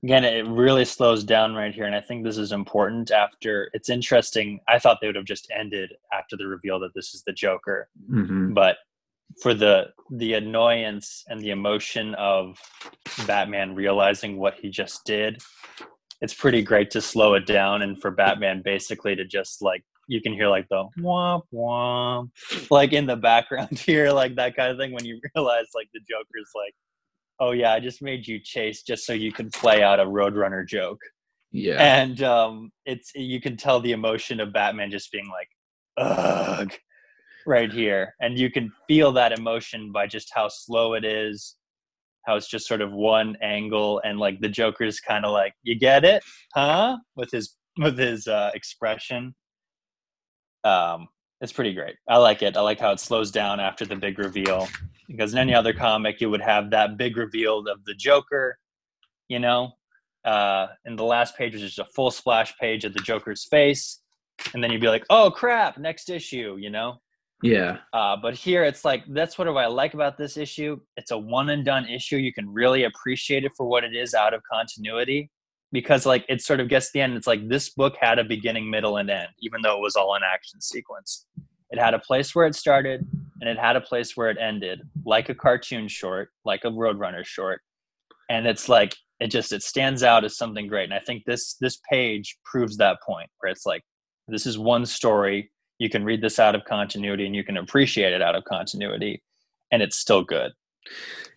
Again, 0.04 0.24
it 0.24 0.46
really 0.46 0.84
slows 0.84 1.22
down 1.22 1.54
right 1.54 1.72
here, 1.72 1.84
and 1.84 1.94
I 1.94 2.00
think 2.00 2.24
this 2.24 2.38
is 2.38 2.50
important. 2.50 3.10
After 3.12 3.70
it's 3.72 3.88
interesting, 3.88 4.60
I 4.68 4.78
thought 4.78 4.98
they 5.00 5.06
would 5.06 5.16
have 5.16 5.24
just 5.24 5.48
ended 5.56 5.92
after 6.12 6.36
the 6.36 6.46
reveal 6.46 6.80
that 6.80 6.94
this 6.94 7.14
is 7.14 7.22
the 7.24 7.32
Joker, 7.32 7.88
mm-hmm. 8.10 8.52
but 8.52 8.78
for 9.40 9.54
the 9.54 9.86
the 10.10 10.34
annoyance 10.34 11.24
and 11.28 11.40
the 11.40 11.50
emotion 11.50 12.14
of 12.16 12.58
Batman 13.26 13.74
realizing 13.74 14.38
what 14.38 14.54
he 14.60 14.68
just 14.68 15.06
did 15.06 15.40
it's 16.22 16.32
pretty 16.32 16.62
great 16.62 16.90
to 16.92 17.00
slow 17.00 17.34
it 17.34 17.46
down 17.46 17.82
and 17.82 18.00
for 18.00 18.10
Batman 18.10 18.62
basically 18.64 19.14
to 19.16 19.24
just 19.24 19.60
like 19.60 19.82
you 20.06 20.22
can 20.22 20.32
hear 20.32 20.48
like 20.48 20.68
the 20.68 20.84
womp 21.00 21.42
womp 21.52 22.30
like 22.70 22.92
in 22.92 23.06
the 23.06 23.16
background 23.16 23.78
here, 23.78 24.10
like 24.10 24.36
that 24.36 24.56
kind 24.56 24.70
of 24.70 24.78
thing 24.78 24.92
when 24.92 25.04
you 25.04 25.20
realize 25.34 25.66
like 25.74 25.88
the 25.92 26.00
Joker's 26.00 26.50
like, 26.54 26.74
oh 27.40 27.52
yeah, 27.52 27.72
I 27.72 27.80
just 27.80 28.02
made 28.02 28.26
you 28.26 28.38
chase 28.42 28.82
just 28.82 29.06
so 29.06 29.12
you 29.12 29.32
could 29.32 29.52
play 29.52 29.82
out 29.82 30.00
a 30.00 30.04
Roadrunner 30.04 30.66
joke. 30.66 31.00
Yeah. 31.50 31.82
And 31.82 32.22
um 32.22 32.72
it's 32.86 33.12
you 33.14 33.40
can 33.40 33.56
tell 33.56 33.80
the 33.80 33.92
emotion 33.92 34.40
of 34.40 34.52
Batman 34.52 34.90
just 34.90 35.10
being 35.12 35.28
like, 35.28 35.48
ugh 35.98 36.72
right 37.44 37.72
here. 37.72 38.14
And 38.20 38.38
you 38.38 38.50
can 38.50 38.72
feel 38.86 39.10
that 39.12 39.36
emotion 39.36 39.90
by 39.90 40.06
just 40.06 40.30
how 40.32 40.48
slow 40.48 40.94
it 40.94 41.04
is 41.04 41.56
how 42.24 42.36
it's 42.36 42.48
just 42.48 42.66
sort 42.66 42.80
of 42.80 42.92
one 42.92 43.36
angle 43.42 44.00
and 44.04 44.18
like 44.18 44.40
the 44.40 44.48
joker's 44.48 45.00
kind 45.00 45.24
of 45.24 45.32
like 45.32 45.52
you 45.62 45.78
get 45.78 46.04
it 46.04 46.22
huh 46.54 46.96
with 47.16 47.30
his 47.30 47.56
with 47.78 47.98
his 47.98 48.26
uh 48.26 48.50
expression 48.54 49.34
um 50.64 51.08
it's 51.42 51.52
pretty 51.52 51.74
great 51.74 51.96
i 52.08 52.16
like 52.16 52.42
it 52.42 52.56
i 52.56 52.60
like 52.60 52.80
how 52.80 52.92
it 52.92 53.00
slows 53.00 53.30
down 53.30 53.60
after 53.60 53.84
the 53.84 53.96
big 53.96 54.18
reveal 54.18 54.66
because 55.08 55.32
in 55.34 55.38
any 55.38 55.54
other 55.54 55.74
comic 55.74 56.20
you 56.20 56.30
would 56.30 56.40
have 56.40 56.70
that 56.70 56.96
big 56.96 57.16
reveal 57.16 57.58
of 57.68 57.84
the 57.84 57.94
joker 57.94 58.56
you 59.28 59.38
know 59.38 59.70
uh 60.24 60.68
in 60.86 60.96
the 60.96 61.04
last 61.04 61.36
page 61.36 61.52
was 61.52 61.62
just 61.62 61.78
a 61.78 61.84
full 61.94 62.10
splash 62.10 62.56
page 62.58 62.84
of 62.84 62.94
the 62.94 63.00
joker's 63.00 63.44
face 63.44 64.00
and 64.54 64.62
then 64.62 64.70
you'd 64.70 64.80
be 64.80 64.88
like 64.88 65.04
oh 65.10 65.30
crap 65.30 65.76
next 65.76 66.08
issue 66.08 66.56
you 66.58 66.70
know 66.70 66.96
yeah. 67.44 67.78
Uh, 67.92 68.16
but 68.16 68.34
here 68.34 68.62
it's 68.62 68.84
like 68.84 69.02
that's 69.08 69.36
what 69.36 69.48
I 69.48 69.66
like 69.66 69.94
about 69.94 70.16
this 70.16 70.36
issue. 70.36 70.78
It's 70.96 71.10
a 71.10 71.18
one 71.18 71.50
and 71.50 71.64
done 71.64 71.88
issue. 71.88 72.16
You 72.16 72.32
can 72.32 72.48
really 72.48 72.84
appreciate 72.84 73.44
it 73.44 73.50
for 73.56 73.66
what 73.66 73.82
it 73.82 73.96
is 73.96 74.14
out 74.14 74.32
of 74.32 74.42
continuity 74.48 75.28
because 75.72 76.06
like 76.06 76.24
it 76.28 76.42
sort 76.42 76.60
of 76.60 76.68
gets 76.68 76.92
the 76.92 77.00
end. 77.00 77.14
It's 77.14 77.26
like 77.26 77.48
this 77.48 77.70
book 77.70 77.96
had 78.00 78.18
a 78.18 78.24
beginning, 78.24 78.70
middle, 78.70 78.98
and 78.98 79.10
end, 79.10 79.28
even 79.40 79.62
though 79.62 79.76
it 79.76 79.80
was 79.80 79.96
all 79.96 80.14
an 80.14 80.22
action 80.24 80.60
sequence. 80.60 81.26
It 81.70 81.80
had 81.80 81.94
a 81.94 81.98
place 81.98 82.34
where 82.34 82.46
it 82.46 82.54
started 82.54 83.06
and 83.40 83.48
it 83.48 83.58
had 83.58 83.76
a 83.76 83.80
place 83.80 84.16
where 84.16 84.30
it 84.30 84.36
ended, 84.38 84.82
like 85.06 85.30
a 85.30 85.34
cartoon 85.34 85.88
short, 85.88 86.28
like 86.44 86.64
a 86.64 86.70
Roadrunner 86.70 87.24
short. 87.24 87.62
And 88.28 88.46
it's 88.46 88.68
like 88.68 88.94
it 89.20 89.28
just 89.28 89.52
it 89.52 89.62
stands 89.62 90.02
out 90.02 90.24
as 90.24 90.36
something 90.36 90.66
great. 90.66 90.84
And 90.84 90.94
I 90.94 91.00
think 91.00 91.24
this 91.24 91.56
this 91.60 91.80
page 91.90 92.36
proves 92.44 92.76
that 92.76 92.98
point 93.06 93.30
where 93.40 93.50
it's 93.50 93.64
like 93.64 93.82
this 94.28 94.46
is 94.46 94.58
one 94.58 94.86
story 94.86 95.50
you 95.78 95.90
can 95.90 96.04
read 96.04 96.22
this 96.22 96.38
out 96.38 96.54
of 96.54 96.64
continuity 96.64 97.26
and 97.26 97.34
you 97.34 97.42
can 97.42 97.56
appreciate 97.56 98.12
it 98.12 98.22
out 98.22 98.36
of 98.36 98.44
continuity 98.44 99.20
and 99.72 99.82
it's 99.82 99.96
still 99.96 100.22
good 100.22 100.52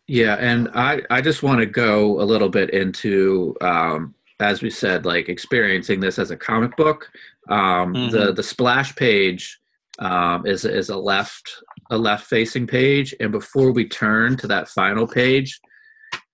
yeah 0.08 0.36
and 0.36 0.70
i 0.76 1.02
i 1.10 1.20
just 1.20 1.42
want 1.42 1.60
to 1.60 1.66
go 1.66 2.22
a 2.22 2.24
little 2.24 2.50
bit 2.50 2.70
into 2.70 3.56
um 3.62 4.14
as 4.40 4.62
we 4.62 4.70
said 4.70 5.06
like 5.06 5.30
experiencing 5.30 6.00
this 6.00 6.20
as 6.20 6.32
a 6.32 6.38
comic 6.38 6.76
book 6.76 7.10
um 7.50 7.94
mm-hmm. 7.94 8.12
the 8.12 8.34
the 8.34 8.44
splash 8.44 8.96
page 8.96 9.60
um 10.00 10.46
is 10.46 10.66
is 10.66 10.90
a 10.90 10.98
left 10.98 11.64
a 11.92 11.98
left 11.98 12.28
facing 12.28 12.68
page 12.68 13.16
and 13.20 13.32
before 13.32 13.72
we 13.72 13.88
turn 13.88 14.36
to 14.36 14.48
that 14.48 14.68
final 14.68 15.08
page 15.08 15.60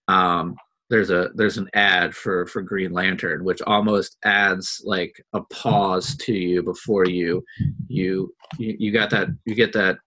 um 0.07 0.55
there's 0.91 1.09
a 1.09 1.29
there's 1.35 1.57
an 1.57 1.69
ad 1.73 2.13
for 2.13 2.45
for 2.47 2.61
Green 2.61 2.91
Lantern, 2.91 3.45
which 3.45 3.61
almost 3.61 4.17
adds 4.25 4.81
like 4.83 5.23
a 5.31 5.39
pause 5.45 6.17
to 6.17 6.33
you 6.33 6.61
before 6.61 7.05
you 7.05 7.45
you 7.87 8.35
you, 8.59 8.75
you 8.77 8.91
got 8.91 9.09
that 9.11 9.29
you 9.45 9.55
get 9.55 9.71
that 9.71 9.99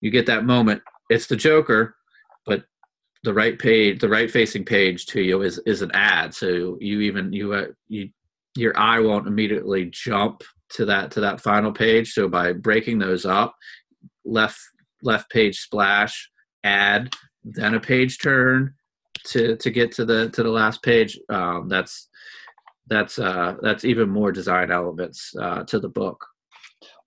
you 0.00 0.10
get 0.10 0.24
that 0.24 0.46
moment. 0.46 0.80
It's 1.10 1.26
the 1.26 1.36
Joker, 1.36 1.96
the 3.22 3.34
right 3.34 3.58
page, 3.58 4.00
the 4.00 4.08
right 4.08 4.30
facing 4.30 4.64
page 4.64 5.06
to 5.06 5.20
you 5.20 5.42
is 5.42 5.58
is 5.66 5.82
an 5.82 5.90
ad. 5.92 6.34
So 6.34 6.78
you 6.80 7.00
even 7.00 7.32
you 7.32 7.52
uh, 7.52 7.66
you 7.88 8.10
your 8.56 8.76
eye 8.78 9.00
won't 9.00 9.26
immediately 9.26 9.86
jump 9.86 10.42
to 10.70 10.84
that 10.86 11.10
to 11.12 11.20
that 11.20 11.40
final 11.40 11.72
page. 11.72 12.12
So 12.12 12.28
by 12.28 12.52
breaking 12.52 12.98
those 12.98 13.24
up, 13.26 13.54
left 14.24 14.58
left 15.02 15.30
page 15.30 15.58
splash, 15.58 16.30
ad, 16.64 17.14
then 17.44 17.74
a 17.74 17.80
page 17.80 18.18
turn 18.18 18.74
to 19.26 19.56
to 19.56 19.70
get 19.70 19.92
to 19.92 20.04
the 20.04 20.30
to 20.30 20.42
the 20.42 20.50
last 20.50 20.82
page. 20.82 21.18
Um, 21.28 21.68
that's 21.68 22.08
that's 22.86 23.18
uh, 23.18 23.56
that's 23.60 23.84
even 23.84 24.08
more 24.08 24.32
design 24.32 24.70
elements 24.70 25.34
uh, 25.40 25.64
to 25.64 25.78
the 25.78 25.88
book. 25.88 26.24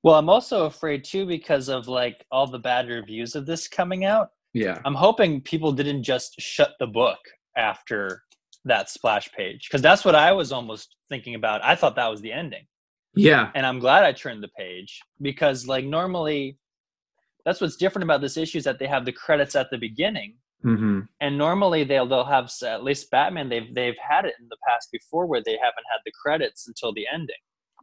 Well, 0.03 0.16
I'm 0.16 0.30
also 0.30 0.66
afraid 0.66 1.03
too 1.05 1.26
because 1.26 1.70
of 1.70 1.88
like 1.88 2.26
all 2.32 2.45
the 2.45 2.59
bad 2.59 2.89
reviews 2.89 3.36
of 3.36 3.45
this 3.45 3.68
coming 3.68 4.05
out. 4.05 4.30
Yeah. 4.53 4.79
I'm 4.85 4.95
hoping 4.95 5.41
people 5.41 5.71
didn't 5.71 6.03
just 6.03 6.39
shut 6.39 6.71
the 6.79 6.87
book 6.87 7.19
after 7.57 8.23
that 8.65 8.89
splash 8.89 9.31
page 9.31 9.67
because 9.69 9.81
that's 9.81 10.05
what 10.05 10.15
I 10.15 10.31
was 10.31 10.51
almost 10.51 10.95
thinking 11.09 11.35
about. 11.35 11.63
I 11.63 11.75
thought 11.75 11.95
that 11.95 12.09
was 12.09 12.21
the 12.21 12.31
ending. 12.31 12.65
Yeah. 13.15 13.51
And 13.55 13.65
I'm 13.65 13.79
glad 13.79 14.03
I 14.03 14.11
turned 14.11 14.43
the 14.43 14.49
page 14.49 14.99
because 15.21 15.67
like 15.67 15.85
normally 15.85 16.57
that's 17.45 17.59
what's 17.61 17.75
different 17.75 18.03
about 18.03 18.21
this 18.21 18.37
issue 18.37 18.57
is 18.57 18.63
that 18.63 18.79
they 18.79 18.87
have 18.87 19.05
the 19.05 19.11
credits 19.11 19.55
at 19.55 19.69
the 19.69 19.77
beginning. 19.77 20.35
Mm-hmm. 20.63 21.01
And 21.19 21.37
normally 21.37 21.83
they'll 21.83 22.07
they'll 22.07 22.23
have 22.23 22.49
at 22.63 22.83
least 22.83 23.11
Batman 23.11 23.49
they've 23.49 23.73
they've 23.75 23.97
had 23.99 24.25
it 24.25 24.35
in 24.39 24.47
the 24.49 24.57
past 24.67 24.89
before 24.91 25.25
where 25.25 25.41
they 25.43 25.57
haven't 25.57 25.85
had 25.91 25.99
the 26.05 26.11
credits 26.11 26.67
until 26.67 26.93
the 26.93 27.05
ending. 27.11 27.35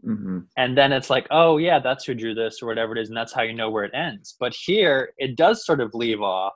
Mm-hmm. 0.06 0.38
And 0.56 0.78
then 0.78 0.92
it's 0.92 1.10
like, 1.10 1.26
oh 1.30 1.58
yeah, 1.58 1.78
that's 1.78 2.04
who 2.04 2.14
drew 2.14 2.34
this 2.34 2.62
or 2.62 2.66
whatever 2.66 2.96
it 2.96 3.00
is, 3.00 3.08
and 3.08 3.16
that's 3.16 3.32
how 3.32 3.42
you 3.42 3.54
know 3.54 3.70
where 3.70 3.84
it 3.84 3.94
ends. 3.94 4.36
But 4.38 4.54
here 4.54 5.12
it 5.18 5.36
does 5.36 5.64
sort 5.64 5.80
of 5.80 5.94
leave 5.94 6.22
off, 6.22 6.54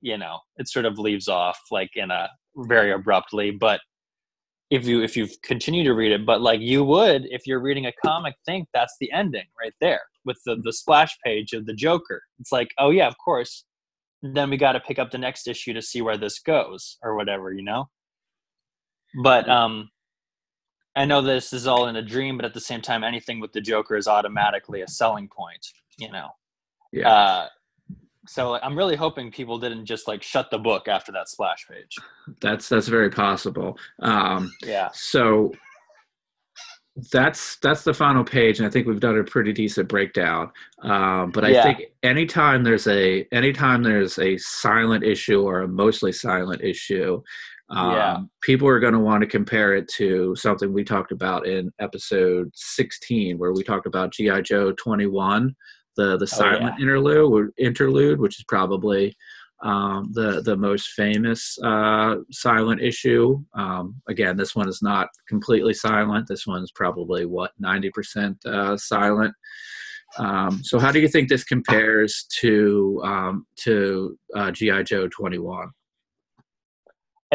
you 0.00 0.18
know, 0.18 0.38
it 0.56 0.68
sort 0.68 0.84
of 0.84 0.98
leaves 0.98 1.28
off 1.28 1.58
like 1.70 1.90
in 1.96 2.10
a 2.10 2.28
very 2.56 2.92
abruptly. 2.92 3.50
But 3.50 3.80
if 4.70 4.84
you 4.84 5.02
if 5.02 5.16
you 5.16 5.28
continue 5.42 5.84
to 5.84 5.94
read 5.94 6.10
it 6.10 6.26
but 6.26 6.40
like 6.40 6.60
you 6.60 6.84
would 6.84 7.24
if 7.30 7.46
you're 7.46 7.60
reading 7.60 7.86
a 7.86 7.92
comic 8.04 8.34
think 8.44 8.66
that's 8.74 8.96
the 9.00 9.10
ending 9.12 9.44
right 9.60 9.74
there 9.80 10.00
with 10.24 10.38
the 10.44 10.56
the 10.64 10.72
splash 10.72 11.16
page 11.24 11.52
of 11.52 11.66
the 11.66 11.74
joker 11.74 12.20
it's 12.40 12.50
like 12.50 12.68
oh 12.78 12.90
yeah 12.90 13.06
of 13.06 13.14
course 13.24 13.64
then 14.22 14.50
we 14.50 14.56
got 14.56 14.72
to 14.72 14.80
pick 14.80 14.98
up 14.98 15.10
the 15.10 15.18
next 15.18 15.46
issue 15.46 15.72
to 15.72 15.80
see 15.80 16.02
where 16.02 16.16
this 16.16 16.40
goes 16.40 16.98
or 17.02 17.14
whatever 17.14 17.52
you 17.52 17.62
know 17.62 17.88
but 19.22 19.48
um 19.48 19.88
i 20.96 21.04
know 21.04 21.20
this 21.22 21.52
is 21.52 21.66
all 21.66 21.86
in 21.88 21.96
a 21.96 22.02
dream 22.02 22.36
but 22.36 22.44
at 22.44 22.54
the 22.54 22.60
same 22.60 22.80
time 22.80 23.04
anything 23.04 23.38
with 23.40 23.52
the 23.52 23.60
joker 23.60 23.96
is 23.96 24.08
automatically 24.08 24.82
a 24.82 24.88
selling 24.88 25.28
point 25.28 25.64
you 25.98 26.10
know 26.10 26.28
Yeah. 26.92 27.08
uh 27.10 27.48
so 28.26 28.54
i'm 28.62 28.76
really 28.76 28.96
hoping 28.96 29.30
people 29.30 29.58
didn't 29.58 29.86
just 29.86 30.08
like 30.08 30.22
shut 30.22 30.50
the 30.50 30.58
book 30.58 30.88
after 30.88 31.12
that 31.12 31.28
splash 31.28 31.66
page 31.68 31.94
that's 32.40 32.68
that's 32.68 32.88
very 32.88 33.10
possible. 33.10 33.78
Um, 34.00 34.50
yeah 34.64 34.88
so 34.92 35.52
that's 37.12 37.56
that's 37.56 37.84
the 37.84 37.92
final 37.92 38.24
page 38.24 38.58
and 38.58 38.66
i 38.66 38.70
think 38.70 38.86
we've 38.86 39.00
done 39.00 39.18
a 39.18 39.22
pretty 39.24 39.52
decent 39.52 39.86
breakdown 39.86 40.50
um, 40.82 41.30
but 41.30 41.44
i 41.44 41.50
Yeah. 41.50 41.62
think 41.62 41.82
anytime 42.02 42.64
there's 42.64 42.86
a 42.86 43.26
anytime 43.32 43.82
there's 43.82 44.18
a 44.18 44.38
silent 44.38 45.04
issue 45.04 45.42
or 45.42 45.60
a 45.60 45.68
mostly 45.68 46.10
silent 46.10 46.62
issue 46.62 47.22
um, 47.70 47.92
Yeah. 47.92 48.18
people 48.42 48.68
are 48.68 48.80
going 48.80 48.92
to 48.92 48.98
want 49.00 49.22
to 49.22 49.26
compare 49.26 49.74
it 49.74 49.88
to 49.96 50.34
something 50.36 50.72
we 50.72 50.84
talked 50.84 51.12
about 51.12 51.46
in 51.46 51.70
episode 51.80 52.50
16 52.54 53.38
where 53.38 53.52
we 53.52 53.62
talked 53.62 53.86
about 53.86 54.12
gi 54.12 54.42
joe 54.42 54.72
21 54.72 55.54
the 55.96 56.16
the 56.16 56.26
silent 56.26 56.80
interlude 56.80 57.50
interlude 57.58 58.20
which 58.20 58.38
is 58.38 58.44
probably 58.46 59.16
um, 59.62 60.10
the 60.12 60.42
the 60.42 60.56
most 60.56 60.88
famous 60.90 61.56
uh, 61.64 62.16
silent 62.30 62.82
issue. 62.82 63.42
Um, 63.54 63.94
again, 64.08 64.36
this 64.36 64.54
one 64.54 64.68
is 64.68 64.82
not 64.82 65.08
completely 65.28 65.72
silent. 65.72 66.28
This 66.28 66.46
one's 66.46 66.70
probably 66.72 67.24
what 67.24 67.52
ninety 67.58 67.90
percent 67.90 68.36
uh, 68.44 68.76
silent. 68.76 69.34
Um, 70.18 70.62
so, 70.62 70.78
how 70.78 70.92
do 70.92 71.00
you 71.00 71.08
think 71.08 71.28
this 71.28 71.44
compares 71.44 72.26
to 72.40 73.00
um, 73.04 73.46
to 73.60 74.18
uh, 74.34 74.50
GI 74.50 74.84
Joe 74.84 75.08
twenty 75.08 75.38
one? 75.38 75.70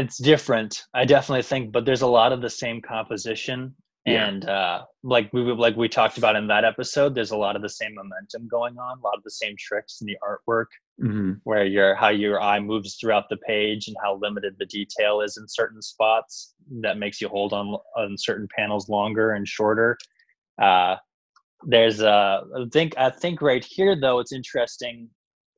It's 0.01 0.17
different 0.17 0.83
i 0.93 1.03
definitely 1.05 1.43
think 1.43 1.71
but 1.71 1.85
there's 1.85 2.01
a 2.01 2.07
lot 2.19 2.31
of 2.33 2.41
the 2.41 2.49
same 2.49 2.81
composition 2.81 3.59
Yeah. 4.05 4.27
and 4.27 4.41
uh 4.49 4.77
like 5.03 5.27
we 5.33 5.41
like 5.65 5.75
we 5.77 5.87
talked 5.87 6.17
about 6.17 6.35
in 6.35 6.47
that 6.47 6.65
episode 6.65 7.13
there's 7.15 7.31
a 7.31 7.37
lot 7.45 7.55
of 7.55 7.61
the 7.61 7.69
same 7.69 7.93
momentum 7.95 8.47
going 8.57 8.75
on 8.77 8.97
a 8.97 9.01
lot 9.07 9.17
of 9.19 9.23
the 9.23 9.35
same 9.41 9.55
tricks 9.67 9.93
in 10.01 10.07
the 10.07 10.17
artwork 10.29 10.71
Mm-hmm. 11.01 11.31
where 11.45 11.65
your 11.65 11.95
how 11.95 12.09
your 12.09 12.39
eye 12.39 12.59
moves 12.59 12.91
throughout 12.97 13.27
the 13.29 13.37
page 13.37 13.87
and 13.87 13.97
how 14.03 14.19
limited 14.21 14.53
the 14.59 14.67
detail 14.67 15.21
is 15.21 15.35
in 15.37 15.45
certain 15.47 15.81
spots 15.81 16.53
that 16.85 16.99
makes 17.03 17.19
you 17.21 17.27
hold 17.27 17.53
on 17.53 17.67
on 18.01 18.15
certain 18.19 18.47
panels 18.55 18.87
longer 18.97 19.31
and 19.31 19.47
shorter 19.47 19.97
uh 20.61 20.95
there's 21.73 22.01
uh 22.01 22.41
i 22.59 22.65
think 22.71 22.93
i 22.97 23.09
think 23.09 23.41
right 23.41 23.65
here 23.65 23.95
though 23.99 24.19
it's 24.19 24.33
interesting 24.41 25.09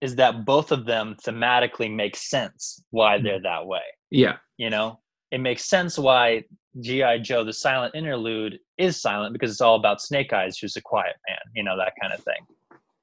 is 0.03 0.15
that 0.17 0.45
both 0.45 0.71
of 0.71 0.85
them 0.85 1.15
thematically 1.25 1.89
make 2.03 2.15
sense 2.15 2.83
why 2.91 3.17
they're 3.23 3.41
that 3.41 3.65
way. 3.65 3.85
Yeah, 4.11 4.35
you 4.57 4.69
know 4.69 4.99
it 5.31 5.41
makes 5.41 5.65
sense 5.65 5.97
why 5.97 6.43
gi 6.81 7.19
joe 7.27 7.43
the 7.43 7.53
silent 7.53 7.95
interlude 7.95 8.59
is 8.77 9.01
silent 9.01 9.33
because 9.33 9.49
it's 9.49 9.61
all 9.61 9.75
about 9.75 9.99
snake 10.09 10.31
eyes 10.31 10.57
who's 10.59 10.75
a 10.75 10.81
quiet 10.81 11.15
man 11.27 11.39
you 11.55 11.63
know 11.63 11.75
that 11.77 11.93
kind 11.99 12.13
of 12.13 12.21
thing. 12.23 12.41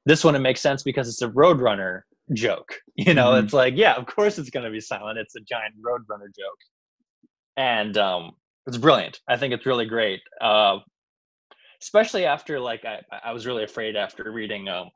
This 0.06 0.22
one 0.24 0.34
it 0.36 0.40
makes 0.48 0.60
sense 0.60 0.82
because 0.84 1.08
it's 1.08 1.22
a 1.22 1.28
roadrunner 1.42 2.02
joke 2.44 2.70
you 3.04 3.12
know 3.18 3.30
Mhm. 3.32 3.42
it's 3.44 3.52
like 3.62 3.74
yeah 3.76 3.94
of 4.00 4.06
course 4.06 4.38
it's 4.38 4.50
going 4.50 4.64
to 4.64 4.70
be 4.78 4.80
silent 4.80 5.18
it's 5.18 5.34
a 5.36 5.40
giant 5.40 5.74
roadrunner 5.86 6.30
joke. 6.42 6.60
And 7.56 7.96
um 7.96 8.22
it's 8.68 8.76
brilliant. 8.86 9.20
I 9.26 9.36
think 9.38 9.52
it's 9.54 9.66
really 9.66 9.86
great. 9.86 10.20
Uh 10.40 10.76
especially 11.82 12.24
after 12.26 12.60
like 12.60 12.84
i 12.84 13.00
i 13.24 13.32
was 13.32 13.46
really 13.48 13.64
afraid 13.64 13.96
after 13.96 14.30
reading 14.30 14.68
um 14.68 14.90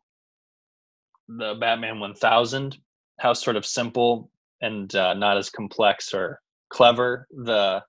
the 1.28 1.54
batman 1.60 2.00
1000 2.00 2.76
how 3.20 3.32
sort 3.32 3.56
of 3.56 3.64
simple 3.64 4.30
and 4.60 4.94
uh, 4.94 5.14
not 5.14 5.36
as 5.36 5.50
complex 5.50 6.12
or 6.12 6.40
clever 6.70 7.26
the 7.30 7.82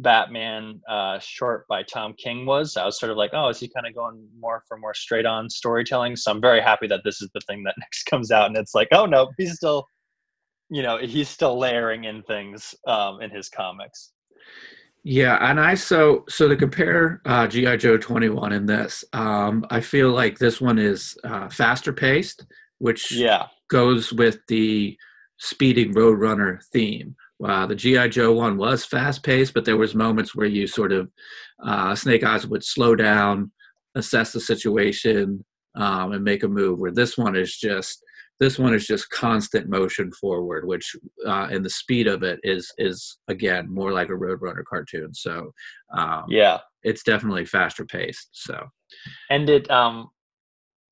Batman 0.00 0.80
uh, 0.88 1.18
short 1.18 1.66
by 1.68 1.82
Tom 1.82 2.14
King 2.16 2.46
was. 2.46 2.76
I 2.76 2.84
was 2.84 2.98
sort 2.98 3.10
of 3.10 3.18
like, 3.18 3.32
oh, 3.34 3.48
is 3.48 3.58
he 3.58 3.68
kind 3.68 3.86
of 3.86 3.94
going 3.94 4.26
more 4.38 4.62
for 4.68 4.78
more 4.78 4.94
straight 4.94 5.26
on 5.26 5.50
storytelling? 5.50 6.16
So 6.16 6.30
I'm 6.30 6.40
very 6.40 6.60
happy 6.60 6.86
that 6.86 7.00
this 7.04 7.20
is 7.20 7.30
the 7.34 7.40
thing 7.48 7.64
that 7.64 7.74
next 7.80 8.04
comes 8.04 8.30
out, 8.30 8.46
and 8.46 8.56
it's 8.56 8.74
like, 8.74 8.88
oh 8.92 9.06
no, 9.06 9.28
he's 9.36 9.56
still, 9.56 9.86
you 10.70 10.82
know, 10.82 10.98
he's 10.98 11.28
still 11.28 11.58
layering 11.58 12.04
in 12.04 12.22
things 12.22 12.74
um, 12.86 13.20
in 13.20 13.30
his 13.30 13.48
comics. 13.48 14.12
Yeah, 15.08 15.38
and 15.40 15.58
I 15.58 15.74
so 15.74 16.24
so 16.28 16.48
to 16.48 16.56
compare 16.56 17.22
uh, 17.24 17.46
GI 17.46 17.78
Joe 17.78 17.96
twenty 17.96 18.28
one 18.28 18.52
in 18.52 18.66
this, 18.66 19.04
um, 19.14 19.64
I 19.70 19.80
feel 19.80 20.10
like 20.10 20.38
this 20.38 20.60
one 20.60 20.78
is 20.78 21.16
uh, 21.24 21.48
faster 21.48 21.94
paced, 21.94 22.44
which 22.78 23.10
Yeah, 23.10 23.46
goes 23.70 24.12
with 24.12 24.38
the 24.48 24.98
speeding 25.38 25.94
roadrunner 25.94 26.62
theme. 26.72 27.16
Uh, 27.42 27.66
the 27.66 27.74
gi 27.74 28.08
joe 28.08 28.32
one 28.32 28.56
was 28.56 28.84
fast 28.84 29.22
paced 29.22 29.54
but 29.54 29.64
there 29.64 29.76
was 29.76 29.94
moments 29.94 30.34
where 30.34 30.48
you 30.48 30.66
sort 30.66 30.90
of 30.90 31.08
uh, 31.64 31.94
snake 31.94 32.24
eyes 32.24 32.44
would 32.44 32.64
slow 32.64 32.96
down 32.96 33.48
assess 33.94 34.32
the 34.32 34.40
situation 34.40 35.44
um, 35.76 36.10
and 36.10 36.24
make 36.24 36.42
a 36.42 36.48
move 36.48 36.80
where 36.80 36.90
this 36.90 37.16
one 37.16 37.36
is 37.36 37.56
just 37.56 38.02
this 38.40 38.58
one 38.58 38.74
is 38.74 38.86
just 38.86 39.10
constant 39.10 39.68
motion 39.68 40.12
forward 40.12 40.66
which 40.66 40.94
uh, 41.26 41.48
and 41.50 41.64
the 41.64 41.70
speed 41.70 42.06
of 42.06 42.22
it 42.22 42.38
is 42.42 42.72
is 42.78 43.18
again 43.28 43.72
more 43.72 43.92
like 43.92 44.08
a 44.08 44.12
roadrunner 44.12 44.64
cartoon. 44.68 45.14
So 45.14 45.52
um, 45.96 46.24
yeah, 46.28 46.58
it's 46.82 47.02
definitely 47.02 47.44
faster 47.44 47.84
paced 47.84 48.28
so. 48.32 48.68
And 49.30 49.48
it 49.48 49.70
um, 49.70 50.08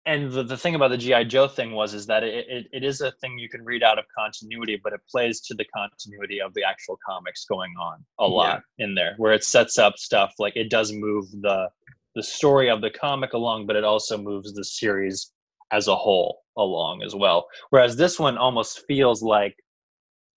and 0.06 0.30
the, 0.30 0.44
the 0.44 0.56
thing 0.56 0.76
about 0.76 0.88
the 0.88 0.98
GI 0.98 1.24
Joe 1.24 1.48
thing 1.48 1.72
was 1.72 1.92
is 1.92 2.06
that 2.06 2.22
it, 2.22 2.46
it, 2.48 2.66
it 2.72 2.84
is 2.84 3.00
a 3.00 3.10
thing 3.20 3.38
you 3.38 3.48
can 3.48 3.64
read 3.64 3.82
out 3.82 3.98
of 3.98 4.04
continuity, 4.16 4.80
but 4.82 4.92
it 4.92 5.00
plays 5.10 5.40
to 5.42 5.54
the 5.54 5.64
continuity 5.76 6.40
of 6.40 6.54
the 6.54 6.62
actual 6.62 6.96
comics 7.06 7.44
going 7.44 7.74
on 7.80 8.04
a 8.20 8.26
lot 8.26 8.62
in 8.78 8.94
there, 8.94 9.14
where 9.16 9.32
it 9.32 9.44
sets 9.44 9.78
up 9.78 9.98
stuff 9.98 10.32
like 10.38 10.56
it 10.56 10.70
does 10.70 10.92
move 10.92 11.30
the 11.40 11.68
the 12.14 12.22
story 12.22 12.70
of 12.70 12.80
the 12.80 12.90
comic 12.90 13.34
along, 13.34 13.66
but 13.66 13.76
it 13.76 13.84
also 13.84 14.16
moves 14.16 14.54
the 14.54 14.64
series 14.64 15.32
as 15.72 15.88
a 15.88 15.96
whole 15.96 16.40
along 16.56 17.02
as 17.02 17.14
well. 17.14 17.46
Whereas 17.70 17.96
this 17.96 18.18
one 18.18 18.38
almost 18.38 18.82
feels 18.86 19.22
like 19.22 19.56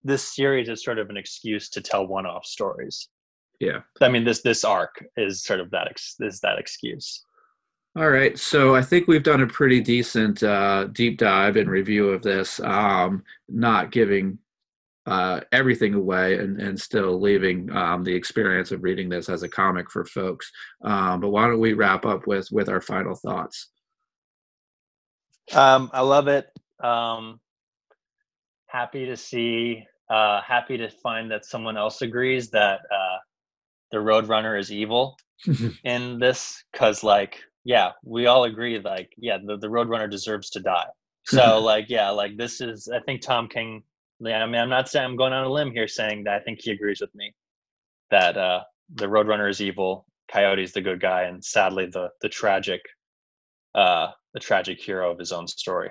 this 0.02 0.34
series 0.34 0.68
is 0.68 0.84
sort 0.84 0.98
of 0.98 1.10
an 1.10 1.16
excuse 1.16 1.68
to 1.70 1.80
tell 1.80 2.06
one-off 2.06 2.44
stories. 2.44 3.08
yeah 3.60 3.80
I 4.00 4.08
mean, 4.08 4.24
this 4.24 4.42
this 4.42 4.64
arc 4.64 5.04
is 5.16 5.44
sort 5.44 5.60
of 5.60 5.70
that 5.70 5.88
ex- 5.88 6.16
is 6.20 6.40
that 6.40 6.58
excuse. 6.58 7.24
All 7.96 8.08
right, 8.08 8.38
so 8.38 8.76
I 8.76 8.82
think 8.82 9.08
we've 9.08 9.22
done 9.22 9.42
a 9.42 9.48
pretty 9.48 9.80
decent 9.80 10.44
uh, 10.44 10.84
deep 10.92 11.18
dive 11.18 11.56
and 11.56 11.68
review 11.68 12.10
of 12.10 12.22
this. 12.22 12.60
Um, 12.60 13.24
not 13.48 13.90
giving 13.90 14.38
uh, 15.06 15.40
everything 15.50 15.94
away 15.94 16.38
and, 16.38 16.60
and 16.60 16.80
still 16.80 17.20
leaving 17.20 17.68
um, 17.76 18.04
the 18.04 18.14
experience 18.14 18.70
of 18.70 18.84
reading 18.84 19.08
this 19.08 19.28
as 19.28 19.42
a 19.42 19.48
comic 19.48 19.90
for 19.90 20.04
folks. 20.04 20.52
Um, 20.84 21.20
but 21.20 21.30
why 21.30 21.48
don't 21.48 21.58
we 21.58 21.72
wrap 21.72 22.06
up 22.06 22.28
with 22.28 22.48
with 22.52 22.68
our 22.68 22.80
final 22.80 23.16
thoughts? 23.16 23.70
Um, 25.52 25.90
I 25.92 26.00
love 26.00 26.28
it. 26.28 26.48
Um, 26.82 27.40
happy 28.66 29.06
to 29.06 29.16
see. 29.16 29.84
Uh, 30.08 30.40
happy 30.42 30.76
to 30.76 30.88
find 30.88 31.30
that 31.30 31.44
someone 31.44 31.76
else 31.76 32.02
agrees 32.02 32.50
that 32.50 32.80
uh, 32.92 33.18
the 33.92 33.98
Roadrunner 33.98 34.58
is 34.58 34.72
evil 34.72 35.16
in 35.84 36.18
this, 36.18 36.64
because 36.72 37.04
like, 37.04 37.40
yeah, 37.64 37.92
we 38.04 38.26
all 38.26 38.44
agree. 38.44 38.78
Like, 38.80 39.12
yeah, 39.16 39.38
the, 39.44 39.56
the 39.58 39.68
Roadrunner 39.68 40.10
deserves 40.10 40.50
to 40.50 40.60
die. 40.60 40.86
So 41.26 41.60
like, 41.62 41.86
yeah, 41.88 42.10
like 42.10 42.36
this 42.36 42.60
is. 42.60 42.88
I 42.88 43.00
think 43.00 43.20
Tom 43.20 43.48
King 43.48 43.82
yeah, 44.20 44.42
I 44.42 44.46
mean, 44.46 44.60
I'm 44.60 44.68
not 44.68 44.88
saying 44.88 45.04
I'm 45.04 45.16
going 45.16 45.32
on 45.32 45.44
a 45.44 45.48
limb 45.48 45.72
here 45.72 45.88
saying 45.88 46.24
that 46.24 46.34
I 46.34 46.40
think 46.40 46.60
he 46.60 46.70
agrees 46.72 47.00
with 47.00 47.14
me 47.14 47.34
that 48.10 48.36
uh, 48.36 48.62
the 48.94 49.06
Roadrunner 49.06 49.48
is 49.48 49.60
evil, 49.60 50.06
Coyote's 50.30 50.72
the 50.72 50.82
good 50.82 51.00
guy, 51.00 51.22
and 51.22 51.42
sadly 51.42 51.86
the 51.86 52.10
the 52.20 52.28
tragic, 52.28 52.82
uh, 53.74 54.08
the 54.34 54.40
tragic 54.40 54.80
hero 54.80 55.10
of 55.10 55.18
his 55.18 55.32
own 55.32 55.46
story. 55.46 55.90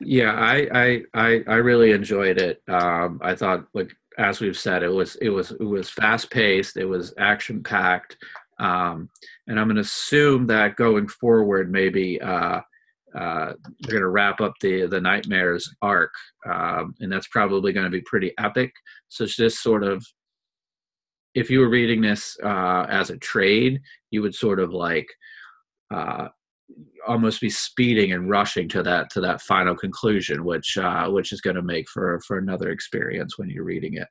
Yeah, 0.00 0.32
I 0.32 1.02
I 1.14 1.42
I, 1.46 1.54
really 1.56 1.92
enjoyed 1.92 2.38
it. 2.38 2.62
Um, 2.68 3.20
I 3.22 3.34
thought, 3.34 3.66
like 3.74 3.94
as 4.18 4.40
we've 4.40 4.58
said, 4.58 4.82
it 4.82 4.88
was 4.88 5.16
it 5.16 5.30
was 5.30 5.52
it 5.52 5.62
was 5.62 5.88
fast 5.88 6.30
paced, 6.30 6.76
it 6.76 6.84
was 6.84 7.14
action 7.18 7.62
packed, 7.62 8.16
um, 8.58 9.08
and 9.46 9.58
I'm 9.58 9.66
going 9.66 9.76
to 9.76 9.82
assume 9.82 10.46
that 10.48 10.76
going 10.76 11.08
forward, 11.08 11.70
maybe. 11.70 12.20
Uh, 12.20 12.60
uh, 13.16 13.52
they're 13.80 13.92
going 13.92 14.02
to 14.02 14.08
wrap 14.08 14.40
up 14.40 14.54
the 14.60 14.86
the 14.86 15.00
Knightmares 15.00 15.68
arc, 15.80 16.12
um, 16.50 16.96
and 16.98 17.12
that's 17.12 17.28
probably 17.28 17.72
going 17.72 17.84
to 17.84 17.90
be 17.90 18.00
pretty 18.00 18.32
epic. 18.38 18.72
So 19.08 19.22
it's 19.22 19.36
just 19.36 19.62
sort 19.62 19.84
of, 19.84 20.04
if 21.36 21.48
you 21.48 21.60
were 21.60 21.68
reading 21.68 22.00
this 22.00 22.36
uh, 22.42 22.86
as 22.88 23.10
a 23.10 23.18
trade, 23.18 23.80
you 24.10 24.20
would 24.22 24.34
sort 24.34 24.58
of 24.58 24.72
like 24.72 25.06
uh, 25.92 26.26
almost 27.06 27.40
be 27.40 27.50
speeding 27.50 28.12
and 28.12 28.30
rushing 28.30 28.68
to 28.70 28.82
that 28.82 29.10
to 29.10 29.20
that 29.20 29.42
final 29.42 29.76
conclusion, 29.76 30.44
which 30.44 30.76
uh, 30.78 31.08
which 31.08 31.32
is 31.32 31.40
going 31.40 31.56
to 31.56 31.62
make 31.62 31.88
for 31.88 32.20
for 32.26 32.38
another 32.38 32.70
experience 32.70 33.38
when 33.38 33.50
you're 33.50 33.64
reading 33.64 33.94
it. 33.94 34.08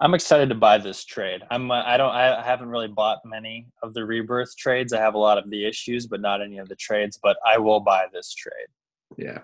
I'm 0.00 0.14
excited 0.14 0.50
to 0.50 0.54
buy 0.54 0.78
this 0.78 1.04
trade. 1.04 1.42
I'm 1.50 1.70
uh, 1.70 1.82
I 1.84 1.96
don't 1.96 2.14
I 2.14 2.42
haven't 2.42 2.68
really 2.68 2.88
bought 2.88 3.18
many 3.24 3.68
of 3.82 3.94
the 3.94 4.04
rebirth 4.04 4.56
trades. 4.56 4.92
I 4.92 5.00
have 5.00 5.14
a 5.14 5.18
lot 5.18 5.38
of 5.38 5.48
the 5.50 5.66
issues, 5.66 6.06
but 6.06 6.20
not 6.20 6.42
any 6.42 6.58
of 6.58 6.68
the 6.68 6.76
trades. 6.76 7.18
But 7.22 7.36
I 7.46 7.58
will 7.58 7.80
buy 7.80 8.06
this 8.12 8.34
trade. 8.34 8.68
Yeah. 9.16 9.38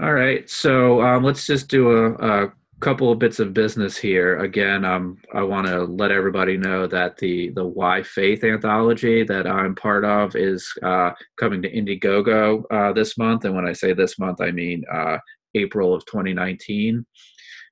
All 0.00 0.12
right. 0.12 0.48
So 0.50 1.00
um, 1.00 1.24
let's 1.24 1.46
just 1.46 1.68
do 1.68 1.90
a, 1.90 2.12
a, 2.12 2.52
couple 2.80 3.10
of 3.10 3.18
bits 3.18 3.40
of 3.40 3.54
business 3.54 3.96
here. 3.96 4.38
Again, 4.38 4.84
um, 4.84 5.18
I 5.34 5.42
want 5.42 5.66
to 5.66 5.84
let 5.84 6.10
everybody 6.10 6.56
know 6.56 6.86
that 6.86 7.16
the 7.16 7.50
the 7.50 7.64
Why 7.64 8.02
Faith 8.02 8.44
anthology 8.44 9.24
that 9.24 9.46
I'm 9.46 9.74
part 9.74 10.04
of 10.04 10.36
is 10.36 10.70
uh, 10.82 11.10
coming 11.36 11.62
to 11.62 11.72
Indiegogo 11.72 12.64
uh, 12.70 12.92
this 12.92 13.16
month. 13.16 13.44
And 13.44 13.54
when 13.54 13.66
I 13.66 13.72
say 13.72 13.92
this 13.92 14.18
month, 14.18 14.40
I 14.40 14.50
mean 14.50 14.84
uh, 14.92 15.18
April 15.54 15.94
of 15.94 16.04
2019. 16.06 17.04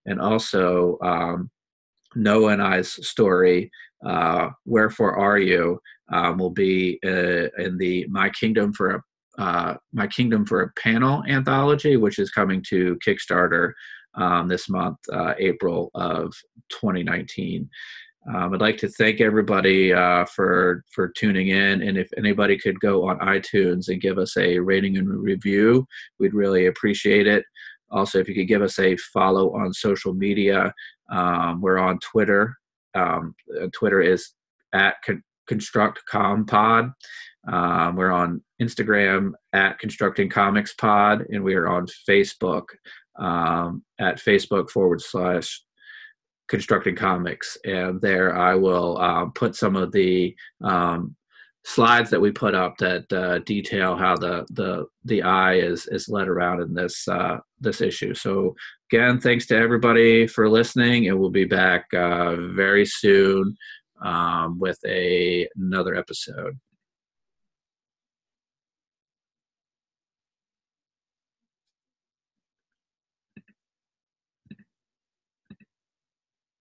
And 0.06 0.20
also, 0.20 0.98
um, 1.02 1.50
Noah 2.14 2.52
and 2.52 2.62
I's 2.62 3.06
story, 3.06 3.70
uh, 4.06 4.50
"Wherefore 4.64 5.18
Are 5.18 5.38
You," 5.38 5.80
um, 6.12 6.38
will 6.38 6.50
be 6.50 6.98
uh, 7.04 7.48
in 7.58 7.76
the 7.78 8.06
My 8.08 8.30
Kingdom 8.30 8.72
for 8.72 8.90
a 8.90 9.02
uh, 9.42 9.76
My 9.92 10.06
Kingdom 10.06 10.46
for 10.46 10.62
a 10.62 10.72
Panel 10.80 11.24
anthology, 11.28 11.96
which 11.96 12.18
is 12.18 12.30
coming 12.30 12.62
to 12.68 12.96
Kickstarter 13.06 13.72
um, 14.16 14.48
this 14.48 14.68
month, 14.68 14.98
uh, 15.12 15.34
April 15.38 15.90
of 15.94 16.32
2019. 16.70 17.68
Um, 18.32 18.54
I'd 18.54 18.60
like 18.60 18.78
to 18.78 18.88
thank 18.88 19.20
everybody 19.20 19.92
uh, 19.92 20.24
for 20.24 20.82
for 20.90 21.08
tuning 21.08 21.48
in, 21.48 21.82
and 21.82 21.98
if 21.98 22.08
anybody 22.16 22.58
could 22.58 22.80
go 22.80 23.06
on 23.06 23.18
iTunes 23.18 23.88
and 23.88 24.00
give 24.00 24.18
us 24.18 24.36
a 24.38 24.58
rating 24.58 24.96
and 24.96 25.08
review, 25.08 25.86
we'd 26.18 26.32
really 26.32 26.66
appreciate 26.66 27.26
it. 27.26 27.44
Also, 27.90 28.18
if 28.18 28.28
you 28.28 28.34
could 28.34 28.48
give 28.48 28.62
us 28.62 28.78
a 28.78 28.96
follow 28.96 29.54
on 29.54 29.74
social 29.74 30.14
media, 30.14 30.72
um, 31.10 31.60
we're 31.60 31.78
on 31.78 31.98
Twitter. 31.98 32.56
Um, 32.94 33.34
uh, 33.60 33.66
Twitter 33.74 34.00
is 34.00 34.30
at 34.72 34.96
con- 35.04 35.22
ConstructComPod. 35.50 36.92
Um, 37.46 37.96
we're 37.96 38.10
on 38.10 38.42
Instagram 38.60 39.32
at 39.52 39.78
Constructing 39.78 40.30
Comics 40.30 40.72
Pod, 40.74 41.26
and 41.30 41.44
we 41.44 41.54
are 41.54 41.68
on 41.68 41.86
Facebook 42.08 42.64
um, 43.18 43.84
at 43.98 44.20
Facebook 44.20 44.70
forward 44.70 45.00
slash 45.00 45.62
Constructing 46.48 46.94
Comics. 46.94 47.56
And 47.64 48.00
there 48.00 48.36
I 48.36 48.54
will 48.54 48.98
um, 48.98 49.32
put 49.32 49.56
some 49.56 49.76
of 49.76 49.92
the 49.92 50.36
um, 50.62 51.16
slides 51.64 52.10
that 52.10 52.20
we 52.20 52.30
put 52.30 52.54
up 52.54 52.76
that 52.78 53.10
uh, 53.12 53.38
detail 53.40 53.96
how 53.96 54.16
the 54.16 54.46
the 54.50 54.86
the 55.04 55.22
eye 55.22 55.54
is 55.54 55.86
is 55.86 56.08
led 56.08 56.28
around 56.28 56.60
in 56.60 56.74
this 56.74 57.08
uh, 57.08 57.38
this 57.60 57.80
issue. 57.80 58.14
So 58.14 58.54
again, 58.92 59.20
thanks 59.20 59.46
to 59.46 59.56
everybody 59.56 60.26
for 60.26 60.48
listening, 60.48 61.08
and 61.08 61.18
we'll 61.18 61.30
be 61.30 61.46
back 61.46 61.86
uh, 61.94 62.36
very 62.54 62.84
soon 62.84 63.56
um, 64.02 64.58
with 64.58 64.78
a 64.86 65.48
another 65.56 65.94
episode. 65.94 66.58